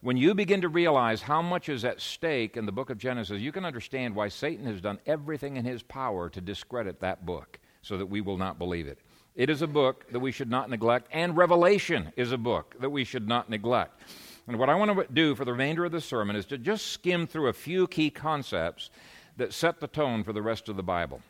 When 0.00 0.16
you 0.16 0.34
begin 0.34 0.62
to 0.62 0.68
realize 0.68 1.20
how 1.20 1.42
much 1.42 1.68
is 1.68 1.84
at 1.84 2.00
stake 2.00 2.56
in 2.56 2.64
the 2.64 2.72
book 2.72 2.88
of 2.88 2.96
Genesis, 2.96 3.42
you 3.42 3.52
can 3.52 3.66
understand 3.66 4.14
why 4.14 4.28
Satan 4.28 4.64
has 4.64 4.80
done 4.80 4.98
everything 5.04 5.56
in 5.56 5.66
his 5.66 5.82
power 5.82 6.30
to 6.30 6.40
discredit 6.40 7.00
that 7.00 7.26
book 7.26 7.58
so 7.88 7.96
that 7.96 8.06
we 8.06 8.20
will 8.20 8.36
not 8.36 8.58
believe 8.58 8.86
it. 8.86 8.98
It 9.34 9.48
is 9.48 9.62
a 9.62 9.66
book 9.66 10.04
that 10.12 10.20
we 10.20 10.30
should 10.30 10.50
not 10.50 10.68
neglect, 10.68 11.08
and 11.10 11.36
Revelation 11.36 12.12
is 12.16 12.32
a 12.32 12.38
book 12.38 12.76
that 12.80 12.90
we 12.90 13.04
should 13.04 13.26
not 13.26 13.48
neglect. 13.48 14.02
And 14.46 14.58
what 14.58 14.68
I 14.68 14.74
want 14.74 14.94
to 14.94 15.06
do 15.12 15.34
for 15.34 15.46
the 15.46 15.52
remainder 15.52 15.86
of 15.86 15.92
the 15.92 16.00
sermon 16.00 16.36
is 16.36 16.44
to 16.46 16.58
just 16.58 16.88
skim 16.88 17.26
through 17.26 17.48
a 17.48 17.54
few 17.54 17.86
key 17.86 18.10
concepts 18.10 18.90
that 19.38 19.54
set 19.54 19.80
the 19.80 19.86
tone 19.86 20.22
for 20.22 20.34
the 20.34 20.42
rest 20.42 20.68
of 20.68 20.76
the 20.76 20.82
Bible. 20.82 21.22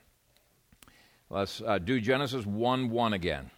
Let's 1.30 1.62
uh, 1.64 1.78
do 1.78 2.00
Genesis 2.00 2.44
1 2.44 2.90
1 2.90 3.12
again. 3.12 3.50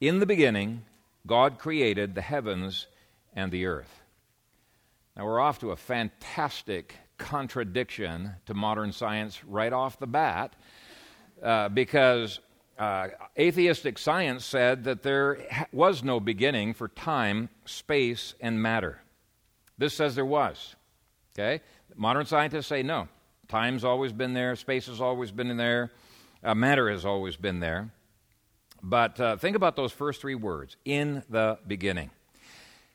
In 0.00 0.18
the 0.18 0.26
beginning, 0.26 0.84
God 1.26 1.58
created 1.58 2.14
the 2.14 2.22
heavens 2.22 2.86
and 3.34 3.52
the 3.52 3.66
earth. 3.66 4.00
Now, 5.16 5.26
we're 5.26 5.40
off 5.40 5.58
to 5.60 5.72
a 5.72 5.76
fantastic 5.76 6.94
contradiction 7.18 8.30
to 8.46 8.54
modern 8.54 8.92
science 8.92 9.44
right 9.44 9.72
off 9.72 9.98
the 9.98 10.06
bat 10.06 10.54
uh, 11.42 11.68
because 11.68 12.40
uh, 12.78 13.08
atheistic 13.38 13.98
science 13.98 14.44
said 14.44 14.84
that 14.84 15.02
there 15.02 15.38
was 15.72 16.02
no 16.02 16.18
beginning 16.20 16.74
for 16.74 16.88
time, 16.88 17.48
space, 17.64 18.34
and 18.40 18.62
matter. 18.62 19.00
This 19.76 19.94
says 19.94 20.14
there 20.14 20.24
was. 20.24 20.76
Okay? 21.38 21.62
Modern 21.94 22.26
scientists 22.26 22.66
say 22.66 22.82
no. 22.82 23.08
Time's 23.48 23.84
always 23.84 24.12
been 24.12 24.32
there, 24.32 24.54
space 24.56 24.86
has 24.86 25.00
always 25.00 25.30
been 25.30 25.56
there, 25.56 25.90
uh, 26.44 26.54
matter 26.54 26.90
has 26.90 27.04
always 27.04 27.36
been 27.36 27.60
there. 27.60 27.90
But 28.82 29.20
uh, 29.20 29.36
think 29.36 29.56
about 29.56 29.76
those 29.76 29.92
first 29.92 30.20
three 30.20 30.34
words 30.34 30.76
in 30.84 31.22
the 31.28 31.58
beginning. 31.66 32.10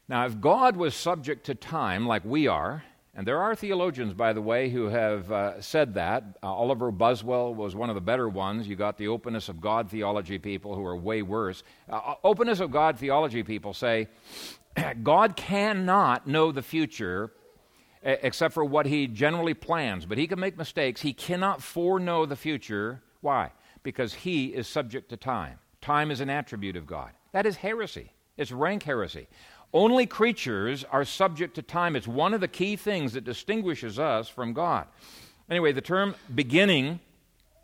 Now, 0.08 0.26
if 0.26 0.40
God 0.40 0.78
was 0.78 0.96
subject 0.96 1.48
to 1.48 1.56
time 1.56 2.08
like 2.08 2.24
we 2.26 2.48
are, 2.48 2.84
and 3.16 3.26
there 3.26 3.42
are 3.42 3.56
theologians, 3.56 4.14
by 4.14 4.34
the 4.34 4.42
way, 4.42 4.70
who 4.70 4.88
have 4.88 5.32
uh, 5.32 5.62
said 5.62 5.94
that. 5.94 6.38
Uh, 6.44 6.54
Oliver 6.54 6.92
Buswell 6.92 7.56
was 7.56 7.74
one 7.74 7.90
of 7.90 7.96
the 7.96 8.02
better 8.02 8.28
ones. 8.28 8.68
You 8.68 8.76
got 8.76 8.98
the 8.98 9.08
openness 9.08 9.48
of 9.48 9.62
God 9.62 9.90
theology 9.90 10.38
people 10.38 10.76
who 10.76 10.86
are 10.86 10.98
way 10.98 11.22
worse. 11.22 11.64
Uh, 11.90 11.96
uh 11.96 12.16
openness 12.26 12.60
of 12.60 12.72
God 12.72 13.00
theology 13.00 13.42
people 13.42 13.74
say 13.74 14.10
God 15.04 15.38
cannot 15.38 16.28
know 16.28 16.52
the 16.52 16.62
future 16.62 17.32
except 18.06 18.54
for 18.54 18.64
what 18.64 18.86
he 18.86 19.08
generally 19.08 19.56
plans, 19.56 20.06
but 20.06 20.18
he 20.18 20.28
can 20.28 20.40
make 20.40 20.58
mistakes. 20.58 21.02
He 21.02 21.14
cannot 21.14 21.64
foreknow 21.64 22.26
the 22.28 22.36
future. 22.36 23.02
Why? 23.22 23.52
Because 23.82 24.14
he 24.14 24.48
is 24.48 24.68
subject 24.68 25.10
to 25.10 25.18
time. 25.18 25.58
Time 25.82 26.12
is 26.12 26.22
an 26.22 26.30
attribute 26.30 26.76
of 26.76 26.86
God. 26.86 27.12
That 27.32 27.48
is 27.48 27.56
heresy. 27.56 28.12
It's 28.38 28.52
rank 28.52 28.84
heresy. 28.84 29.28
Only 29.74 30.06
creatures 30.06 30.86
are 30.92 31.04
subject 31.04 31.56
to 31.56 31.62
time. 31.62 31.96
It's 31.96 32.08
one 32.08 32.34
of 32.34 32.42
the 32.42 32.48
key 32.48 32.76
things 32.76 33.14
that 33.14 33.24
distinguishes 33.24 34.00
us 34.00 34.30
from 34.30 34.54
God. 34.54 34.88
Anyway, 35.50 35.72
the 35.72 35.82
term 35.82 36.16
beginning 36.34 37.00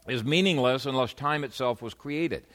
is 0.07 0.23
meaningless 0.23 0.85
unless 0.85 1.13
time 1.13 1.43
itself 1.43 1.81
was 1.81 1.93
created. 1.93 2.45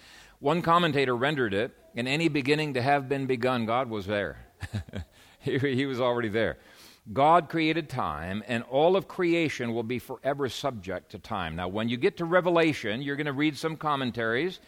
One 0.41 0.63
commentator 0.63 1.17
rendered 1.17 1.55
it 1.55 1.73
in 1.95 2.07
any 2.07 2.29
beginning 2.29 2.75
to 2.75 2.83
have 2.83 3.09
been 3.09 3.27
begun, 3.27 3.65
God 3.65 3.89
was 3.89 4.07
there. 4.07 4.47
he, 5.41 5.87
was 5.87 6.01
already 6.01 6.29
there. 6.29 6.59
God 7.13 7.49
created 7.49 7.89
time, 7.89 8.43
and 8.47 8.63
all 8.65 8.97
of 8.97 9.09
creation 9.09 9.73
will 9.73 9.85
be 9.85 9.99
forever 9.99 10.49
subject 10.49 11.13
to 11.13 11.19
time. 11.19 11.57
Now, 11.57 11.69
when 11.69 11.89
you 11.89 11.97
get 11.97 12.17
to 12.19 12.25
Revelation, 12.25 13.01
you're 13.01 13.17
going 13.17 13.27
to 13.27 13.33
read 13.33 13.57
some 13.57 13.77
commentaries 13.77 14.61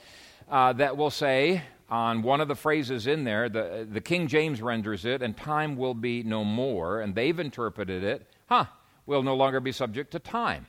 uh, 0.49 0.72
that 0.74 0.97
will 0.97 1.11
say 1.11 1.62
on 1.91 2.22
one 2.22 2.41
of 2.41 2.49
the 2.49 2.55
phrases 2.55 3.07
in 3.07 3.24
there, 3.24 3.49
the, 3.49 3.86
the 3.91 4.01
King 4.01 4.28
James 4.28 4.61
renders 4.61 5.05
it, 5.05 5.22
and 5.22 5.36
time 5.36 5.76
will 5.76 5.95
be 5.95 6.22
no 6.22 6.45
more, 6.45 7.01
and 7.01 7.14
they've 7.14 7.39
interpreted 7.39 8.05
it, 8.05 8.26
huh, 8.47 8.66
we'll 9.07 9.22
no 9.22 9.34
longer 9.34 9.61
be 9.61 9.72
subject 9.72 10.11
to 10.12 10.18
time 10.18 10.66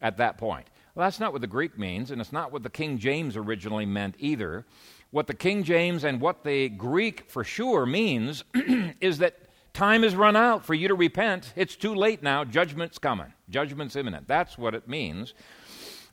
at 0.00 0.16
that 0.18 0.38
point. 0.38 0.66
Well, 0.94 1.06
that's 1.06 1.20
not 1.20 1.32
what 1.32 1.40
the 1.40 1.46
Greek 1.46 1.78
means, 1.78 2.10
and 2.10 2.20
it's 2.20 2.32
not 2.32 2.52
what 2.52 2.62
the 2.62 2.70
King 2.70 2.98
James 2.98 3.36
originally 3.36 3.86
meant 3.86 4.14
either. 4.18 4.64
What 5.10 5.26
the 5.26 5.34
King 5.34 5.64
James 5.64 6.04
and 6.04 6.20
what 6.20 6.44
the 6.44 6.68
Greek 6.68 7.28
for 7.28 7.42
sure 7.42 7.84
means 7.84 8.44
is 9.00 9.18
that 9.18 9.36
time 9.72 10.02
has 10.04 10.14
run 10.14 10.36
out 10.36 10.64
for 10.64 10.74
you 10.74 10.88
to 10.88 10.94
repent. 10.94 11.52
It's 11.56 11.74
too 11.74 11.94
late 11.94 12.22
now. 12.22 12.44
Judgment's 12.44 12.98
coming. 12.98 13.32
Judgment's 13.48 13.96
imminent. 13.96 14.28
That's 14.28 14.56
what 14.56 14.74
it 14.74 14.88
means. 14.88 15.34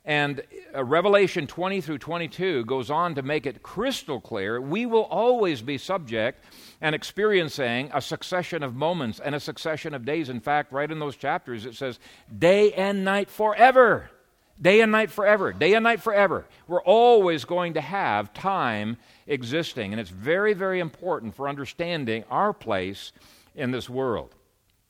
And 0.08 0.40
uh, 0.74 0.82
Revelation 0.84 1.46
20 1.46 1.82
through 1.82 1.98
22 1.98 2.64
goes 2.64 2.90
on 2.90 3.14
to 3.16 3.22
make 3.22 3.44
it 3.44 3.62
crystal 3.62 4.22
clear 4.22 4.58
we 4.58 4.86
will 4.86 5.02
always 5.02 5.60
be 5.60 5.76
subject 5.76 6.42
and 6.80 6.94
experiencing 6.94 7.90
a 7.92 8.00
succession 8.00 8.62
of 8.62 8.74
moments 8.74 9.20
and 9.20 9.34
a 9.34 9.40
succession 9.40 9.92
of 9.92 10.06
days. 10.06 10.30
In 10.30 10.40
fact, 10.40 10.72
right 10.72 10.90
in 10.90 10.98
those 10.98 11.14
chapters, 11.14 11.66
it 11.66 11.74
says, 11.74 11.98
day 12.36 12.72
and 12.72 13.04
night 13.04 13.28
forever. 13.28 14.10
Day 14.58 14.80
and 14.80 14.90
night 14.90 15.10
forever. 15.10 15.52
Day 15.52 15.74
and 15.74 15.84
night 15.84 16.00
forever. 16.00 16.46
We're 16.66 16.82
always 16.82 17.44
going 17.44 17.74
to 17.74 17.82
have 17.82 18.32
time 18.32 18.96
existing. 19.26 19.92
And 19.92 20.00
it's 20.00 20.08
very, 20.08 20.54
very 20.54 20.80
important 20.80 21.36
for 21.36 21.50
understanding 21.50 22.24
our 22.30 22.54
place 22.54 23.12
in 23.54 23.72
this 23.72 23.90
world. 23.90 24.34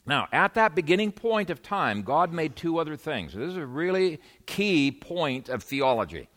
Now, 0.09 0.27
at 0.33 0.55
that 0.55 0.75
beginning 0.75 1.13
point 1.13 1.51
of 1.51 1.61
time, 1.61 2.01
God 2.01 2.33
made 2.33 2.57
two 2.57 2.79
other 2.79 2.97
things. 2.97 3.35
This 3.35 3.51
is 3.51 3.59
a 3.59 3.67
really 3.67 4.21
key 4.47 4.91
point 4.91 5.51
of 5.51 5.63
theology. 5.63 6.31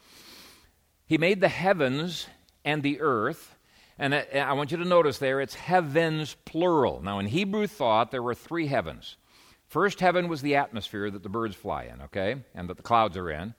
He 1.05 1.17
made 1.17 1.39
the 1.39 1.47
heavens 1.47 2.28
and 2.65 2.84
the 2.84 2.99
earth, 2.99 3.55
and 3.97 4.13
I 4.13 4.51
want 4.51 4.72
you 4.72 4.78
to 4.78 4.86
notice 4.86 5.19
there 5.19 5.39
it's 5.39 5.55
heavens 5.55 6.36
plural. 6.43 7.01
Now, 7.01 7.19
in 7.19 7.28
Hebrew 7.28 7.65
thought, 7.65 8.11
there 8.11 8.22
were 8.22 8.36
three 8.36 8.67
heavens. 8.67 9.15
First 9.67 10.01
heaven 10.01 10.28
was 10.28 10.41
the 10.41 10.57
atmosphere 10.57 11.09
that 11.09 11.24
the 11.24 11.30
birds 11.30 11.55
fly 11.55 11.86
in, 11.86 12.01
okay, 12.01 12.43
and 12.53 12.69
that 12.69 12.76
the 12.76 12.84
clouds 12.84 13.15
are 13.15 13.32
in. 13.32 13.53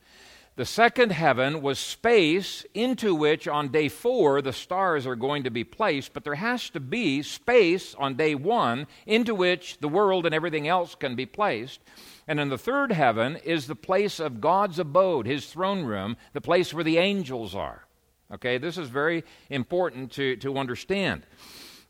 The 0.54 0.66
second 0.66 1.12
heaven 1.12 1.62
was 1.62 1.78
space 1.78 2.66
into 2.74 3.14
which 3.14 3.48
on 3.48 3.68
day 3.68 3.88
four 3.88 4.42
the 4.42 4.52
stars 4.52 5.06
are 5.06 5.16
going 5.16 5.44
to 5.44 5.50
be 5.50 5.64
placed, 5.64 6.12
but 6.12 6.24
there 6.24 6.34
has 6.34 6.68
to 6.70 6.80
be 6.80 7.22
space 7.22 7.94
on 7.94 8.16
day 8.16 8.34
one 8.34 8.86
into 9.06 9.34
which 9.34 9.78
the 9.78 9.88
world 9.88 10.26
and 10.26 10.34
everything 10.34 10.68
else 10.68 10.94
can 10.94 11.16
be 11.16 11.24
placed. 11.24 11.80
And 12.28 12.38
in 12.38 12.50
the 12.50 12.58
third 12.58 12.92
heaven 12.92 13.36
is 13.36 13.66
the 13.66 13.74
place 13.74 14.20
of 14.20 14.42
God's 14.42 14.78
abode, 14.78 15.24
his 15.24 15.46
throne 15.46 15.84
room, 15.84 16.18
the 16.34 16.42
place 16.42 16.74
where 16.74 16.84
the 16.84 16.98
angels 16.98 17.54
are. 17.54 17.86
Okay, 18.30 18.58
this 18.58 18.76
is 18.76 18.90
very 18.90 19.24
important 19.48 20.12
to, 20.12 20.36
to 20.36 20.58
understand. 20.58 21.26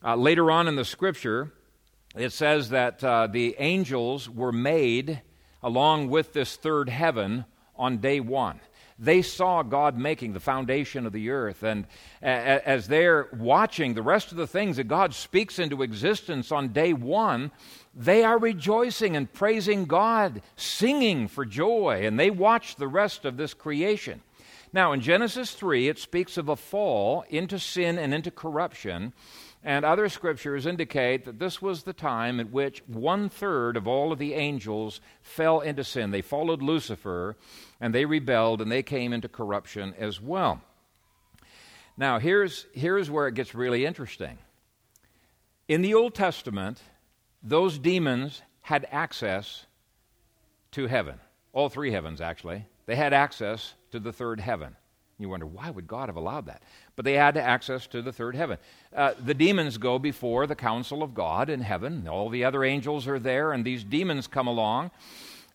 Uh, 0.05 0.15
later 0.15 0.53
on 0.53 0.69
in 0.69 0.77
the 0.77 0.85
scripture, 0.85 1.53
it 2.15 2.31
says 2.31 2.71
that 2.71 3.03
uh, 3.03 3.27
the 3.27 3.57
angels 3.59 4.31
were 4.31 4.53
made 4.53 5.21
along 5.65 6.11
with 6.11 6.33
this 6.33 6.55
third 6.55 6.89
heaven 6.89 7.45
on 7.83 7.99
day 7.99 8.21
one. 8.21 8.61
They 8.99 9.23
saw 9.23 9.65
God 9.65 9.99
making 9.99 10.33
the 10.33 10.39
foundation 10.39 11.07
of 11.07 11.13
the 11.13 11.31
earth. 11.31 11.65
And 11.65 11.87
as 12.23 12.87
they're 12.87 13.29
watching 13.33 13.95
the 13.95 14.03
rest 14.03 14.31
of 14.31 14.37
the 14.39 14.47
things 14.47 14.77
that 14.77 14.87
God 14.87 15.13
speaks 15.13 15.59
into 15.59 15.83
existence 15.83 16.53
on 16.53 16.69
day 16.69 16.93
one, 16.93 17.51
they 17.95 18.23
are 18.23 18.39
rejoicing 18.39 19.17
and 19.17 19.33
praising 19.33 19.87
God, 19.87 20.41
singing 20.55 21.27
for 21.27 21.45
joy, 21.45 22.03
and 22.05 22.19
they 22.19 22.31
watch 22.31 22.77
the 22.77 22.87
rest 22.87 23.25
of 23.25 23.37
this 23.37 23.55
creation. 23.55 24.23
Now, 24.73 24.93
in 24.93 25.01
Genesis 25.01 25.53
3, 25.53 25.89
it 25.89 25.99
speaks 25.99 26.39
of 26.39 26.49
a 26.49 26.57
fall 26.57 27.25
into 27.29 27.59
sin 27.59 27.99
and 27.99 28.15
into 28.15 28.31
corruption. 28.31 29.13
And 29.65 29.85
other 29.85 30.09
scriptures 30.09 30.67
indicate 30.67 31.25
that 31.25 31.39
this 31.39 31.63
was 31.63 31.85
the 31.85 31.93
time 31.93 32.41
at 32.41 32.51
which 32.51 32.83
one 32.89 33.29
third 33.29 33.77
of 33.77 33.87
all 33.87 34.11
of 34.11 34.19
the 34.19 34.35
angels 34.35 35.01
fell 35.21 35.61
into 35.61 35.85
sin. 35.85 36.11
They 36.11 36.23
followed 36.23 36.63
Lucifer 36.63 37.37
and 37.81 37.95
they 37.95 38.05
rebelled 38.05 38.61
and 38.61 38.73
they 38.73 38.83
came 38.83 39.13
into 39.13 39.29
corruption 39.29 39.95
as 39.99 40.21
well. 40.21 40.61
Now, 41.97 42.19
here's, 42.19 42.67
here's 42.73 43.11
where 43.11 43.29
it 43.29 43.35
gets 43.35 43.55
really 43.55 43.85
interesting. 43.87 44.39
In 45.69 45.83
the 45.83 45.95
Old 45.95 46.15
Testament, 46.15 46.83
those 47.43 47.79
demons 47.79 48.43
had 48.63 48.87
access 48.91 49.67
to 50.73 50.87
heaven, 50.87 51.21
all 51.53 51.69
three 51.69 51.93
heavens, 51.93 52.21
actually. 52.21 52.67
They 52.87 52.97
had 52.97 53.13
access 53.13 53.75
to 53.93 54.01
the 54.01 54.13
third 54.13 54.41
heaven. 54.41 54.77
You 55.23 55.29
wonder, 55.29 55.47
why 55.47 55.71
would 55.71 55.87
God 55.87 56.09
have 56.09 56.17
allowed 56.17 56.47
that? 56.47 56.63
But 56.97 57.05
they 57.05 57.15
had 57.15 57.37
access 57.37 57.87
to 57.89 58.03
the 58.03 58.13
third 58.13 58.37
heaven. 58.37 58.59
Uh, 58.95 59.15
the 59.19 59.35
demons 59.35 59.79
go 59.79 59.99
before 59.99 60.47
the 60.47 60.55
council 60.55 61.03
of 61.03 61.15
God 61.15 61.49
in 61.49 61.61
heaven. 61.61 62.07
All 62.09 62.29
the 62.29 62.45
other 62.45 62.65
angels 62.65 63.07
are 63.09 63.19
there, 63.19 63.53
and 63.53 63.65
these 63.65 63.85
demons 63.85 64.27
come 64.27 64.47
along, 64.47 64.91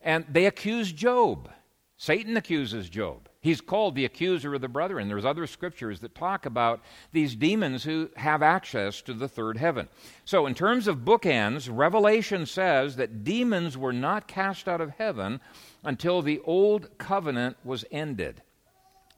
and 0.01 0.25
they 0.29 0.45
accuse 0.45 0.91
Job. 0.91 1.49
Satan 1.97 2.37
accuses 2.37 2.89
Job. 2.89 3.27
He's 3.39 3.61
called 3.61 3.95
the 3.95 4.05
accuser 4.05 4.53
of 4.53 4.61
the 4.61 4.67
brethren. 4.67 5.07
There's 5.07 5.25
other 5.25 5.47
scriptures 5.47 5.99
that 6.01 6.13
talk 6.13 6.45
about 6.45 6.81
these 7.11 7.35
demons 7.35 7.83
who 7.83 8.09
have 8.15 8.43
access 8.43 9.01
to 9.03 9.13
the 9.13 9.27
third 9.27 9.57
heaven. 9.57 9.87
So, 10.25 10.47
in 10.47 10.53
terms 10.53 10.87
of 10.87 11.05
bookends, 11.05 11.69
Revelation 11.71 12.45
says 12.45 12.97
that 12.97 13.23
demons 13.23 13.77
were 13.77 13.93
not 13.93 14.27
cast 14.27 14.67
out 14.67 14.81
of 14.81 14.91
heaven 14.91 15.39
until 15.83 16.21
the 16.21 16.39
old 16.43 16.97
covenant 16.97 17.57
was 17.63 17.85
ended. 17.89 18.41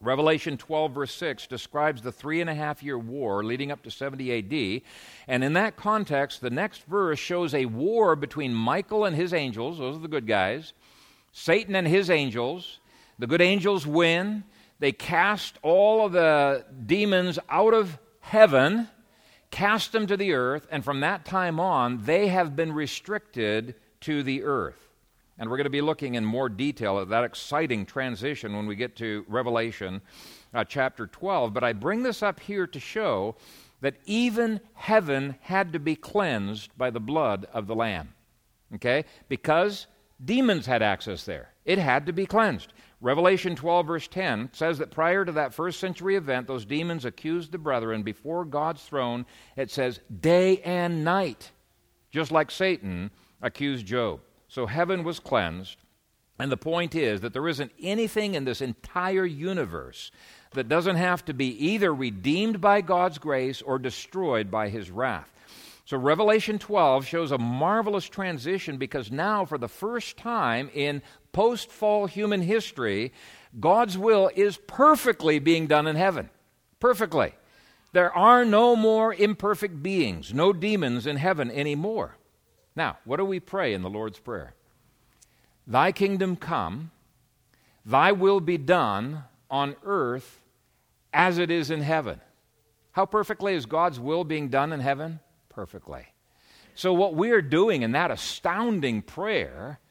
Revelation 0.02 0.58
12, 0.58 0.93
verse 0.93 1.14
6, 1.14 1.47
describes 1.47 2.02
the 2.02 2.12
three 2.12 2.39
and 2.39 2.50
a 2.50 2.56
half 2.56 2.82
year 2.82 2.97
war 2.97 3.43
leading 3.43 3.70
up 3.70 3.84
to 3.84 3.91
70 3.91 4.38
AD. 4.38 4.82
And 5.28 5.43
in 5.43 5.54
that 5.54 5.76
context, 5.76 6.39
the 6.39 6.50
next 6.50 6.84
verse 6.84 7.20
shows 7.20 7.54
a 7.54 7.66
war 7.66 8.16
between 8.16 8.54
Michael 8.54 9.04
and 9.04 9.16
his 9.16 9.34
angels, 9.34 9.78
those 9.78 9.97
are 9.97 10.02
the 10.02 10.08
good 10.08 10.28
guys, 10.28 10.74
Satan 11.32 11.76
and 11.76 11.88
his 11.88 12.10
angels. 12.10 12.80
The 13.20 13.28
good 13.28 13.41
angels 13.41 13.86
win. 13.86 14.45
They 14.80 14.93
cast 14.93 15.60
all 15.62 16.06
of 16.06 16.14
the 16.14 16.66
demons 16.86 17.38
out 17.50 17.74
of 17.74 18.00
heaven, 18.22 18.88
cast 19.52 19.91
them 19.91 20.08
to 20.08 20.16
the 20.16 20.34
earth, 20.34 20.66
and 20.72 20.86
from 20.86 21.02
that 21.02 21.26
time 21.26 21.60
on, 21.60 22.06
they 22.06 22.28
have 22.28 22.56
been 22.56 22.72
restricted 22.72 23.76
to 24.02 24.24
the 24.24 24.43
earth. 24.43 24.89
And 25.40 25.50
we're 25.50 25.58
going 25.58 25.64
to 25.64 25.72
be 25.72 25.82
looking 25.82 26.16
in 26.16 26.26
more 26.26 26.50
detail 26.50 27.00
at 27.00 27.10
that 27.10 27.24
exciting 27.24 27.86
transition 27.86 28.56
when 28.56 28.68
we 28.68 28.76
get 28.76 28.98
to 28.98 29.26
Revelation 29.30 30.02
uh, 30.54 30.66
chapter 30.66 31.08
12. 31.08 31.54
But 31.54 31.64
I 31.64 31.72
bring 31.72 32.04
this 32.04 32.22
up 32.22 32.42
here 32.42 32.68
to 32.68 32.80
show 32.80 33.38
that 33.82 33.96
even 34.06 34.60
heaven 34.74 35.36
had 35.42 35.72
to 35.74 35.80
be 35.80 35.96
cleansed 35.96 36.78
by 36.78 36.90
the 36.90 37.00
blood 37.00 37.48
of 37.54 37.68
the 37.68 37.76
Lamb. 37.76 38.14
Okay? 38.76 39.06
Because 39.30 39.88
demons 40.24 40.66
had 40.66 40.82
access 40.82 41.24
there. 41.24 41.54
It 41.64 41.78
had 41.78 42.06
to 42.08 42.14
be 42.14 42.26
cleansed. 42.26 42.74
Revelation 43.00 43.56
12, 43.56 43.88
verse 43.88 44.08
10 44.10 44.50
says 44.52 44.78
that 44.80 44.92
prior 44.92 45.24
to 45.24 45.32
that 45.32 45.54
first 45.54 45.80
century 45.80 46.18
event, 46.18 46.48
those 46.48 46.66
demons 46.66 47.06
accused 47.06 47.54
the 47.54 47.58
brethren 47.58 48.04
before 48.04 48.44
God's 48.44 48.84
throne. 48.84 49.26
It 49.56 49.72
says 49.72 50.02
day 50.20 50.60
and 50.62 51.06
night, 51.06 51.52
just 52.12 52.32
like 52.32 52.52
Satan 52.52 53.12
accused 53.42 53.86
Job. 53.86 54.20
So 54.50 54.66
heaven 54.66 55.04
was 55.04 55.20
cleansed. 55.20 55.78
And 56.39 56.52
the 56.52 56.58
point 56.58 56.95
is 56.95 57.22
that 57.22 57.34
there 57.34 57.47
isn't 57.47 57.72
anything 57.82 58.34
in 58.34 58.45
this 58.45 58.62
entire 58.62 59.26
universe 59.26 60.12
that 60.54 60.70
doesn't 60.70 60.95
have 60.95 61.24
to 61.26 61.34
be 61.34 61.47
either 61.72 61.93
redeemed 61.93 62.60
by 62.60 62.82
God's 62.82 63.20
grace 63.20 63.62
or 63.62 63.78
destroyed 63.78 64.50
by 64.50 64.70
his 64.70 64.89
wrath. 64.89 65.30
So, 65.86 65.97
Revelation 65.97 66.60
12 66.60 67.06
shows 67.06 67.32
a 67.32 67.38
marvelous 67.38 68.06
transition 68.06 68.78
because 68.78 69.12
now, 69.12 69.43
for 69.43 69.58
the 69.58 69.68
first 69.68 70.18
time 70.18 70.70
in 70.74 71.02
post 71.34 71.72
fall 71.72 72.06
human 72.06 72.41
history, 72.41 73.12
God's 73.60 73.97
will 73.97 74.30
is 74.36 74.58
perfectly 74.68 75.39
being 75.39 75.68
done 75.68 75.88
in 75.88 75.95
heaven. 75.95 76.30
Perfectly. 76.80 77.34
There 77.91 78.16
are 78.16 78.45
no 78.45 78.76
more 78.76 79.14
imperfect 79.14 79.82
beings, 79.82 80.32
no 80.32 80.54
demons 80.54 81.08
in 81.08 81.18
heaven 81.18 81.50
anymore. 81.50 82.18
Now, 82.80 82.98
what 83.04 83.18
do 83.18 83.26
we 83.26 83.42
pray 83.42 83.74
in 83.74 83.82
the 83.82 83.90
Lord's 83.90 84.20
Prayer? 84.20 84.54
Thy 85.68 85.92
kingdom 85.92 86.38
come, 86.38 86.92
thy 87.86 88.14
will 88.14 88.40
be 88.40 88.58
done 88.58 89.26
on 89.52 89.76
earth 89.84 90.40
as 91.12 91.40
it 91.40 91.52
is 91.52 91.72
in 91.72 91.82
heaven. 91.82 92.22
How 92.94 93.06
perfectly 93.06 93.54
is 93.54 93.66
God's 93.66 94.00
will 94.00 94.24
being 94.24 94.48
done 94.48 94.72
in 94.72 94.80
heaven? 94.80 95.20
Perfectly. 95.50 96.06
So, 96.74 96.94
what 96.94 97.16
we 97.16 97.32
are 97.32 97.42
doing 97.42 97.82
in 97.82 97.92
that 97.92 98.12
astounding 98.12 99.02
prayer 99.02 99.82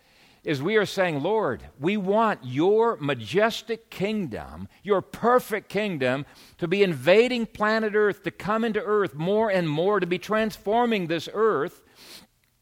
is 0.42 0.62
we 0.62 0.76
are 0.76 0.86
saying, 0.86 1.22
Lord, 1.22 1.62
we 1.78 1.98
want 1.98 2.40
your 2.42 2.96
majestic 2.96 3.90
kingdom, 3.90 4.66
your 4.82 5.02
perfect 5.02 5.68
kingdom, 5.68 6.24
to 6.56 6.66
be 6.66 6.82
invading 6.82 7.44
planet 7.44 7.94
Earth, 7.94 8.22
to 8.22 8.30
come 8.30 8.64
into 8.64 8.82
Earth 8.82 9.12
more 9.12 9.50
and 9.50 9.68
more, 9.68 10.00
to 10.00 10.06
be 10.06 10.18
transforming 10.18 11.06
this 11.08 11.28
earth 11.34 11.82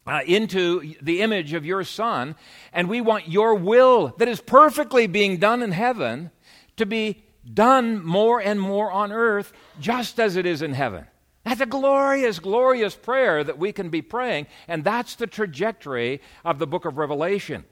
uh, 0.06 0.20
into 0.26 0.94
the 1.02 1.20
image 1.20 1.52
of 1.52 1.66
your 1.66 1.84
Son, 1.84 2.36
and 2.72 2.88
we 2.88 3.00
want 3.00 3.28
your 3.28 3.54
will 3.54 4.14
that 4.18 4.28
is 4.28 4.40
perfectly 4.40 5.06
being 5.06 5.38
done 5.38 5.62
in 5.62 5.72
heaven 5.72 6.30
to 6.76 6.86
be 6.86 7.24
done 7.52 8.04
more 8.04 8.40
and 8.40 8.60
more 8.60 8.90
on 8.90 9.12
earth, 9.12 9.52
just 9.80 10.20
as 10.20 10.36
it 10.36 10.46
is 10.46 10.62
in 10.62 10.72
heaven. 10.72 11.06
That's 11.44 11.60
a 11.60 11.66
glorious, 11.66 12.40
glorious 12.40 12.96
prayer 12.96 13.44
that 13.44 13.58
we 13.58 13.72
can 13.72 13.88
be 13.88 14.02
praying, 14.02 14.48
and 14.66 14.82
that's 14.82 15.14
the 15.14 15.28
trajectory 15.28 16.20
of 16.44 16.58
the 16.58 16.66
book 16.66 16.84
of 16.84 16.98
Revelation. 16.98 17.64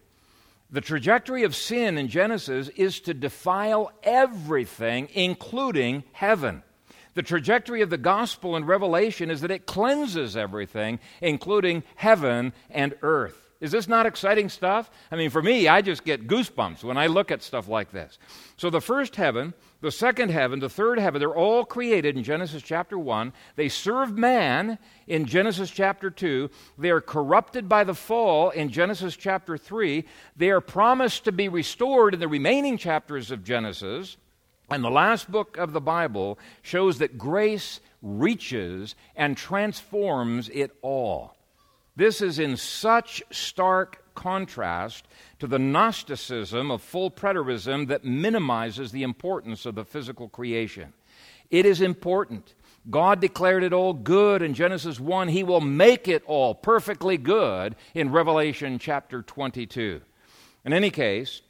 The 0.71 0.81
trajectory 0.81 1.43
of 1.43 1.55
sin 1.55 1.99
in 1.99 2.09
Genesis 2.09 2.69
is 2.77 3.01
to 3.01 3.15
defile 3.15 3.93
everything, 4.03 5.09
including 5.13 6.05
heaven. 6.13 6.63
The 7.15 7.23
trajectory 7.23 7.81
of 7.81 7.91
the 7.91 7.99
gospel 7.99 8.57
in 8.57 8.65
Revelation 8.65 9.31
is 9.31 9.41
that 9.41 9.51
it 9.51 9.67
cleanses 9.67 10.37
everything, 10.37 10.99
including 11.21 11.85
heaven 11.97 12.53
and 12.71 12.95
earth. 13.03 13.45
Is 13.61 13.71
this 13.71 13.89
not 13.89 14.05
exciting 14.05 14.51
stuff? 14.51 14.91
I 15.11 15.17
mean, 15.17 15.31
for 15.31 15.41
me, 15.41 15.69
I 15.69 15.81
just 15.81 16.05
get 16.05 16.27
goosebumps 16.27 16.85
when 16.85 16.99
I 16.99 17.07
look 17.07 17.31
at 17.31 17.43
stuff 17.43 17.67
like 17.67 17.93
this. 17.93 18.19
So, 18.59 18.69
the 18.69 18.81
first 18.81 19.17
heaven, 19.17 19.55
the 19.81 19.91
second 19.91 20.31
heaven, 20.31 20.59
the 20.59 20.69
third 20.69 20.99
heaven, 20.99 21.19
they're 21.19 21.35
all 21.35 21.65
created 21.65 22.17
in 22.17 22.25
Genesis 22.25 22.63
chapter 22.63 22.99
1. 22.99 23.33
They 23.57 23.71
serve 23.71 24.19
man 24.19 24.79
in 25.07 25.25
Genesis 25.25 25.71
chapter 25.71 26.11
2. 26.11 26.51
They 26.77 26.91
are 26.91 27.01
corrupted 27.01 27.69
by 27.69 27.85
the 27.85 27.95
fall 27.95 28.51
in 28.51 28.69
Genesis 28.69 29.17
chapter 29.17 29.57
3. 29.57 30.05
They 30.37 30.51
are 30.51 30.61
promised 30.61 31.25
to 31.25 31.33
be 31.33 31.49
restored 31.49 32.13
in 32.13 32.21
the 32.21 32.29
remaining 32.29 32.77
chapters 32.77 33.31
of 33.31 33.45
Genesis. 33.45 34.19
And 34.71 34.83
the 34.83 34.91
last 34.91 35.31
book 35.31 35.57
of 35.57 35.73
the 35.73 35.81
Bible 35.81 36.39
shows 36.63 36.99
that 36.99 37.19
grace 37.19 37.81
reaches 38.03 38.95
and 39.15 39.37
transforms 39.37 40.49
it 40.51 40.71
all. 40.83 41.37
This 41.97 42.21
is 42.21 42.39
in 42.39 42.57
such 42.57 43.23
stark 43.31 44.03
contrast 44.15 45.07
to 45.39 45.47
the 45.47 45.59
Gnosticism 45.59 46.71
of 46.71 46.83
full 46.83 47.11
preterism 47.11 47.89
that 47.89 48.05
minimizes 48.05 48.91
the 48.91 49.03
importance 49.03 49.67
of 49.67 49.75
the 49.75 49.85
physical 49.85 50.29
creation. 50.29 50.93
It 51.51 51.67
is 51.67 51.81
important. 51.81 52.55
God 52.91 53.21
declared 53.21 53.63
it 53.63 53.73
all 53.73 53.93
good 53.93 54.43
in 54.43 54.55
Genesis 54.55 54.99
1. 54.99 55.29
He 55.29 55.43
will 55.43 55.61
make 55.61 56.09
it 56.09 56.23
all 56.27 56.55
perfectly 56.55 57.17
good 57.17 57.77
in 57.95 58.13
Revelation 58.13 58.79
chapter 58.79 59.23
22. 59.23 60.01
In 60.65 60.73
any 60.73 60.91
case, 60.91 61.43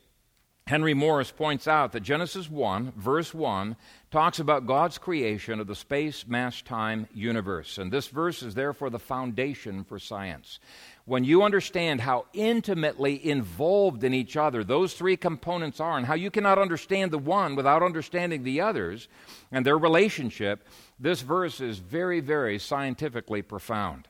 Henry 0.67 0.95
Morris 0.95 1.31
points 1.31 1.69
out 1.69 1.93
that 1.93 2.01
Genesis 2.01 2.49
1, 2.49 2.95
verse 2.97 3.35
1, 3.35 3.77
talks 4.11 4.39
about 4.39 4.67
God's 4.67 4.97
creation 4.97 5.61
of 5.61 5.67
the 5.67 5.75
space, 5.75 6.27
mass, 6.27 6.62
time 6.62 7.07
universe. 7.12 7.77
And 7.77 7.93
this 7.93 8.09
verse 8.09 8.43
is 8.43 8.55
therefore 8.55 8.89
the 8.89 8.99
foundation 8.99 9.85
for 9.85 9.99
science. 9.99 10.61
When 11.05 11.23
you 11.23 11.43
understand 11.43 12.01
how 12.01 12.25
intimately 12.33 13.29
involved 13.29 14.05
in 14.05 14.15
each 14.15 14.39
other 14.39 14.65
those 14.65 14.95
three 14.95 15.19
components 15.19 15.81
are, 15.81 15.99
and 15.99 16.07
how 16.07 16.15
you 16.15 16.31
cannot 16.31 16.59
understand 16.59 17.11
the 17.11 17.19
one 17.19 17.57
without 17.57 17.83
understanding 17.83 18.43
the 18.43 18.62
others 18.62 19.09
and 19.53 19.67
their 19.67 19.77
relationship, 19.77 20.67
this 20.99 21.21
verse 21.21 21.61
is 21.61 21.79
very, 21.79 22.21
very 22.21 22.59
scientifically 22.59 23.43
profound. 23.43 24.09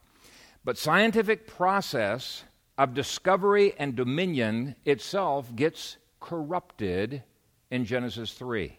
But 0.65 0.79
scientific 0.79 1.49
process 1.49 2.45
of 2.79 2.95
discovery 2.95 3.75
and 3.77 3.97
dominion 3.97 4.77
itself 4.85 5.53
gets 5.57 5.97
corrupted 6.25 7.23
in 7.71 7.85
Genesis 7.85 8.33
3 8.33 8.79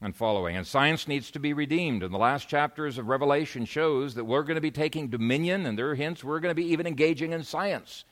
and 0.00 0.14
following. 0.14 0.56
And 0.56 0.64
science 0.64 1.08
needs 1.08 1.32
to 1.32 1.40
be 1.40 1.52
redeemed. 1.52 2.04
And 2.04 2.14
the 2.14 2.18
last 2.18 2.48
chapters 2.48 2.98
of 2.98 3.08
Revelation 3.08 3.64
shows 3.64 4.14
that 4.14 4.24
we're 4.24 4.44
going 4.44 4.54
to 4.54 4.60
be 4.60 4.70
taking 4.70 5.08
dominion, 5.08 5.66
and 5.66 5.76
there 5.76 5.90
are 5.90 5.96
hints 5.96 6.22
we're 6.22 6.38
going 6.38 6.52
to 6.52 6.60
be 6.60 6.68
even 6.68 6.86
engaging 6.86 7.32
in 7.32 7.42
science 7.42 8.04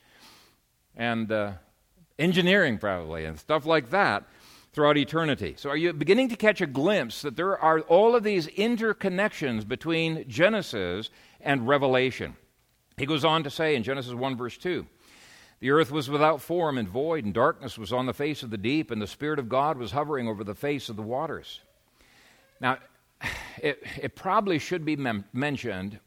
and 0.97 1.31
uh, 1.31 1.53
engineering, 2.19 2.77
probably, 2.77 3.23
and 3.23 3.39
stuff 3.39 3.65
like 3.65 3.89
that 3.91 4.27
throughout 4.73 4.97
eternity. 4.97 5.55
So, 5.57 5.69
are 5.69 5.77
you 5.77 5.93
beginning 5.93 6.27
to 6.29 6.35
catch 6.35 6.59
a 6.59 6.67
glimpse 6.67 7.21
that 7.21 7.37
there 7.37 7.57
are 7.57 7.79
all 7.81 8.15
of 8.15 8.23
these 8.23 8.47
interconnections 8.47 9.65
between 9.65 10.27
Genesis 10.27 11.09
and 11.39 11.65
Revelation? 11.65 12.35
He 12.97 13.05
goes 13.05 13.23
on 13.23 13.43
to 13.43 13.49
say 13.49 13.75
in 13.75 13.83
Genesis 13.83 14.13
1, 14.13 14.35
verse 14.35 14.57
2 14.57 14.85
the 15.61 15.69
earth 15.69 15.91
was 15.91 16.09
without 16.09 16.41
form 16.41 16.77
and 16.79 16.89
void, 16.89 17.23
and 17.23 17.33
darkness 17.33 17.77
was 17.77 17.93
on 17.93 18.07
the 18.07 18.13
face 18.13 18.41
of 18.41 18.49
the 18.49 18.57
deep, 18.57 18.89
and 18.89 19.01
the 19.01 19.07
Spirit 19.07 19.37
of 19.37 19.47
God 19.47 19.77
was 19.77 19.91
hovering 19.91 20.27
over 20.27 20.43
the 20.43 20.55
face 20.55 20.89
of 20.89 20.95
the 20.95 21.03
waters. 21.03 21.61
Now, 22.59 22.79
it, 23.61 23.81
it 24.01 24.15
probably 24.15 24.57
should 24.57 24.83
be 24.83 24.95
mem- 24.95 25.25
mentioned 25.31 25.99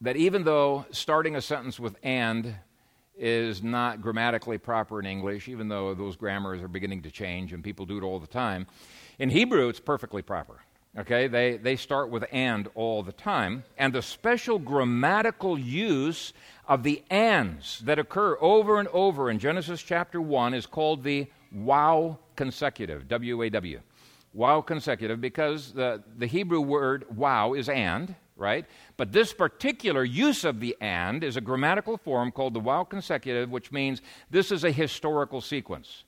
that 0.00 0.16
even 0.16 0.44
though 0.44 0.86
starting 0.92 1.34
a 1.34 1.40
sentence 1.42 1.80
with 1.80 1.96
and 2.04 2.54
is 3.16 3.64
not 3.64 4.00
grammatically 4.00 4.58
proper 4.58 5.00
in 5.00 5.06
English, 5.06 5.48
even 5.48 5.66
though 5.66 5.92
those 5.92 6.14
grammars 6.14 6.62
are 6.62 6.68
beginning 6.68 7.02
to 7.02 7.10
change 7.10 7.52
and 7.52 7.64
people 7.64 7.84
do 7.84 7.98
it 7.98 8.04
all 8.04 8.20
the 8.20 8.28
time, 8.28 8.64
in 9.18 9.28
Hebrew 9.28 9.68
it's 9.68 9.80
perfectly 9.80 10.22
proper. 10.22 10.60
Okay, 10.96 11.28
they, 11.28 11.58
they 11.58 11.76
start 11.76 12.10
with 12.10 12.24
and 12.32 12.68
all 12.74 13.02
the 13.02 13.12
time. 13.12 13.62
And 13.76 13.92
the 13.92 14.02
special 14.02 14.58
grammatical 14.58 15.58
use 15.58 16.32
of 16.68 16.82
the 16.82 17.02
ands 17.10 17.80
that 17.80 17.98
occur 17.98 18.36
over 18.40 18.78
and 18.78 18.88
over 18.88 19.30
in 19.30 19.38
Genesis 19.38 19.82
chapter 19.82 20.20
1 20.20 20.52
is 20.52 20.66
called 20.66 21.02
the 21.02 21.26
waw 21.50 22.16
consecutive, 22.36 23.08
W 23.08 23.42
A 23.42 23.50
W. 23.50 23.80
Waw 24.34 24.60
consecutive, 24.60 25.20
because 25.20 25.72
the, 25.72 26.02
the 26.18 26.26
Hebrew 26.26 26.60
word 26.60 27.06
waw 27.16 27.54
is 27.54 27.70
and, 27.70 28.14
right? 28.36 28.66
But 28.98 29.12
this 29.12 29.32
particular 29.32 30.04
use 30.04 30.44
of 30.44 30.60
the 30.60 30.76
and 30.82 31.24
is 31.24 31.38
a 31.38 31.40
grammatical 31.40 31.96
form 31.96 32.30
called 32.30 32.52
the 32.52 32.60
waw 32.60 32.84
consecutive, 32.84 33.50
which 33.50 33.72
means 33.72 34.02
this 34.30 34.52
is 34.52 34.64
a 34.64 34.70
historical 34.70 35.40
sequence. 35.40 36.04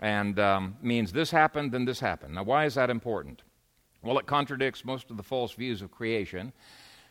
And 0.00 0.38
um, 0.40 0.76
means 0.82 1.12
this 1.12 1.30
happened, 1.30 1.72
then 1.72 1.84
this 1.84 2.00
happened. 2.00 2.34
Now, 2.34 2.42
why 2.42 2.64
is 2.64 2.74
that 2.74 2.88
important? 2.88 3.42
Well, 4.02 4.18
it 4.18 4.26
contradicts 4.26 4.84
most 4.84 5.10
of 5.10 5.18
the 5.18 5.22
false 5.22 5.52
views 5.52 5.82
of 5.82 5.90
creation, 5.90 6.52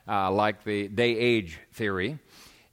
uh, 0.08 0.32
like 0.32 0.64
the 0.64 0.88
day 0.88 1.16
age 1.16 1.60
theory. 1.72 2.20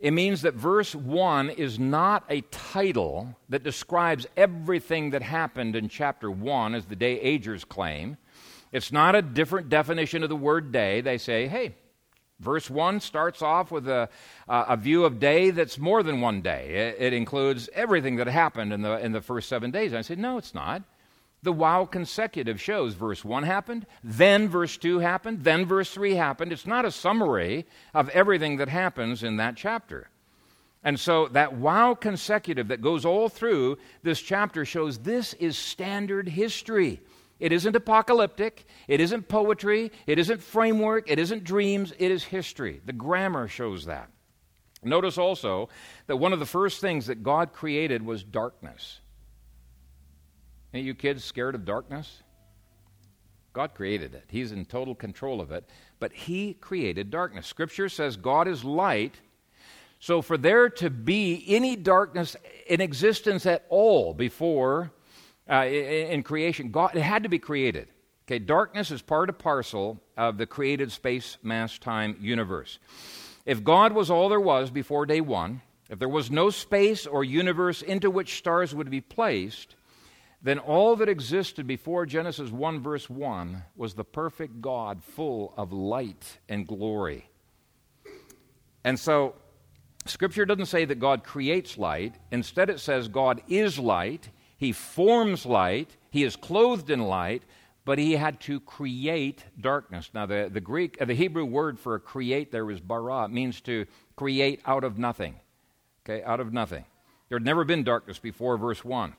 It 0.01 0.13
means 0.13 0.43
that 0.43 0.55
verse 0.55 0.95
1 0.95 1.51
is 1.51 1.79
not 1.79 2.25
a 2.31 2.41
title 2.51 3.37
that 3.51 3.63
describes 3.63 4.27
everything 4.35 5.11
that 5.11 5.21
happened 5.21 5.77
in 5.77 5.91
chapter 5.91 6.31
1, 6.31 6.75
as 6.75 6.87
the 6.87 6.97
day 6.97 7.21
agers 7.21 7.67
claim. 7.67 8.17
It's 8.73 8.93
not 8.93 9.15
a 9.15 9.21
different 9.21 9.69
definition 9.69 10.23
of 10.23 10.31
the 10.31 10.37
word 10.37 10.73
day. 10.73 11.03
They 11.03 11.19
say, 11.19 11.49
hey, 11.49 11.75
verse 12.39 12.71
1 12.71 13.01
starts 13.01 13.43
off 13.43 13.71
with 13.71 13.89
a, 13.89 14.09
a 14.49 14.77
view 14.79 15.05
of 15.05 15.21
day 15.21 15.51
that's 15.51 15.79
more 15.79 16.03
than 16.03 16.23
one 16.23 16.41
day. 16.41 16.95
It, 16.99 17.03
it 17.09 17.13
includes 17.13 17.69
everything 17.75 18.17
that 18.17 18.27
happened 18.27 18.73
in 18.73 18.81
the, 18.81 18.99
in 19.05 19.13
the 19.13 19.21
first 19.21 19.51
seven 19.51 19.71
days. 19.71 19.93
I 19.93 20.01
said, 20.01 20.19
no, 20.19 20.39
it's 20.39 20.55
not. 20.55 20.83
The 21.43 21.53
waw 21.53 21.87
consecutive 21.87 22.61
shows 22.61 22.95
verse 22.95 23.25
1 23.25 23.45
happened, 23.45 23.87
then 24.05 24.49
verse 24.49 24.77
2 24.77 24.99
happened, 24.99 25.43
then 25.45 25.65
verse 25.65 25.91
3 25.91 26.15
happened. 26.15 26.53
It's 26.53 26.67
not 26.67 26.85
a 26.85 26.91
summary 26.91 27.67
of 27.95 28.11
everything 28.11 28.59
that 28.59 28.69
happens 28.69 29.23
in 29.23 29.39
that 29.39 29.57
chapter. 29.57 30.11
And 30.83 30.99
so 30.99 31.29
that 31.29 31.55
waw 31.55 31.95
consecutive 31.95 32.69
that 32.69 32.83
goes 32.83 33.05
all 33.05 33.29
through 33.29 33.79
this 34.03 34.21
chapter 34.21 34.65
shows 34.65 34.99
this 34.99 35.35
is 35.35 35.57
standard 35.57 36.29
history. 36.29 37.01
It 37.39 37.53
isn't 37.53 37.75
apocalyptic, 37.75 38.67
it 38.87 39.01
isn't 39.01 39.29
poetry, 39.29 39.93
it 40.07 40.19
isn't 40.19 40.43
framework, 40.43 41.11
it 41.11 41.19
isn't 41.19 41.45
dreams, 41.45 41.93
it 41.99 42.11
is 42.11 42.25
history. 42.25 42.83
The 42.85 42.93
grammar 42.93 43.49
shows 43.49 43.87
that. 43.87 44.11
Notice 44.83 45.17
also 45.19 45.71
that 46.07 46.17
one 46.17 46.35
of 46.35 46.39
the 46.39 46.47
first 46.47 46.81
things 46.81 47.07
that 47.07 47.23
God 47.23 47.53
created 47.53 48.05
was 48.05 48.23
darkness. 48.23 49.01
Ain't 50.73 50.87
you 50.87 50.95
kids 50.95 51.25
scared 51.25 51.55
of 51.55 51.65
darkness? 51.65 52.23
God 53.53 53.75
created 53.75 54.15
it. 54.15 54.25
He's 54.29 54.53
in 54.53 54.65
total 54.65 54.95
control 54.95 55.41
of 55.41 55.51
it. 55.51 55.69
But 55.99 56.13
He 56.13 56.55
created 56.55 57.11
darkness. 57.11 57.47
Scripture 57.47 57.89
says 57.89 58.17
God 58.17 58.47
is 58.47 58.65
light. 58.65 59.17
So, 59.99 60.23
for 60.23 60.39
there 60.39 60.71
to 60.71 60.89
be 60.89 61.45
any 61.49 61.77
darkness 61.77 62.37
in 62.67 62.81
existence 62.81 63.45
at 63.45 63.67
all 63.69 64.15
before 64.15 64.93
uh, 65.51 65.67
in 65.67 66.23
creation, 66.23 66.71
God, 66.71 66.95
it 66.95 67.03
had 67.03 67.25
to 67.25 67.29
be 67.29 67.39
created. 67.39 67.89
Okay, 68.27 68.39
darkness 68.39 68.93
is 68.93 69.03
part 69.03 69.29
and 69.29 69.39
parcel 69.39 70.01
of 70.17 70.39
the 70.39 70.47
created 70.47 70.93
space, 70.93 71.37
mass, 71.43 71.79
time 71.79 72.17
universe. 72.21 72.79
If 73.45 73.65
God 73.65 73.93
was 73.93 74.11
all 74.11 74.29
there 74.29 74.41
was 74.41 74.71
before 74.71 75.05
day 75.05 75.21
one, 75.21 75.63
if 75.89 75.99
there 75.99 76.09
was 76.09 76.31
no 76.31 76.51
space 76.51 77.07
or 77.07 77.25
universe 77.25 77.83
into 77.83 78.09
which 78.09 78.39
stars 78.39 78.73
would 78.73 78.89
be 78.89 79.01
placed, 79.01 79.75
then 80.43 80.59
all 80.59 80.97
that 80.97 81.09
existed 81.09 81.67
before 81.67 82.07
Genesis 82.07 82.51
1, 82.51 82.81
verse 82.81 83.11
1, 83.11 83.63
was 83.77 83.95
the 83.95 84.05
perfect 84.05 84.61
God 84.61 85.03
full 85.05 85.53
of 85.57 85.73
light 85.73 86.39
and 86.49 86.67
glory. 86.67 87.29
And 88.85 88.99
so, 88.99 89.35
Scripture 90.07 90.47
doesn't 90.47 90.67
say 90.67 90.87
that 90.87 90.99
God 90.99 91.25
creates 91.25 91.77
light. 91.77 92.15
Instead, 92.31 92.71
it 92.71 92.81
says 92.81 93.09
God 93.09 93.43
is 93.49 93.79
light. 93.79 94.31
He 94.57 94.73
forms 94.73 95.45
light. 95.45 95.95
He 96.11 96.25
is 96.25 96.37
clothed 96.37 96.89
in 96.89 97.01
light, 97.01 97.43
but 97.85 97.99
he 97.99 98.13
had 98.13 98.41
to 98.43 98.61
create 98.61 99.45
darkness. 99.61 100.11
Now, 100.15 100.25
the, 100.25 100.49
the 100.51 100.61
Greek, 100.61 100.97
uh, 101.01 101.05
the 101.05 101.15
Hebrew 101.15 101.45
word 101.45 101.79
for 101.79 101.99
create 101.99 102.51
there 102.51 102.71
is 102.71 102.81
bara. 102.81 103.27
It 103.27 103.31
means 103.31 103.61
to 103.63 103.87
create 104.17 104.63
out 104.65 104.85
of 104.85 104.99
nothing. 104.99 105.37
Okay, 106.05 106.23
out 106.25 106.41
of 106.41 106.51
nothing. 106.51 106.87
There 107.29 107.37
had 107.37 107.45
never 107.45 107.65
been 107.65 107.85
darkness 107.85 108.19
before 108.19 108.57
verse 108.57 108.83
1. 108.83 109.15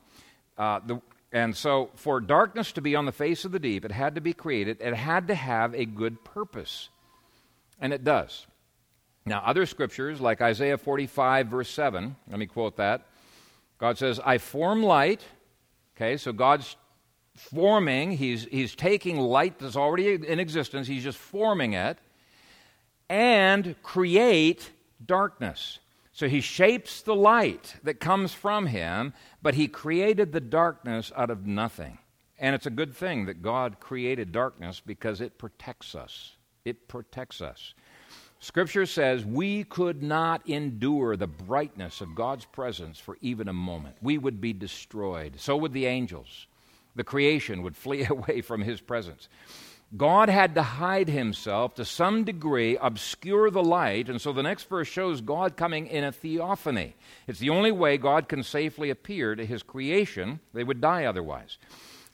Uh, 0.57 0.79
the, 0.85 1.01
and 1.31 1.55
so, 1.55 1.91
for 1.95 2.19
darkness 2.19 2.73
to 2.73 2.81
be 2.81 2.95
on 2.95 3.05
the 3.05 3.11
face 3.11 3.45
of 3.45 3.51
the 3.51 3.59
deep, 3.59 3.85
it 3.85 3.91
had 3.91 4.15
to 4.15 4.21
be 4.21 4.33
created. 4.33 4.77
It 4.81 4.93
had 4.93 5.29
to 5.29 5.35
have 5.35 5.73
a 5.73 5.85
good 5.85 6.23
purpose. 6.25 6.89
And 7.79 7.93
it 7.93 8.03
does. 8.03 8.45
Now, 9.25 9.41
other 9.45 9.65
scriptures, 9.65 10.19
like 10.19 10.41
Isaiah 10.41 10.77
45, 10.77 11.47
verse 11.47 11.69
7, 11.69 12.15
let 12.29 12.39
me 12.39 12.47
quote 12.47 12.77
that. 12.77 13.05
God 13.77 13.97
says, 13.97 14.19
I 14.23 14.39
form 14.39 14.83
light. 14.83 15.23
Okay, 15.95 16.17
so 16.17 16.33
God's 16.33 16.75
forming, 17.35 18.11
he's, 18.11 18.45
he's 18.45 18.75
taking 18.75 19.17
light 19.17 19.59
that's 19.59 19.75
already 19.75 20.13
in 20.13 20.39
existence, 20.39 20.87
he's 20.87 21.03
just 21.03 21.17
forming 21.17 21.73
it, 21.73 21.97
and 23.09 23.75
create 23.83 24.69
darkness. 25.05 25.79
So 26.13 26.27
he 26.27 26.41
shapes 26.41 27.01
the 27.01 27.15
light 27.15 27.75
that 27.83 27.99
comes 27.99 28.33
from 28.33 28.65
him, 28.65 29.13
but 29.41 29.55
he 29.55 29.67
created 29.67 30.31
the 30.31 30.41
darkness 30.41 31.11
out 31.15 31.29
of 31.29 31.47
nothing. 31.47 31.97
And 32.37 32.55
it's 32.55 32.65
a 32.65 32.71
good 32.71 32.95
thing 32.95 33.25
that 33.25 33.41
God 33.41 33.79
created 33.79 34.31
darkness 34.31 34.81
because 34.85 35.21
it 35.21 35.37
protects 35.37 35.95
us. 35.95 36.35
It 36.65 36.87
protects 36.87 37.39
us. 37.41 37.73
Scripture 38.39 38.87
says 38.87 39.23
we 39.23 39.63
could 39.65 40.01
not 40.01 40.47
endure 40.49 41.15
the 41.15 41.27
brightness 41.27 42.01
of 42.01 42.15
God's 42.15 42.45
presence 42.45 42.97
for 42.97 43.17
even 43.21 43.47
a 43.47 43.53
moment. 43.53 43.95
We 44.01 44.17
would 44.17 44.41
be 44.41 44.51
destroyed. 44.51 45.39
So 45.39 45.55
would 45.57 45.73
the 45.73 45.85
angels. 45.85 46.47
The 46.95 47.03
creation 47.03 47.61
would 47.61 47.77
flee 47.77 48.05
away 48.09 48.41
from 48.41 48.61
his 48.61 48.81
presence. 48.81 49.29
God 49.95 50.29
had 50.29 50.55
to 50.55 50.63
hide 50.63 51.09
himself 51.09 51.75
to 51.75 51.83
some 51.83 52.23
degree, 52.23 52.77
obscure 52.77 53.51
the 53.51 53.63
light, 53.63 54.07
and 54.07 54.21
so 54.21 54.31
the 54.31 54.43
next 54.43 54.69
verse 54.69 54.87
shows 54.87 55.19
God 55.19 55.57
coming 55.57 55.87
in 55.87 56.05
a 56.05 56.13
theophany. 56.13 56.95
It's 57.27 57.39
the 57.39 57.49
only 57.49 57.73
way 57.73 57.97
God 57.97 58.29
can 58.29 58.43
safely 58.43 58.89
appear 58.89 59.35
to 59.35 59.45
his 59.45 59.63
creation. 59.63 60.39
They 60.53 60.63
would 60.63 60.79
die 60.79 61.03
otherwise. 61.03 61.57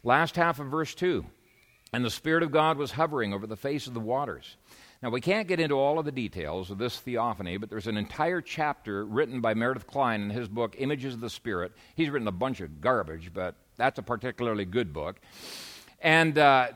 Last 0.03 0.35
half 0.35 0.59
of 0.59 0.67
verse 0.67 0.95
2 0.95 1.23
And 1.93 2.03
the 2.03 2.09
Spirit 2.09 2.41
of 2.41 2.51
God 2.51 2.77
was 2.77 2.91
hovering 2.91 3.31
over 3.31 3.45
the 3.45 3.55
face 3.55 3.85
of 3.85 3.93
the 3.93 3.99
waters. 3.99 4.55
Now, 5.03 5.11
we 5.11 5.21
can't 5.21 5.47
get 5.47 5.59
into 5.59 5.75
all 5.75 5.99
of 5.99 6.05
the 6.05 6.11
details 6.11 6.71
of 6.71 6.79
this 6.79 6.97
theophany, 6.99 7.57
but 7.57 7.69
there's 7.69 7.85
an 7.85 7.97
entire 7.97 8.41
chapter 8.41 9.05
written 9.05 9.41
by 9.41 9.53
Meredith 9.53 9.85
Kline 9.85 10.21
in 10.21 10.29
his 10.31 10.47
book, 10.47 10.75
Images 10.79 11.13
of 11.13 11.19
the 11.19 11.29
Spirit. 11.29 11.73
He's 11.93 12.09
written 12.09 12.27
a 12.27 12.31
bunch 12.31 12.61
of 12.61 12.81
garbage, 12.81 13.31
but 13.31 13.53
that's 13.75 13.99
a 13.99 14.03
particularly 14.03 14.65
good 14.65 14.93
book. 14.93 15.19
And 15.99 16.37
uh, 16.37 16.69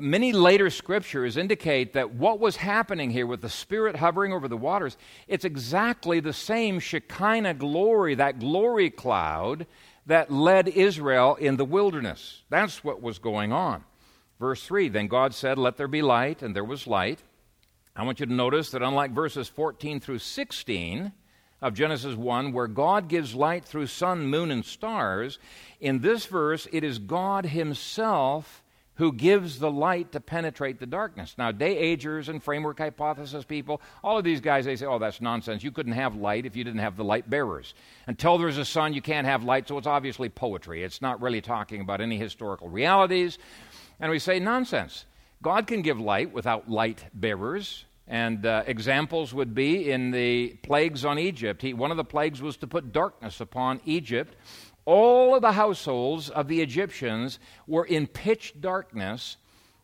many 0.00 0.32
later 0.32 0.70
scriptures 0.70 1.36
indicate 1.36 1.94
that 1.94 2.14
what 2.14 2.38
was 2.38 2.56
happening 2.56 3.10
here 3.10 3.26
with 3.26 3.40
the 3.40 3.48
Spirit 3.48 3.96
hovering 3.96 4.32
over 4.32 4.46
the 4.46 4.56
waters, 4.56 4.96
it's 5.26 5.44
exactly 5.44 6.20
the 6.20 6.32
same 6.32 6.78
Shekinah 6.78 7.54
glory, 7.54 8.14
that 8.14 8.38
glory 8.38 8.90
cloud 8.90 9.66
that 10.06 10.30
led 10.30 10.68
Israel 10.68 11.34
in 11.34 11.56
the 11.56 11.64
wilderness. 11.64 12.42
That's 12.50 12.84
what 12.84 13.02
was 13.02 13.18
going 13.18 13.52
on. 13.52 13.84
Verse 14.38 14.64
3 14.64 14.88
Then 14.88 15.08
God 15.08 15.34
said, 15.34 15.58
Let 15.58 15.76
there 15.76 15.88
be 15.88 16.02
light, 16.02 16.42
and 16.42 16.54
there 16.54 16.64
was 16.64 16.86
light. 16.86 17.18
I 17.96 18.04
want 18.04 18.20
you 18.20 18.26
to 18.26 18.32
notice 18.32 18.70
that 18.70 18.82
unlike 18.82 19.10
verses 19.10 19.48
14 19.48 19.98
through 19.98 20.20
16, 20.20 21.12
of 21.60 21.74
Genesis 21.74 22.14
1, 22.14 22.52
where 22.52 22.68
God 22.68 23.08
gives 23.08 23.34
light 23.34 23.64
through 23.64 23.88
sun, 23.88 24.26
moon, 24.26 24.50
and 24.50 24.64
stars, 24.64 25.38
in 25.80 26.00
this 26.00 26.26
verse, 26.26 26.68
it 26.72 26.84
is 26.84 26.98
God 26.98 27.46
Himself 27.46 28.62
who 28.98 29.12
gives 29.12 29.60
the 29.60 29.70
light 29.70 30.10
to 30.10 30.20
penetrate 30.20 30.80
the 30.80 30.86
darkness. 30.86 31.36
Now, 31.38 31.52
day 31.52 31.78
agers 31.78 32.28
and 32.28 32.42
framework 32.42 32.78
hypothesis 32.78 33.44
people, 33.44 33.80
all 34.02 34.18
of 34.18 34.24
these 34.24 34.40
guys, 34.40 34.64
they 34.64 34.74
say, 34.74 34.86
oh, 34.86 34.98
that's 34.98 35.20
nonsense. 35.20 35.62
You 35.62 35.70
couldn't 35.70 35.92
have 35.92 36.16
light 36.16 36.46
if 36.46 36.56
you 36.56 36.64
didn't 36.64 36.80
have 36.80 36.96
the 36.96 37.04
light 37.04 37.30
bearers. 37.30 37.74
Until 38.08 38.38
there's 38.38 38.58
a 38.58 38.64
sun, 38.64 38.94
you 38.94 39.00
can't 39.00 39.26
have 39.26 39.44
light, 39.44 39.68
so 39.68 39.78
it's 39.78 39.86
obviously 39.86 40.28
poetry. 40.28 40.82
It's 40.82 41.00
not 41.00 41.22
really 41.22 41.40
talking 41.40 41.80
about 41.80 42.00
any 42.00 42.18
historical 42.18 42.68
realities. 42.68 43.38
And 44.00 44.10
we 44.10 44.18
say, 44.18 44.40
nonsense. 44.40 45.04
God 45.42 45.68
can 45.68 45.82
give 45.82 46.00
light 46.00 46.32
without 46.32 46.68
light 46.68 47.04
bearers. 47.14 47.84
And 48.08 48.44
uh, 48.46 48.64
examples 48.66 49.32
would 49.32 49.54
be 49.54 49.92
in 49.92 50.10
the 50.10 50.58
plagues 50.62 51.04
on 51.04 51.20
Egypt. 51.20 51.62
He, 51.62 51.72
one 51.72 51.92
of 51.92 51.98
the 51.98 52.04
plagues 52.04 52.42
was 52.42 52.56
to 52.56 52.66
put 52.66 52.92
darkness 52.92 53.40
upon 53.40 53.80
Egypt 53.84 54.34
all 54.88 55.34
of 55.34 55.42
the 55.42 55.52
households 55.52 56.30
of 56.30 56.48
the 56.48 56.62
Egyptians 56.62 57.38
were 57.66 57.84
in 57.84 58.06
pitch 58.06 58.54
darkness, 58.58 59.36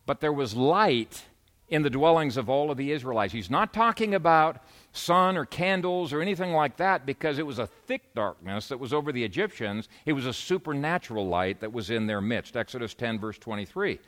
but 0.06 0.22
there 0.22 0.32
was 0.32 0.56
light 0.56 1.24
in 1.68 1.82
the 1.82 1.90
dwellings 1.90 2.38
of 2.38 2.48
all 2.48 2.70
of 2.70 2.78
the 2.78 2.90
Israelites. 2.90 3.34
He's 3.34 3.50
not 3.50 3.74
talking 3.74 4.14
about 4.14 4.64
sun 4.92 5.36
or 5.36 5.44
candles 5.44 6.14
or 6.14 6.22
anything 6.22 6.52
like 6.52 6.78
that 6.78 7.04
because 7.04 7.38
it 7.38 7.44
was 7.44 7.58
a 7.58 7.66
thick 7.66 8.14
darkness 8.14 8.68
that 8.68 8.80
was 8.80 8.94
over 8.94 9.12
the 9.12 9.22
Egyptians. 9.22 9.90
It 10.06 10.14
was 10.14 10.24
a 10.24 10.32
supernatural 10.32 11.28
light 11.28 11.60
that 11.60 11.74
was 11.74 11.90
in 11.90 12.06
their 12.06 12.22
midst. 12.22 12.56
Exodus 12.56 12.94
10, 12.94 13.18
verse 13.18 13.36
23. 13.36 13.98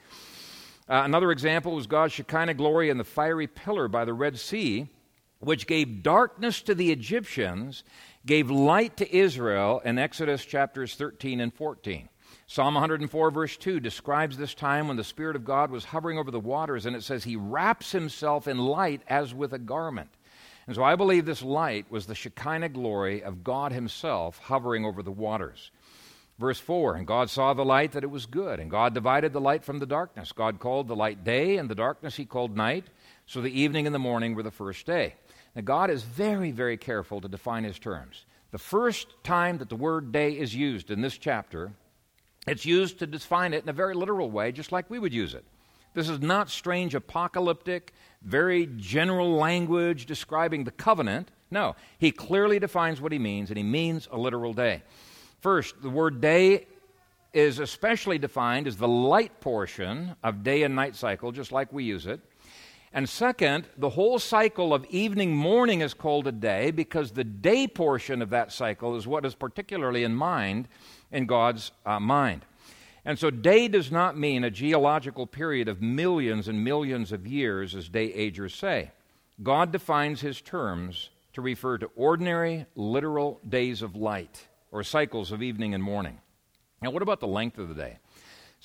Uh, 0.88 1.02
another 1.04 1.30
example 1.30 1.74
was 1.74 1.86
God's 1.86 2.14
Shekinah 2.14 2.54
glory 2.54 2.88
in 2.88 2.96
the 2.96 3.04
fiery 3.04 3.48
pillar 3.48 3.86
by 3.86 4.06
the 4.06 4.14
Red 4.14 4.38
Sea, 4.38 4.88
which 5.40 5.66
gave 5.66 6.02
darkness 6.02 6.62
to 6.62 6.74
the 6.74 6.90
Egyptians 6.90 7.84
gave 8.26 8.50
light 8.50 8.96
to 8.96 9.16
Israel 9.16 9.80
in 9.84 9.98
Exodus 9.98 10.44
chapters 10.44 10.94
13 10.94 11.40
and 11.40 11.54
14. 11.54 12.08
Psalm 12.48 12.74
104, 12.74 13.30
verse 13.30 13.56
2, 13.56 13.80
describes 13.80 14.36
this 14.36 14.54
time 14.54 14.86
when 14.86 14.96
the 14.96 15.04
Spirit 15.04 15.36
of 15.36 15.44
God 15.44 15.70
was 15.70 15.86
hovering 15.86 16.18
over 16.18 16.30
the 16.30 16.38
waters, 16.38 16.86
and 16.86 16.94
it 16.94 17.02
says, 17.02 17.24
He 17.24 17.36
wraps 17.36 17.92
Himself 17.92 18.46
in 18.46 18.58
light 18.58 19.02
as 19.08 19.34
with 19.34 19.52
a 19.52 19.58
garment. 19.58 20.10
And 20.66 20.76
so 20.76 20.82
I 20.82 20.96
believe 20.96 21.24
this 21.24 21.42
light 21.42 21.86
was 21.90 22.06
the 22.06 22.14
Shekinah 22.14 22.68
glory 22.70 23.22
of 23.22 23.42
God 23.42 23.72
Himself 23.72 24.38
hovering 24.38 24.84
over 24.84 25.02
the 25.02 25.10
waters. 25.10 25.70
Verse 26.38 26.60
4 26.60 26.96
And 26.96 27.06
God 27.06 27.30
saw 27.30 27.54
the 27.54 27.64
light 27.64 27.92
that 27.92 28.04
it 28.04 28.10
was 28.10 28.26
good, 28.26 28.60
and 28.60 28.70
God 28.70 28.94
divided 28.94 29.32
the 29.32 29.40
light 29.40 29.64
from 29.64 29.78
the 29.78 29.86
darkness. 29.86 30.32
God 30.32 30.60
called 30.60 30.88
the 30.88 30.96
light 30.96 31.24
day, 31.24 31.56
and 31.56 31.68
the 31.68 31.74
darkness 31.74 32.16
He 32.16 32.24
called 32.24 32.56
night. 32.56 32.86
So 33.26 33.40
the 33.40 33.60
evening 33.60 33.86
and 33.86 33.94
the 33.94 34.00
morning 34.00 34.34
were 34.34 34.44
the 34.44 34.50
first 34.52 34.86
day. 34.86 35.14
Now, 35.56 35.62
God 35.62 35.90
is 35.90 36.02
very, 36.02 36.50
very 36.50 36.76
careful 36.76 37.22
to 37.22 37.28
define 37.28 37.64
his 37.64 37.78
terms. 37.78 38.26
The 38.52 38.58
first 38.58 39.08
time 39.24 39.58
that 39.58 39.70
the 39.70 39.76
word 39.76 40.12
day 40.12 40.32
is 40.32 40.54
used 40.54 40.90
in 40.90 41.00
this 41.00 41.16
chapter, 41.16 41.72
it's 42.46 42.66
used 42.66 42.98
to 42.98 43.06
define 43.06 43.54
it 43.54 43.62
in 43.62 43.68
a 43.70 43.72
very 43.72 43.94
literal 43.94 44.30
way, 44.30 44.52
just 44.52 44.70
like 44.70 44.88
we 44.90 44.98
would 44.98 45.14
use 45.14 45.34
it. 45.34 45.44
This 45.94 46.10
is 46.10 46.20
not 46.20 46.50
strange 46.50 46.94
apocalyptic, 46.94 47.94
very 48.22 48.68
general 48.76 49.34
language 49.34 50.04
describing 50.04 50.64
the 50.64 50.70
covenant. 50.70 51.30
No, 51.50 51.74
he 51.98 52.10
clearly 52.12 52.58
defines 52.58 53.00
what 53.00 53.12
he 53.12 53.18
means, 53.18 53.50
and 53.50 53.56
he 53.56 53.64
means 53.64 54.06
a 54.12 54.18
literal 54.18 54.52
day. 54.52 54.82
First, 55.40 55.80
the 55.80 55.88
word 55.88 56.20
day 56.20 56.66
is 57.32 57.60
especially 57.60 58.18
defined 58.18 58.66
as 58.66 58.76
the 58.76 58.88
light 58.88 59.40
portion 59.40 60.16
of 60.22 60.42
day 60.42 60.64
and 60.64 60.76
night 60.76 60.96
cycle, 60.96 61.32
just 61.32 61.50
like 61.50 61.72
we 61.72 61.84
use 61.84 62.06
it. 62.06 62.20
And 62.96 63.06
second, 63.06 63.68
the 63.76 63.90
whole 63.90 64.18
cycle 64.18 64.72
of 64.72 64.86
evening 64.86 65.36
morning 65.36 65.82
is 65.82 65.92
called 65.92 66.26
a 66.26 66.32
day 66.32 66.70
because 66.70 67.10
the 67.10 67.24
day 67.24 67.68
portion 67.68 68.22
of 68.22 68.30
that 68.30 68.50
cycle 68.50 68.96
is 68.96 69.06
what 69.06 69.26
is 69.26 69.34
particularly 69.34 70.02
in 70.02 70.14
mind 70.14 70.66
in 71.12 71.26
God's 71.26 71.72
uh, 71.84 72.00
mind. 72.00 72.46
And 73.04 73.18
so, 73.18 73.28
day 73.28 73.68
does 73.68 73.92
not 73.92 74.16
mean 74.16 74.44
a 74.44 74.50
geological 74.50 75.26
period 75.26 75.68
of 75.68 75.82
millions 75.82 76.48
and 76.48 76.64
millions 76.64 77.12
of 77.12 77.26
years, 77.26 77.74
as 77.74 77.90
day 77.90 78.14
agers 78.14 78.54
say. 78.54 78.92
God 79.42 79.72
defines 79.72 80.22
his 80.22 80.40
terms 80.40 81.10
to 81.34 81.42
refer 81.42 81.76
to 81.76 81.90
ordinary, 81.96 82.64
literal 82.76 83.42
days 83.46 83.82
of 83.82 83.94
light 83.94 84.46
or 84.72 84.82
cycles 84.82 85.32
of 85.32 85.42
evening 85.42 85.74
and 85.74 85.84
morning. 85.84 86.18
Now, 86.80 86.92
what 86.92 87.02
about 87.02 87.20
the 87.20 87.26
length 87.26 87.58
of 87.58 87.68
the 87.68 87.74
day? 87.74 87.98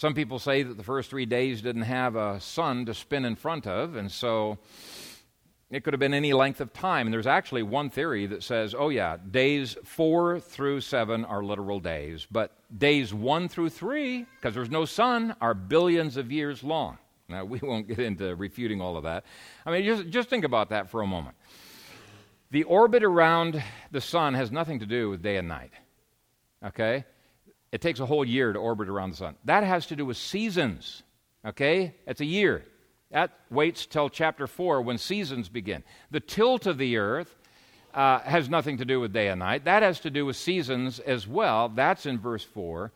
Some 0.01 0.15
people 0.15 0.39
say 0.39 0.63
that 0.63 0.77
the 0.77 0.83
first 0.83 1.11
three 1.11 1.27
days 1.27 1.61
didn't 1.61 1.83
have 1.83 2.15
a 2.15 2.39
sun 2.39 2.87
to 2.87 2.93
spin 2.95 3.23
in 3.23 3.35
front 3.35 3.67
of, 3.67 3.95
and 3.95 4.11
so 4.11 4.57
it 5.69 5.83
could 5.83 5.93
have 5.93 5.99
been 5.99 6.15
any 6.15 6.33
length 6.33 6.59
of 6.59 6.73
time. 6.73 7.05
And 7.05 7.13
there's 7.13 7.27
actually 7.27 7.61
one 7.61 7.91
theory 7.91 8.25
that 8.25 8.41
says, 8.41 8.73
oh, 8.75 8.89
yeah, 8.89 9.17
days 9.29 9.77
four 9.83 10.39
through 10.39 10.81
seven 10.81 11.23
are 11.23 11.43
literal 11.43 11.79
days, 11.79 12.25
but 12.31 12.51
days 12.75 13.13
one 13.13 13.47
through 13.47 13.69
three, 13.69 14.25
because 14.37 14.55
there's 14.55 14.71
no 14.71 14.85
sun, 14.85 15.35
are 15.39 15.53
billions 15.53 16.17
of 16.17 16.31
years 16.31 16.63
long. 16.63 16.97
Now, 17.29 17.45
we 17.45 17.59
won't 17.59 17.87
get 17.87 17.99
into 17.99 18.35
refuting 18.35 18.81
all 18.81 18.97
of 18.97 19.03
that. 19.03 19.23
I 19.67 19.71
mean, 19.71 19.85
just, 19.85 20.09
just 20.09 20.29
think 20.29 20.45
about 20.45 20.69
that 20.69 20.89
for 20.89 21.03
a 21.03 21.07
moment. 21.07 21.35
The 22.49 22.63
orbit 22.63 23.03
around 23.03 23.63
the 23.91 24.01
sun 24.01 24.33
has 24.33 24.51
nothing 24.51 24.79
to 24.79 24.87
do 24.87 25.11
with 25.11 25.21
day 25.21 25.37
and 25.37 25.47
night. 25.47 25.73
Okay? 26.65 27.05
It 27.71 27.81
takes 27.81 27.99
a 27.99 28.05
whole 28.05 28.25
year 28.25 28.51
to 28.53 28.59
orbit 28.59 28.89
around 28.89 29.11
the 29.11 29.17
sun. 29.17 29.35
That 29.45 29.63
has 29.63 29.85
to 29.87 29.95
do 29.95 30.05
with 30.05 30.17
seasons. 30.17 31.03
Okay? 31.45 31.95
It's 32.05 32.21
a 32.21 32.25
year. 32.25 32.65
That 33.11 33.31
waits 33.49 33.85
till 33.85 34.09
chapter 34.09 34.47
4 34.47 34.81
when 34.81 34.97
seasons 34.97 35.49
begin. 35.49 35.83
The 36.11 36.19
tilt 36.19 36.65
of 36.65 36.77
the 36.77 36.97
earth 36.97 37.35
uh, 37.93 38.19
has 38.19 38.49
nothing 38.49 38.77
to 38.77 38.85
do 38.85 38.99
with 38.99 39.13
day 39.13 39.27
and 39.27 39.39
night. 39.39 39.65
That 39.65 39.83
has 39.83 39.99
to 40.01 40.09
do 40.09 40.25
with 40.25 40.35
seasons 40.35 40.99
as 40.99 41.27
well. 41.27 41.69
That's 41.69 42.05
in 42.05 42.19
verse 42.19 42.43
4. 42.43 42.91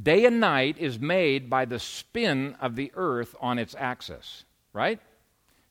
Day 0.00 0.24
and 0.24 0.40
night 0.40 0.76
is 0.78 0.98
made 0.98 1.50
by 1.50 1.64
the 1.64 1.78
spin 1.78 2.56
of 2.60 2.76
the 2.76 2.92
earth 2.94 3.34
on 3.40 3.58
its 3.58 3.74
axis, 3.78 4.44
right? 4.72 5.00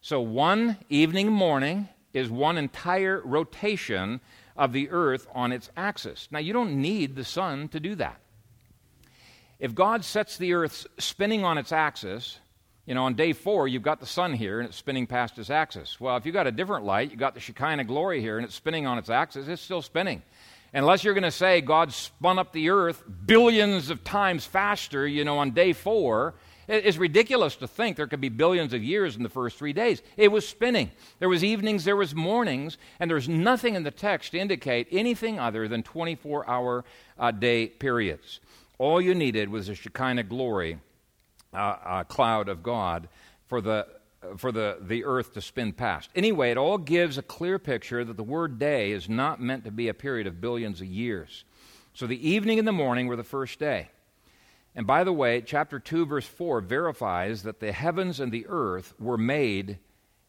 So 0.01 0.21
one 0.21 0.77
evening 0.89 1.31
morning 1.31 1.89
is 2.13 2.29
one 2.29 2.57
entire 2.57 3.21
rotation 3.23 4.21
of 4.59 4.73
the 4.73 4.89
earth 4.89 5.25
on 5.33 5.53
its 5.53 5.71
axis. 5.77 6.27
Now, 6.29 6.39
you 6.39 6.51
don't 6.51 6.81
need 6.81 7.15
the 7.15 7.23
sun 7.23 7.69
to 7.69 7.79
do 7.79 7.95
that. 7.95 8.19
If 9.57 9.73
God 9.73 10.03
sets 10.03 10.37
the 10.37 10.53
earth 10.53 10.85
spinning 10.97 11.45
on 11.45 11.57
its 11.57 11.71
axis, 11.71 12.37
you 12.85 12.93
know, 12.93 13.05
on 13.05 13.13
day 13.13 13.31
four, 13.31 13.69
you've 13.69 13.83
got 13.83 14.01
the 14.01 14.05
sun 14.05 14.33
here 14.33 14.59
and 14.59 14.67
it's 14.67 14.77
spinning 14.77 15.07
past 15.07 15.39
its 15.39 15.49
axis. 15.49 15.99
Well, 15.99 16.17
if 16.17 16.25
you've 16.25 16.33
got 16.33 16.45
a 16.45 16.51
different 16.51 16.85
light, 16.85 17.09
you've 17.09 17.19
got 17.19 17.35
the 17.35 17.39
Shekinah 17.39 17.85
glory 17.85 18.19
here 18.19 18.37
and 18.37 18.45
it's 18.45 18.55
spinning 18.55 18.85
on 18.85 18.97
its 18.97 19.09
axis, 19.09 19.47
it's 19.47 19.61
still 19.61 19.81
spinning. 19.81 20.21
Unless 20.73 21.03
you're 21.03 21.13
going 21.13 21.23
to 21.23 21.31
say 21.31 21.61
God 21.61 21.93
spun 21.93 22.37
up 22.37 22.51
the 22.51 22.69
earth 22.69 23.01
billions 23.25 23.89
of 23.89 24.03
times 24.03 24.45
faster, 24.45 25.07
you 25.07 25.23
know, 25.23 25.37
on 25.37 25.51
day 25.51 25.71
four, 25.71 26.35
it's 26.69 26.97
ridiculous 26.97 27.55
to 27.57 27.67
think 27.67 27.97
there 27.97 28.07
could 28.07 28.21
be 28.21 28.29
billions 28.29 28.73
of 28.73 28.83
years 28.83 29.15
in 29.15 29.23
the 29.23 29.29
first 29.29 29.57
three 29.57 29.73
days. 29.73 30.01
It 30.17 30.27
was 30.27 30.47
spinning. 30.47 30.91
There 31.17 31.27
was 31.27 31.43
evenings, 31.43 31.83
there 31.83 31.95
was 31.95 32.13
mornings, 32.13 32.77
and 32.99 33.09
there's 33.09 33.27
nothing 33.27 33.75
in 33.75 33.83
the 33.83 33.91
text 33.91 34.31
to 34.31 34.39
indicate 34.39 34.87
anything 34.91 35.39
other 35.39 35.67
than 35.67 35.81
24-hour 35.81 36.85
uh, 37.17 37.31
day 37.31 37.67
periods. 37.67 38.39
All 38.77 39.01
you 39.01 39.15
needed 39.15 39.49
was 39.49 39.67
a 39.67 39.75
Shekinah 39.75 40.23
glory 40.23 40.79
uh, 41.53 42.03
cloud 42.03 42.47
of 42.47 42.61
God 42.61 43.09
for 43.47 43.61
the 43.61 43.87
for 44.37 44.51
the, 44.51 44.77
the 44.81 45.05
earth 45.05 45.33
to 45.33 45.41
spin 45.41 45.71
past. 45.71 46.09
Anyway, 46.13 46.51
it 46.51 46.57
all 46.57 46.77
gives 46.77 47.17
a 47.17 47.21
clear 47.21 47.57
picture 47.57 48.03
that 48.03 48.17
the 48.17 48.23
word 48.23 48.59
day 48.59 48.91
is 48.91 49.07
not 49.07 49.41
meant 49.41 49.63
to 49.63 49.71
be 49.71 49.87
a 49.87 49.93
period 49.93 50.27
of 50.27 50.41
billions 50.41 50.81
of 50.81 50.87
years. 50.87 51.45
So 51.93 52.05
the 52.05 52.29
evening 52.29 52.59
and 52.59 52.67
the 52.67 52.73
morning 52.73 53.07
were 53.07 53.15
the 53.15 53.23
first 53.23 53.59
day. 53.59 53.89
And 54.75 54.85
by 54.85 55.03
the 55.03 55.13
way, 55.13 55.41
chapter 55.41 55.79
2, 55.79 56.05
verse 56.05 56.25
4 56.25 56.61
verifies 56.61 57.43
that 57.43 57.59
the 57.59 57.71
heavens 57.71 58.19
and 58.19 58.31
the 58.31 58.45
earth 58.47 58.93
were 58.99 59.17
made 59.17 59.79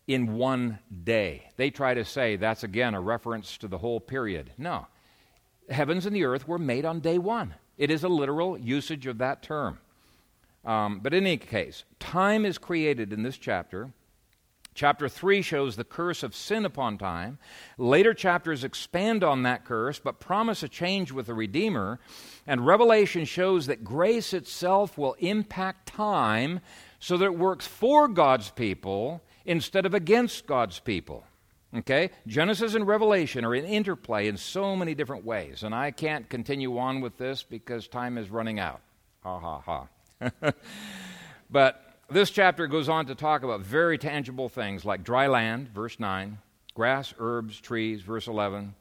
in 0.07 0.35
one 0.35 0.79
day. 1.05 1.51
They 1.57 1.71
try 1.71 1.95
to 1.95 2.05
say 2.05 2.37
that's 2.37 2.65
again 2.65 2.95
a 2.95 3.01
reference 3.01 3.59
to 3.59 3.69
the 3.69 3.79
whole 3.79 4.01
period. 4.01 4.53
No. 4.59 4.87
Heavens 5.69 6.05
and 6.05 6.17
the 6.17 6.25
earth 6.25 6.49
were 6.49 6.59
made 6.59 6.85
on 6.85 7.01
day 7.01 7.19
one. 7.19 7.55
It 7.79 7.91
is 7.91 8.03
a 8.03 8.09
literal 8.09 8.59
usage 8.59 9.07
of 9.07 9.19
that 9.19 9.43
term. 9.43 9.79
Um, 10.65 11.01
but 11.01 11.15
in 11.15 11.27
any 11.27 11.37
case, 11.37 11.85
time 11.99 12.45
is 12.45 12.59
created 12.59 13.13
in 13.13 13.23
this 13.23 13.39
chapter. 13.39 13.93
Chapter 14.81 15.11
3 15.11 15.43
shows 15.43 15.77
the 15.77 15.85
curse 15.85 16.23
of 16.23 16.35
sin 16.35 16.65
upon 16.65 16.97
time. 16.97 17.37
Later 17.77 18.15
chapters 18.15 18.65
expand 18.65 19.23
on 19.23 19.43
that 19.43 19.67
curse, 19.67 19.99
but 19.99 20.21
promise 20.21 20.63
a 20.63 20.71
change 20.71 21.13
with 21.13 21.27
the 21.27 21.35
Redeemer. 21.35 22.01
And 22.47 22.65
Revelation 22.65 23.27
shows 23.27 23.67
that 23.67 23.85
grace 23.85 24.33
itself 24.33 24.97
will 24.97 25.17
impact 25.19 25.87
time 25.87 26.61
so 26.99 27.19
that 27.19 27.27
it 27.27 27.37
works 27.37 27.67
for 27.67 28.09
God's 28.09 28.49
people 28.53 29.21
instead 29.45 29.85
of 29.85 29.93
against 29.93 30.47
God's 30.47 30.79
people. 30.79 31.25
Okay? 31.77 32.09
Genesis 32.27 32.75
and 32.75 32.87
Revelation 32.87 33.45
are 33.45 33.55
in 33.55 33.67
interplay 33.67 34.29
in 34.29 34.39
so 34.39 34.75
many 34.75 34.95
different 34.95 35.27
ways. 35.27 35.63
And 35.63 35.75
I 35.75 35.91
can't 35.91 36.27
continue 36.31 36.79
on 36.79 37.03
with 37.03 37.19
this 37.19 37.43
because 37.43 37.87
time 37.87 38.17
is 38.17 38.31
running 38.31 38.59
out. 38.59 38.81
Ha 39.25 39.39
ha 39.41 39.61
ha. 39.61 40.53
but 41.51 41.90
this 42.11 42.31
chapter 42.31 42.67
goes 42.67 42.89
on 42.89 43.07
to 43.07 43.15
talk 43.15 43.45
about 43.45 43.61
very 43.61 43.97
tangible 43.97 44.49
things 44.49 44.85
like 44.85 45.05
dry 45.05 45.29
land, 45.29 45.69
verse 45.69 46.01
9, 46.01 46.39
grass, 46.75 47.15
herbs, 47.21 47.61
trees, 47.61 48.03
verse 48.03 48.27
11, 48.27 48.75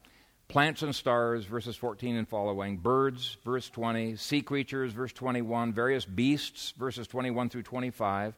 plants 0.47 0.81
and 0.81 0.95
stars, 0.95 1.45
verses 1.45 1.75
14 1.75 2.15
and 2.15 2.27
following, 2.27 2.77
birds, 2.77 3.37
verse 3.45 3.69
20, 3.69 4.15
sea 4.15 4.41
creatures, 4.41 4.93
verse 4.93 5.13
21, 5.13 5.73
various 5.73 6.05
beasts, 6.05 6.73
verses 6.77 7.05
21 7.05 7.49
through 7.49 7.61
25. 7.61 8.33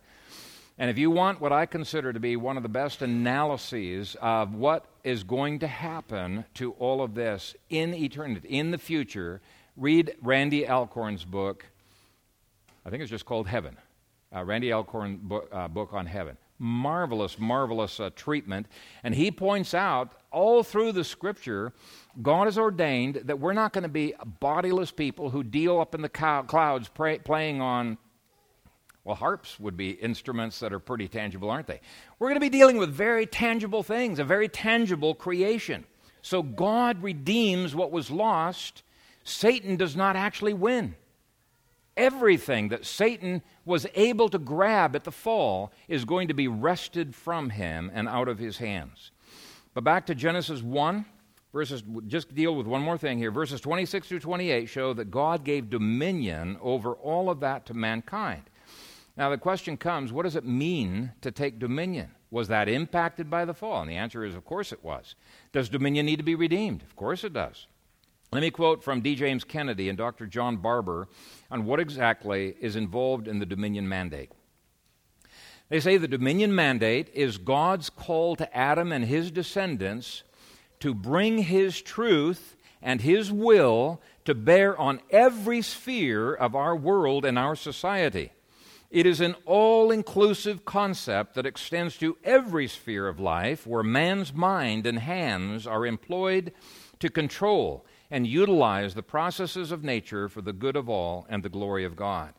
And 0.77 0.89
if 0.89 0.97
you 0.97 1.09
want 1.09 1.39
what 1.39 1.53
I 1.53 1.67
consider 1.67 2.11
to 2.11 2.19
be 2.19 2.35
one 2.35 2.57
of 2.57 2.63
the 2.63 2.69
best 2.69 3.01
analyses 3.01 4.17
of 4.21 4.55
what 4.55 4.85
is 5.05 5.23
going 5.23 5.59
to 5.59 5.67
happen 5.67 6.43
to 6.55 6.73
all 6.73 7.01
of 7.01 7.15
this 7.15 7.55
in 7.69 7.93
eternity, 7.93 8.49
in 8.49 8.71
the 8.71 8.77
future, 8.77 9.39
read 9.77 10.15
Randy 10.21 10.67
Alcorn's 10.67 11.23
book. 11.23 11.65
I 12.85 12.89
think 12.89 13.01
it's 13.01 13.11
just 13.11 13.25
called 13.25 13.47
Heaven 13.47 13.77
uh, 14.35 14.43
Randy 14.43 14.71
Alcorn 14.71 15.17
book, 15.17 15.49
uh, 15.51 15.67
book 15.67 15.93
on 15.93 16.05
heaven. 16.05 16.37
Marvelous, 16.59 17.39
marvelous 17.39 17.99
uh, 17.99 18.11
treatment. 18.15 18.67
And 19.03 19.15
he 19.15 19.31
points 19.31 19.73
out 19.73 20.13
all 20.31 20.63
through 20.63 20.91
the 20.91 21.03
scripture, 21.03 21.73
God 22.21 22.45
has 22.45 22.57
ordained 22.57 23.15
that 23.25 23.39
we're 23.39 23.53
not 23.53 23.73
going 23.73 23.83
to 23.83 23.89
be 23.89 24.13
bodiless 24.39 24.91
people 24.91 25.31
who 25.31 25.43
deal 25.43 25.79
up 25.79 25.95
in 25.95 26.01
the 26.01 26.09
clouds 26.09 26.87
pray, 26.89 27.17
playing 27.19 27.61
on, 27.61 27.97
well, 29.03 29.15
harps 29.15 29.59
would 29.59 29.75
be 29.75 29.91
instruments 29.91 30.59
that 30.59 30.71
are 30.71 30.79
pretty 30.79 31.07
tangible, 31.07 31.49
aren't 31.49 31.67
they? 31.67 31.81
We're 32.19 32.27
going 32.27 32.39
to 32.39 32.45
be 32.45 32.49
dealing 32.49 32.77
with 32.77 32.91
very 32.91 33.25
tangible 33.25 33.81
things, 33.81 34.19
a 34.19 34.23
very 34.23 34.47
tangible 34.47 35.15
creation. 35.15 35.85
So 36.21 36.43
God 36.43 37.01
redeems 37.01 37.73
what 37.75 37.91
was 37.91 38.11
lost. 38.11 38.83
Satan 39.23 39.75
does 39.75 39.95
not 39.95 40.15
actually 40.15 40.53
win. 40.53 40.95
Everything 41.97 42.69
that 42.69 42.85
Satan 42.85 43.41
was 43.65 43.85
able 43.95 44.29
to 44.29 44.39
grab 44.39 44.95
at 44.95 45.03
the 45.03 45.11
fall 45.11 45.71
is 45.87 46.05
going 46.05 46.29
to 46.29 46.33
be 46.33 46.47
wrested 46.47 47.13
from 47.13 47.49
him 47.49 47.91
and 47.93 48.07
out 48.07 48.27
of 48.27 48.39
his 48.39 48.57
hands. 48.57 49.11
But 49.73 49.83
back 49.83 50.05
to 50.05 50.15
Genesis 50.15 50.61
1, 50.61 51.05
verses, 51.53 51.83
just 52.07 52.33
deal 52.33 52.55
with 52.55 52.65
one 52.67 52.81
more 52.81 52.97
thing 52.97 53.17
here. 53.17 53.31
Verses 53.31 53.61
26 53.61 54.07
through 54.07 54.19
28 54.19 54.67
show 54.67 54.93
that 54.93 55.11
God 55.11 55.43
gave 55.43 55.69
dominion 55.69 56.57
over 56.61 56.93
all 56.93 57.29
of 57.29 57.41
that 57.41 57.65
to 57.67 57.73
mankind. 57.73 58.43
Now, 59.17 59.29
the 59.29 59.37
question 59.37 59.75
comes 59.77 60.13
what 60.13 60.23
does 60.23 60.35
it 60.35 60.45
mean 60.45 61.11
to 61.21 61.31
take 61.31 61.59
dominion? 61.59 62.11
Was 62.31 62.47
that 62.47 62.69
impacted 62.69 63.29
by 63.29 63.43
the 63.43 63.53
fall? 63.53 63.81
And 63.81 63.91
the 63.91 63.97
answer 63.97 64.23
is, 64.23 64.35
of 64.35 64.45
course 64.45 64.71
it 64.71 64.83
was. 64.83 65.15
Does 65.51 65.67
dominion 65.67 66.05
need 66.05 66.17
to 66.17 66.23
be 66.23 66.35
redeemed? 66.35 66.81
Of 66.81 66.95
course 66.95 67.25
it 67.25 67.33
does. 67.33 67.67
Let 68.33 68.43
me 68.43 68.49
quote 68.49 68.81
from 68.81 69.01
D. 69.01 69.15
James 69.15 69.43
Kennedy 69.43 69.89
and 69.89 69.97
Dr. 69.97 70.25
John 70.25 70.55
Barber 70.55 71.09
on 71.49 71.65
what 71.65 71.81
exactly 71.81 72.55
is 72.61 72.77
involved 72.77 73.27
in 73.27 73.39
the 73.39 73.45
Dominion 73.45 73.89
Mandate. 73.89 74.31
They 75.67 75.81
say 75.81 75.97
the 75.97 76.07
Dominion 76.07 76.55
Mandate 76.55 77.09
is 77.13 77.37
God's 77.37 77.89
call 77.89 78.37
to 78.37 78.57
Adam 78.57 78.93
and 78.93 79.03
his 79.03 79.31
descendants 79.31 80.23
to 80.79 80.93
bring 80.93 81.39
his 81.39 81.81
truth 81.81 82.55
and 82.81 83.01
his 83.01 83.33
will 83.33 84.01
to 84.23 84.33
bear 84.33 84.77
on 84.77 85.01
every 85.09 85.61
sphere 85.61 86.33
of 86.33 86.55
our 86.55 86.73
world 86.73 87.25
and 87.25 87.37
our 87.37 87.57
society. 87.57 88.31
It 88.89 89.05
is 89.05 89.19
an 89.19 89.35
all 89.45 89.91
inclusive 89.91 90.63
concept 90.63 91.33
that 91.35 91.45
extends 91.45 91.97
to 91.97 92.15
every 92.23 92.69
sphere 92.69 93.09
of 93.09 93.19
life 93.19 93.67
where 93.67 93.83
man's 93.83 94.33
mind 94.33 94.87
and 94.87 94.99
hands 94.99 95.67
are 95.67 95.85
employed 95.85 96.53
to 96.99 97.09
control 97.09 97.85
and 98.11 98.27
utilize 98.27 98.93
the 98.93 99.01
processes 99.01 99.71
of 99.71 99.83
nature 99.83 100.27
for 100.27 100.41
the 100.41 100.53
good 100.53 100.75
of 100.75 100.89
all 100.89 101.25
and 101.29 101.41
the 101.41 101.49
glory 101.49 101.85
of 101.85 101.95
God. 101.95 102.33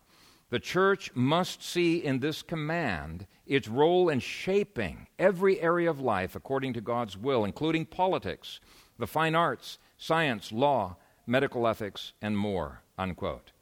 The 0.51 0.61
church 0.61 1.11
must 1.15 1.65
see 1.65 1.97
in 1.97 2.21
this 2.21 2.43
command 2.43 3.27
its 3.47 3.69
role 3.69 4.11
in 4.11 4.21
shaping 4.21 5.07
every 5.19 5.59
area 5.61 5.89
of 5.89 5.99
life 5.99 6.37
according 6.37 6.75
to 6.75 6.83
God's 6.83 7.17
will, 7.17 7.45
including 7.47 7.87
politics, 7.87 8.61
the 8.99 9.07
fine 9.07 9.35
arts, 9.35 9.79
science, 9.97 10.53
law, 10.53 10.97
medical 11.27 11.67
ethics, 11.67 12.13
and 12.21 12.37
more. 12.37 12.83
Unquote. 12.99 13.53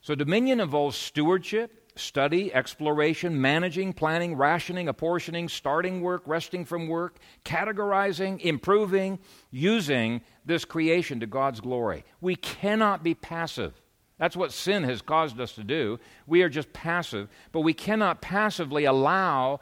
So, 0.00 0.16
dominion 0.16 0.60
involves 0.60 0.96
stewardship, 0.96 1.85
study, 1.96 2.52
exploration, 2.52 3.40
managing, 3.40 3.92
planning, 3.92 4.36
rationing, 4.36 4.88
apportioning, 4.88 5.48
starting 5.48 6.00
work, 6.00 6.22
resting 6.26 6.64
from 6.64 6.88
work, 6.88 7.18
categorizing, 7.44 8.40
improving, 8.40 9.18
using 9.50 10.20
this 10.44 10.64
creation 10.64 11.20
to 11.20 11.26
God's 11.26 11.60
glory. 11.60 12.04
We 12.20 12.36
cannot 12.36 13.02
be 13.02 13.14
passive. 13.14 13.74
That's 14.18 14.36
what 14.36 14.52
sin 14.52 14.84
has 14.84 15.02
caused 15.02 15.40
us 15.40 15.52
to 15.56 15.64
do. 15.64 15.98
We 16.26 16.42
are 16.42 16.48
just 16.48 16.72
passive, 16.72 17.28
but 17.52 17.60
we 17.60 17.74
cannot 17.74 18.22
passively 18.22 18.84
allow 18.84 19.60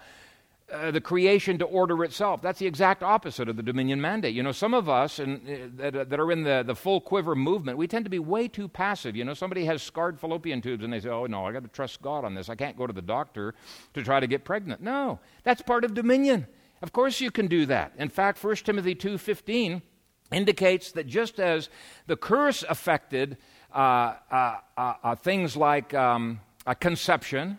uh, 0.75 0.91
the 0.91 1.01
creation 1.01 1.59
to 1.59 1.65
order 1.65 2.03
itself. 2.05 2.43
That's 2.43 2.59
the 2.59 2.67
exact 2.67 3.03
opposite 3.03 3.49
of 3.49 3.57
the 3.57 3.63
dominion 3.63 4.01
mandate. 4.01 4.35
You 4.35 4.43
know, 4.43 4.53
some 4.53 4.75
of 4.75 4.89
us 4.89 5.19
in, 5.19 5.71
uh, 5.81 5.91
that, 5.91 6.11
that, 6.11 6.21
are 6.21 6.33
in 6.33 6.43
the, 6.43 6.65
the 6.67 6.75
full 6.75 7.01
quiver 7.01 7.35
movement, 7.35 7.79
we 7.79 7.87
tend 7.87 8.05
to 8.05 8.11
be 8.11 8.19
way 8.19 8.49
too 8.49 8.69
passive. 8.69 9.17
You 9.17 9.25
know, 9.25 9.35
somebody 9.35 9.65
has 9.67 9.83
scarred 9.83 10.19
fallopian 10.19 10.61
tubes 10.61 10.85
and 10.85 10.93
they 10.93 11.01
say, 11.01 11.09
oh, 11.09 11.27
no, 11.27 11.47
I 11.47 11.53
got 11.53 11.63
to 11.63 11.69
trust 11.69 12.03
God 12.03 12.25
on 12.25 12.35
this. 12.35 12.49
I 12.49 12.55
can't 12.55 12.77
go 12.77 12.87
to 12.87 12.93
the 12.93 13.03
doctor 13.03 13.55
to 13.95 14.03
try 14.03 14.21
to 14.21 14.27
get 14.27 14.45
pregnant. 14.45 14.81
No, 14.83 15.21
that's 15.45 15.63
part 15.63 15.85
of 15.85 15.95
dominion. 15.95 16.47
Of 16.83 16.93
course 16.93 17.21
you 17.21 17.31
can 17.31 17.47
do 17.47 17.67
that. 17.67 17.93
In 17.97 18.09
fact, 18.09 18.43
1 18.43 18.57
Timothy 18.57 18.95
2.15 18.95 19.81
indicates 20.33 20.93
that 20.93 21.07
just 21.07 21.39
as 21.39 21.69
the 22.07 22.17
curse 22.17 22.65
affected 22.69 23.37
uh, 23.73 24.15
uh, 24.31 24.59
uh 24.77 25.15
things 25.17 25.57
like 25.57 25.95
um, 25.95 26.41
conception, 26.81 27.59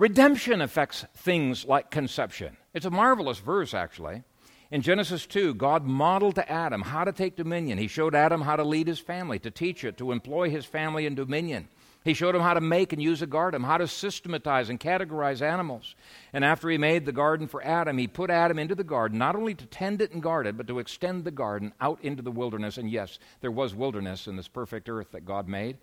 Redemption 0.00 0.62
affects 0.62 1.04
things 1.14 1.66
like 1.66 1.90
conception. 1.90 2.56
It's 2.72 2.86
a 2.86 2.90
marvelous 2.90 3.38
verse, 3.38 3.74
actually. 3.74 4.22
In 4.70 4.80
Genesis 4.80 5.26
2, 5.26 5.52
God 5.52 5.84
modeled 5.84 6.36
to 6.36 6.50
Adam 6.50 6.80
how 6.80 7.04
to 7.04 7.12
take 7.12 7.36
dominion. 7.36 7.76
He 7.76 7.86
showed 7.86 8.14
Adam 8.14 8.40
how 8.40 8.56
to 8.56 8.64
lead 8.64 8.86
his 8.86 8.98
family, 8.98 9.38
to 9.40 9.50
teach 9.50 9.84
it, 9.84 9.98
to 9.98 10.10
employ 10.10 10.48
his 10.48 10.64
family 10.64 11.04
in 11.04 11.14
dominion. 11.16 11.68
He 12.02 12.14
showed 12.14 12.34
him 12.34 12.40
how 12.40 12.54
to 12.54 12.62
make 12.62 12.94
and 12.94 13.02
use 13.02 13.20
a 13.20 13.26
garden, 13.26 13.62
how 13.62 13.76
to 13.76 13.86
systematize 13.86 14.70
and 14.70 14.80
categorize 14.80 15.42
animals. 15.42 15.94
And 16.32 16.46
after 16.46 16.70
he 16.70 16.78
made 16.78 17.04
the 17.04 17.12
garden 17.12 17.46
for 17.46 17.62
Adam, 17.62 17.98
he 17.98 18.06
put 18.06 18.30
Adam 18.30 18.58
into 18.58 18.74
the 18.74 18.82
garden, 18.82 19.18
not 19.18 19.36
only 19.36 19.54
to 19.54 19.66
tend 19.66 20.00
it 20.00 20.12
and 20.12 20.22
guard 20.22 20.46
it, 20.46 20.56
but 20.56 20.66
to 20.68 20.78
extend 20.78 21.24
the 21.24 21.30
garden 21.30 21.74
out 21.78 21.98
into 22.02 22.22
the 22.22 22.30
wilderness. 22.30 22.78
And 22.78 22.90
yes, 22.90 23.18
there 23.42 23.50
was 23.50 23.74
wilderness 23.74 24.26
in 24.26 24.36
this 24.36 24.48
perfect 24.48 24.88
earth 24.88 25.12
that 25.12 25.26
God 25.26 25.46
made 25.46 25.76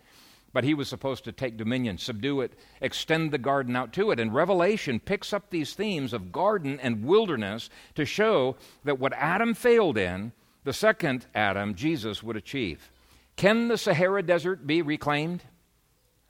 but 0.58 0.64
he 0.64 0.74
was 0.74 0.89
supposed 0.89 1.24
to 1.24 1.32
take 1.32 1.55
dominion, 1.55 1.99
subdue 1.99 2.41
it, 2.41 2.58
extend 2.82 3.30
the 3.30 3.38
garden 3.38 3.76
out 3.76 3.93
to 3.93 4.10
it. 4.10 4.20
And 4.20 4.34
Revelation 4.34 4.99
picks 4.99 5.32
up 5.32 5.51
these 5.51 5.76
themes 5.76 6.14
of 6.14 6.32
garden 6.32 6.80
and 6.80 7.05
wilderness 7.05 7.70
to 7.93 8.05
show 8.05 8.55
that 8.84 8.97
what 8.97 9.14
Adam 9.14 9.53
failed 9.53 9.99
in, 9.99 10.32
the 10.64 10.74
second 10.74 11.28
Adam, 11.36 11.76
Jesus, 11.76 12.24
would 12.24 12.36
achieve. 12.36 12.91
Can 13.36 13.68
the 13.68 13.78
Sahara 13.78 14.24
Desert 14.24 14.66
be 14.66 14.82
reclaimed? 14.82 15.43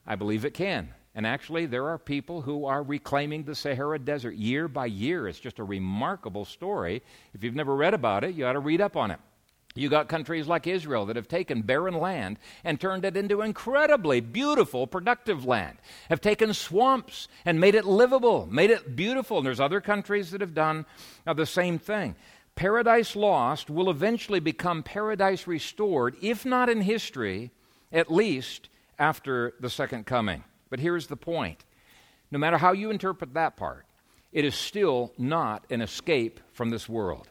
I 0.06 0.18
believe 0.18 0.44
it 0.44 0.54
can. 0.54 0.94
And 1.16 1.26
actually, 1.26 1.66
there 1.66 1.88
are 1.88 1.98
people 1.98 2.42
who 2.42 2.66
are 2.66 2.84
reclaiming 2.84 3.46
the 3.46 3.56
Sahara 3.56 3.98
Desert 3.98 4.36
year 4.36 4.68
by 4.68 4.88
year. 4.88 5.30
It's 5.30 5.40
just 5.40 5.60
a 5.60 5.64
remarkable 5.64 6.44
story. 6.44 7.02
If 7.34 7.46
you've 7.46 7.56
never 7.56 7.78
read 7.78 7.94
about 7.94 8.26
it, 8.26 8.36
you 8.36 8.46
ought 8.46 8.54
to 8.54 8.60
read 8.60 8.82
up 8.82 8.98
on 8.98 9.10
it. 9.12 9.22
You 9.78 9.90
got 9.90 10.08
countries 10.08 10.48
like 10.48 10.66
Israel 10.66 11.06
that 11.06 11.16
have 11.16 11.28
taken 11.28 11.62
barren 11.62 11.94
land 11.94 12.40
and 12.64 12.80
turned 12.80 13.06
it 13.06 13.16
into 13.16 13.42
incredibly 13.42 14.20
beautiful, 14.20 14.88
productive 14.88 15.46
land, 15.46 15.78
have 16.10 16.20
taken 16.20 16.54
swamps 16.54 17.28
and 17.46 17.60
made 17.60 17.76
it 17.76 17.86
livable, 17.86 18.48
made 18.52 18.72
it 18.72 18.96
beautiful. 18.96 19.38
And 19.38 19.46
there's 19.46 19.60
other 19.60 19.80
countries 19.80 20.32
that 20.32 20.42
have 20.42 20.56
done 20.56 20.86
uh, 21.28 21.34
the 21.34 21.46
same 21.46 21.78
thing. 21.78 22.16
Paradise 22.56 23.16
lost 23.16 23.70
will 23.70 23.90
eventually 23.90 24.40
become 24.40 24.82
paradise 24.82 25.46
restored, 25.46 26.16
if 26.22 26.44
not 26.44 26.70
in 26.70 26.82
history, 26.82 27.52
at 27.92 28.12
least 28.12 28.70
after 28.98 29.54
the 29.60 29.70
second 29.70 30.08
coming. 30.08 30.44
But 30.72 30.80
here's 30.80 31.06
the 31.08 31.16
point 31.16 31.64
no 32.32 32.40
matter 32.40 32.58
how 32.58 32.74
you 32.74 32.90
interpret 32.90 33.36
that 33.36 33.56
part, 33.56 33.86
it 34.34 34.44
is 34.44 34.56
still 34.56 35.14
not 35.18 35.66
an 35.70 35.82
escape 35.82 36.40
from 36.52 36.72
this 36.72 36.90
world. 36.90 37.30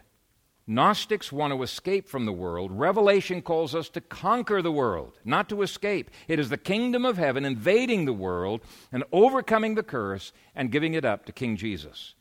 Gnostics 0.69 1.31
want 1.31 1.53
to 1.53 1.63
escape 1.63 2.09
from 2.09 2.27
the 2.27 2.33
world. 2.33 2.73
Revelation 2.73 3.41
calls 3.41 3.73
us 3.73 3.89
to 3.91 4.01
conquer 4.01 4.61
the 4.61 4.73
world, 4.73 5.17
not 5.25 5.49
to 5.51 5.63
escape. 5.63 6.11
It 6.27 6.41
is 6.41 6.49
the 6.49 6.57
kingdom 6.57 7.05
of 7.05 7.19
heaven 7.19 7.45
invading 7.45 8.05
the 8.05 8.13
world 8.13 8.63
and 8.91 9.05
overcoming 9.13 9.77
the 9.77 9.85
curse 9.85 10.33
and 10.57 10.73
giving 10.73 10.95
it 10.95 11.05
up 11.05 11.25
to 11.27 11.33
King 11.33 11.57
Jesus. 11.57 12.15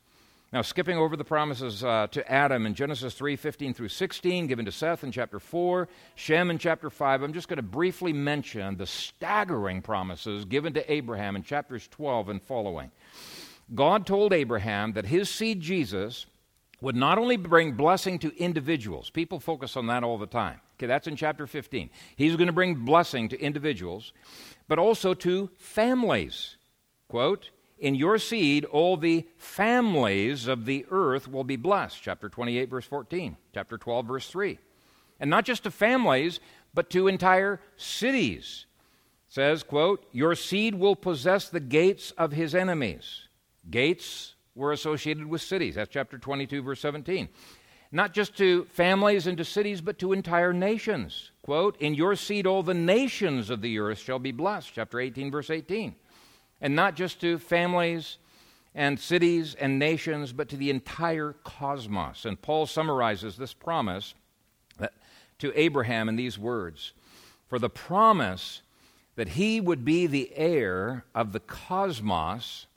Now, 0.54 0.62
skipping 0.62 0.98
over 0.98 1.18
the 1.18 1.26
promises 1.26 1.84
uh, 1.84 2.06
to 2.12 2.32
Adam 2.32 2.68
in 2.68 2.76
Genesis 2.76 3.16
3 3.16 3.36
15 3.36 3.74
through 3.74 3.90
16, 3.90 4.46
given 4.46 4.66
to 4.66 4.72
Seth 4.72 5.04
in 5.04 5.12
chapter 5.12 5.40
4, 5.40 5.90
Shem 6.14 6.52
in 6.52 6.60
chapter 6.60 6.92
5, 6.92 7.24
I'm 7.24 7.34
just 7.34 7.48
going 7.48 7.58
to 7.58 7.64
briefly 7.64 8.14
mention 8.14 8.78
the 8.78 8.86
staggering 8.86 9.82
promises 9.82 10.46
given 10.46 10.74
to 10.74 10.92
Abraham 10.92 11.36
in 11.36 11.42
chapters 11.42 11.88
12 11.88 12.30
and 12.30 12.42
following. 12.44 12.92
God 13.74 14.06
told 14.06 14.32
Abraham 14.32 14.94
that 14.94 15.08
his 15.08 15.30
seed, 15.30 15.62
Jesus, 15.62 16.28
would 16.82 16.96
not 16.96 17.18
only 17.18 17.38
bring 17.38 17.74
blessing 17.74 18.20
to 18.20 18.38
individuals, 18.38 19.10
people 19.10 19.40
focus 19.40 19.76
on 19.78 19.88
that 19.88 20.04
all 20.04 20.18
the 20.18 20.26
time. 20.26 20.60
Okay, 20.78 20.88
that's 20.88 21.08
in 21.08 21.16
chapter 21.16 21.48
15. 21.48 21.90
He's 22.16 22.36
going 22.36 22.48
to 22.48 22.54
bring 22.54 22.76
blessing 22.76 23.30
to 23.30 23.40
individuals, 23.40 24.12
but 24.68 24.78
also 24.78 25.14
to 25.14 25.50
families. 25.58 26.58
Quote, 27.08 27.50
in 27.78 27.96
your 27.96 28.18
seed, 28.18 28.66
all 28.66 28.98
the 28.98 29.28
families 29.38 30.48
of 30.48 30.66
the 30.66 30.86
earth 30.90 31.28
will 31.28 31.44
be 31.44 31.56
blessed. 31.58 32.02
Chapter 32.02 32.30
28, 32.30 32.70
verse 32.70 32.86
14. 32.86 33.38
Chapter 33.54 33.78
12, 33.78 34.06
verse 34.06 34.30
3. 34.30 34.58
And 35.20 35.30
not 35.30 35.46
just 35.46 35.64
to 35.64 35.72
families, 35.72 36.40
but 36.74 36.90
to 36.92 37.08
entire 37.08 37.60
cities. 37.76 38.66
It 39.28 39.34
says, 39.34 39.64
quote, 39.64 40.06
Your 40.12 40.36
seed 40.36 40.76
will 40.76 40.96
possess 40.96 41.50
the 41.50 41.60
gates 41.60 42.12
of 42.12 42.32
his 42.32 42.56
enemies. 42.56 43.28
Gates 43.70 44.35
were 44.56 44.72
associated 44.72 45.26
with 45.28 45.42
cities. 45.42 45.76
That's 45.76 45.92
chapter 45.92 46.18
22, 46.18 46.62
verse 46.62 46.80
17. 46.80 47.30
Not 47.92 48.14
just 48.14 48.38
to 48.38 48.66
families 48.66 49.28
and 49.28 49.38
to 49.38 49.46
cities, 49.46 49.82
but 49.82 50.00
to 50.00 50.14
entire 50.14 50.54
nations. 50.54 51.32
Quote, 51.44 51.78
In 51.80 51.94
your 51.94 52.16
seed 52.16 52.48
all 52.48 52.64
the 52.64 52.74
nations 52.74 53.50
of 53.50 53.62
the 53.62 53.78
earth 53.80 54.00
shall 54.00 54.20
be 54.20 54.32
blessed. 54.32 54.72
Chapter 54.74 55.00
18, 55.00 55.32
verse 55.32 55.50
18. 55.50 55.96
And 56.62 56.76
not 56.76 56.96
just 56.96 57.22
to 57.22 57.38
families 57.38 58.18
and 58.74 59.00
cities 59.00 59.56
and 59.56 59.78
nations, 59.78 60.34
but 60.34 60.50
to 60.50 60.58
the 60.58 60.70
entire 60.70 61.34
cosmos. 61.44 62.26
And 62.26 62.42
Paul 62.42 62.66
summarizes 62.66 63.38
this 63.38 63.54
promise 63.54 64.14
uh, 64.80 64.88
to 65.40 65.54
Abraham 65.56 66.10
in 66.10 66.16
these 66.16 66.40
words 66.40 66.94
For 67.48 67.60
the 67.60 67.70
promise 67.70 68.62
that 69.16 69.30
he 69.30 69.62
would 69.62 69.86
be 69.86 70.08
the 70.08 70.32
heir 70.36 71.06
of 71.14 71.32
the 71.32 71.40
cosmos 71.40 72.68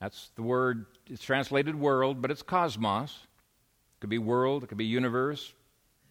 that's 0.00 0.30
the 0.36 0.42
word, 0.42 0.86
it's 1.08 1.22
translated 1.22 1.74
world, 1.74 2.22
but 2.22 2.30
it's 2.30 2.42
cosmos. 2.42 3.10
It 3.10 4.00
could 4.00 4.10
be 4.10 4.18
world, 4.18 4.62
it 4.62 4.68
could 4.68 4.78
be 4.78 4.84
universe, 4.84 5.52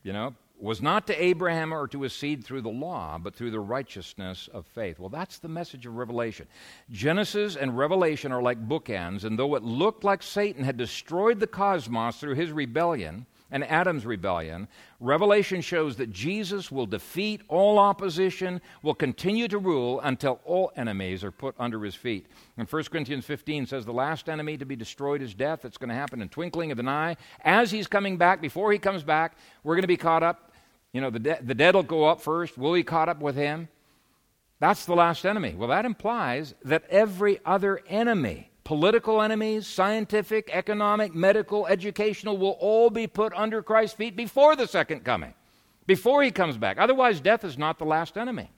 you 0.04 0.14
know. 0.14 0.36
Was 0.60 0.82
not 0.82 1.06
to 1.06 1.24
Abraham 1.24 1.72
or 1.72 1.88
to 1.90 2.02
his 2.02 2.14
seed 2.14 2.44
through 2.44 2.62
the 2.62 2.70
law, 2.70 3.20
but 3.20 3.36
through 3.36 3.52
the 3.52 3.60
righteousness 3.60 4.50
of 4.52 4.66
faith. 4.66 4.98
Well, 4.98 5.10
that's 5.10 5.38
the 5.38 5.48
message 5.48 5.86
of 5.86 5.96
Revelation. 5.96 6.48
Genesis 6.90 7.56
and 7.56 7.78
Revelation 7.78 8.32
are 8.32 8.42
like 8.42 8.68
bookends, 8.68 9.24
and 9.24 9.38
though 9.38 9.54
it 9.54 9.62
looked 9.62 10.04
like 10.04 10.24
Satan 10.24 10.64
had 10.64 10.76
destroyed 10.76 11.40
the 11.40 11.46
cosmos 11.46 12.20
through 12.20 12.34
his 12.34 12.52
rebellion, 12.52 13.28
and 13.52 13.64
Adam's 13.64 14.06
rebellion, 14.06 14.68
Revelation 15.00 15.62
shows 15.62 15.96
that 15.98 16.12
Jesus 16.12 16.72
will 16.72 16.86
defeat 16.86 17.42
all 17.48 17.78
opposition, 17.78 18.62
will 18.82 18.96
continue 18.96 19.48
to 19.48 19.58
rule 19.58 20.00
until 20.02 20.40
all 20.44 20.72
enemies 20.76 21.24
are 21.24 21.32
put 21.32 21.56
under 21.60 21.84
his 21.84 21.96
feet. 21.96 22.28
And 22.58 22.68
1 22.68 22.84
Corinthians 22.86 23.26
15 23.26 23.68
says 23.68 23.86
the 23.86 23.94
last 23.94 24.28
enemy 24.28 24.58
to 24.58 24.66
be 24.66 24.76
destroyed 24.76 25.22
is 25.22 25.34
death. 25.34 25.66
It's 25.66 25.78
going 25.78 25.90
to 25.90 25.96
happen 25.96 26.22
in 26.22 26.30
twinkling 26.30 26.72
of 26.72 26.80
an 26.80 26.88
eye. 26.88 27.18
As 27.44 27.72
he's 27.72 27.88
coming 27.88 28.18
back, 28.18 28.42
before 28.42 28.72
he 28.72 28.80
comes 28.80 29.04
back, 29.04 29.38
we're 29.64 29.76
going 29.76 29.84
to 29.84 29.88
be 29.88 29.98
caught 29.98 30.24
up. 30.24 30.52
You 30.94 31.02
know, 31.02 31.10
the, 31.10 31.20
de- 31.20 31.40
the 31.42 31.56
dead 31.56 31.76
will 31.76 31.84
go 31.84 32.06
up 32.06 32.22
first. 32.22 32.58
We'll 32.58 32.74
be 32.74 32.84
caught 32.84 33.10
up 33.10 33.22
with 33.22 33.36
him. 33.36 33.68
That's 34.60 34.86
the 34.86 34.96
last 34.96 35.26
enemy. 35.26 35.54
Well, 35.56 35.70
that 35.70 35.86
implies 35.86 36.56
that 36.64 36.86
every 36.90 37.40
other 37.46 37.82
enemy 37.88 38.50
political 38.68 39.22
enemies, 39.22 39.66
scientific, 39.66 40.50
economic, 40.52 41.16
medical, 41.16 41.66
educational 41.68 42.38
will 42.38 42.58
all 42.60 42.90
be 42.90 43.08
put 43.08 43.32
under 43.34 43.64
Christ's 43.64 43.96
feet 43.96 44.14
before 44.14 44.58
the 44.58 44.68
second 44.68 45.06
coming, 45.06 45.34
before 45.86 46.22
he 46.22 46.32
comes 46.32 46.58
back. 46.58 46.78
Otherwise, 46.78 47.22
death 47.22 47.46
is 47.46 47.58
not 47.58 47.80
the 47.80 47.86
last 47.86 48.18
enemy. 48.18 48.52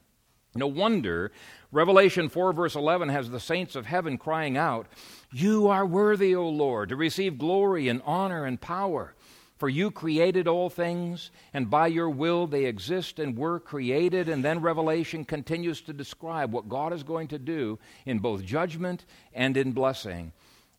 No 0.56 0.66
wonder 0.66 1.32
Revelation 1.72 2.28
4, 2.28 2.54
verse 2.54 2.74
11 2.74 3.10
has 3.10 3.30
the 3.30 3.40
saints 3.40 3.76
of 3.76 3.86
heaven 3.86 4.18
crying 4.18 4.58
out, 4.58 4.88
You 5.32 5.68
are 5.68 5.86
worthy, 5.86 6.34
O 6.34 6.50
Lord, 6.50 6.90
to 6.90 6.96
receive 6.96 7.38
glory 7.38 7.88
and 7.88 8.02
honor 8.04 8.46
and 8.46 8.60
power. 8.60 9.14
For 9.60 9.68
you 9.68 9.92
created 9.92 10.48
all 10.48 10.70
things, 10.70 11.32
and 11.54 11.70
by 11.70 11.88
your 11.88 12.10
will 12.10 12.48
they 12.48 12.64
exist 12.64 13.20
and 13.20 13.38
were 13.38 13.60
created. 13.60 14.30
And 14.30 14.44
then 14.44 14.62
Revelation 14.62 15.26
continues 15.26 15.82
to 15.82 15.94
describe 15.94 16.54
what 16.54 16.70
God 16.70 16.94
is 16.94 17.04
going 17.04 17.28
to 17.28 17.38
do 17.38 17.78
in 18.06 18.20
both 18.20 18.46
judgment 18.46 19.06
and 19.34 19.58
in 19.58 19.74
blessing. 19.74 20.32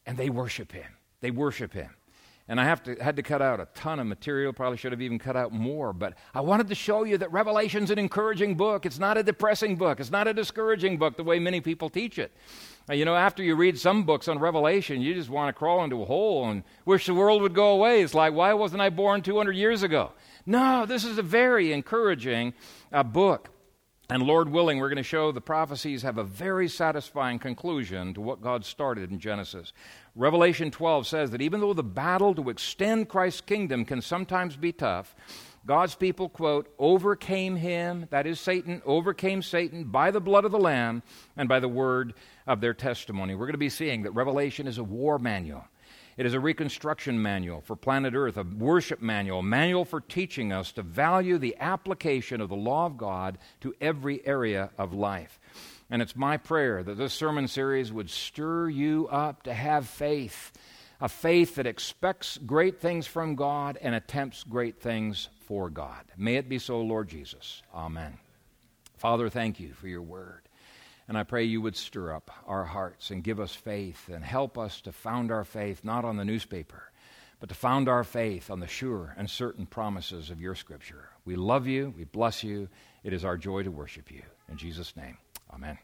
And 0.06 0.16
they 0.16 0.30
worship 0.30 0.72
Him. 0.72 0.96
They 1.20 1.30
worship 1.30 1.74
Him. 1.74 1.90
And 2.48 2.58
I 2.58 2.64
have 2.64 2.82
to, 2.84 2.94
had 2.96 3.16
to 3.16 3.22
cut 3.22 3.42
out 3.42 3.60
a 3.60 3.68
ton 3.74 4.00
of 4.00 4.06
material, 4.06 4.54
probably 4.54 4.78
should 4.78 4.92
have 4.92 5.02
even 5.02 5.18
cut 5.18 5.36
out 5.36 5.52
more, 5.52 5.92
but 5.92 6.14
I 6.34 6.40
wanted 6.40 6.66
to 6.68 6.74
show 6.74 7.04
you 7.04 7.16
that 7.18 7.30
Revelation's 7.30 7.90
an 7.90 7.98
encouraging 7.98 8.56
book. 8.56 8.86
It's 8.86 8.98
not 8.98 9.18
a 9.18 9.22
depressing 9.22 9.76
book. 9.76 10.00
It's 10.00 10.10
not 10.10 10.26
a 10.26 10.34
discouraging 10.34 10.96
book 10.96 11.16
the 11.16 11.22
way 11.22 11.38
many 11.38 11.60
people 11.60 11.90
teach 11.90 12.18
it. 12.18 12.32
You 12.92 13.04
know, 13.04 13.14
after 13.14 13.42
you 13.42 13.54
read 13.54 13.78
some 13.78 14.04
books 14.04 14.26
on 14.26 14.38
Revelation, 14.38 15.00
you 15.00 15.14
just 15.14 15.30
want 15.30 15.48
to 15.48 15.58
crawl 15.58 15.84
into 15.84 16.02
a 16.02 16.04
hole 16.04 16.48
and 16.50 16.64
wish 16.84 17.06
the 17.06 17.14
world 17.14 17.42
would 17.42 17.54
go 17.54 17.70
away. 17.70 18.02
It's 18.02 18.14
like, 18.14 18.34
why 18.34 18.52
wasn't 18.54 18.82
I 18.82 18.90
born 18.90 19.22
200 19.22 19.54
years 19.54 19.82
ago? 19.82 20.12
No, 20.44 20.86
this 20.86 21.04
is 21.04 21.18
a 21.18 21.22
very 21.22 21.72
encouraging 21.72 22.54
uh, 22.92 23.04
book. 23.04 23.50
And 24.10 24.24
Lord 24.24 24.48
willing, 24.48 24.78
we're 24.78 24.88
going 24.88 24.96
to 24.96 25.04
show 25.04 25.30
the 25.30 25.40
prophecies 25.40 26.02
have 26.02 26.18
a 26.18 26.24
very 26.24 26.66
satisfying 26.66 27.38
conclusion 27.38 28.12
to 28.14 28.20
what 28.20 28.42
God 28.42 28.64
started 28.64 29.12
in 29.12 29.20
Genesis. 29.20 29.72
Revelation 30.16 30.72
12 30.72 31.06
says 31.06 31.30
that 31.30 31.40
even 31.40 31.60
though 31.60 31.74
the 31.74 31.84
battle 31.84 32.34
to 32.34 32.50
extend 32.50 33.08
Christ's 33.08 33.42
kingdom 33.42 33.84
can 33.84 34.02
sometimes 34.02 34.56
be 34.56 34.72
tough, 34.72 35.14
God's 35.66 35.94
people, 35.94 36.28
quote, 36.28 36.72
overcame 36.78 37.56
him, 37.56 38.06
that 38.10 38.26
is 38.26 38.40
Satan, 38.40 38.80
overcame 38.86 39.42
Satan 39.42 39.84
by 39.84 40.10
the 40.10 40.20
blood 40.20 40.44
of 40.44 40.52
the 40.52 40.58
Lamb 40.58 41.02
and 41.36 41.48
by 41.48 41.60
the 41.60 41.68
word 41.68 42.14
of 42.46 42.60
their 42.60 42.72
testimony. 42.72 43.34
We're 43.34 43.46
going 43.46 43.52
to 43.52 43.58
be 43.58 43.68
seeing 43.68 44.02
that 44.02 44.12
Revelation 44.12 44.66
is 44.66 44.78
a 44.78 44.84
war 44.84 45.18
manual. 45.18 45.64
It 46.16 46.26
is 46.26 46.34
a 46.34 46.40
reconstruction 46.40 47.22
manual 47.22 47.60
for 47.60 47.76
planet 47.76 48.14
Earth, 48.14 48.36
a 48.36 48.42
worship 48.42 49.00
manual, 49.00 49.40
a 49.40 49.42
manual 49.42 49.84
for 49.84 50.00
teaching 50.00 50.52
us 50.52 50.72
to 50.72 50.82
value 50.82 51.38
the 51.38 51.56
application 51.60 52.40
of 52.40 52.48
the 52.48 52.56
law 52.56 52.86
of 52.86 52.96
God 52.96 53.38
to 53.60 53.74
every 53.80 54.26
area 54.26 54.70
of 54.78 54.92
life. 54.92 55.38
And 55.90 56.00
it's 56.00 56.16
my 56.16 56.36
prayer 56.36 56.82
that 56.82 56.96
this 56.96 57.12
sermon 57.12 57.48
series 57.48 57.92
would 57.92 58.10
stir 58.10 58.68
you 58.68 59.08
up 59.08 59.42
to 59.44 59.52
have 59.54 59.86
faith, 59.86 60.52
a 61.00 61.08
faith 61.08 61.56
that 61.56 61.66
expects 61.66 62.38
great 62.38 62.80
things 62.80 63.06
from 63.06 63.34
God 63.34 63.78
and 63.80 63.94
attempts 63.94 64.44
great 64.44 64.80
things 64.80 65.28
for 65.50 65.68
God. 65.68 66.04
May 66.16 66.36
it 66.36 66.48
be 66.48 66.60
so, 66.60 66.80
Lord 66.80 67.08
Jesus. 67.08 67.60
Amen. 67.74 68.18
Father, 68.98 69.28
thank 69.28 69.58
you 69.58 69.72
for 69.72 69.88
your 69.88 70.00
word. 70.00 70.42
And 71.08 71.18
I 71.18 71.24
pray 71.24 71.42
you 71.42 71.60
would 71.60 71.74
stir 71.74 72.14
up 72.14 72.30
our 72.46 72.62
hearts 72.62 73.10
and 73.10 73.24
give 73.24 73.40
us 73.40 73.52
faith 73.52 74.08
and 74.08 74.24
help 74.24 74.56
us 74.56 74.80
to 74.82 74.92
found 74.92 75.32
our 75.32 75.42
faith 75.42 75.82
not 75.82 76.04
on 76.04 76.16
the 76.16 76.24
newspaper, 76.24 76.92
but 77.40 77.48
to 77.48 77.56
found 77.56 77.88
our 77.88 78.04
faith 78.04 78.48
on 78.48 78.60
the 78.60 78.68
sure 78.68 79.12
and 79.18 79.28
certain 79.28 79.66
promises 79.66 80.30
of 80.30 80.40
your 80.40 80.54
scripture. 80.54 81.08
We 81.24 81.34
love 81.34 81.66
you. 81.66 81.92
We 81.98 82.04
bless 82.04 82.44
you. 82.44 82.68
It 83.02 83.12
is 83.12 83.24
our 83.24 83.36
joy 83.36 83.64
to 83.64 83.72
worship 83.72 84.12
you. 84.12 84.22
In 84.48 84.56
Jesus' 84.56 84.94
name, 84.94 85.18
amen. 85.52 85.78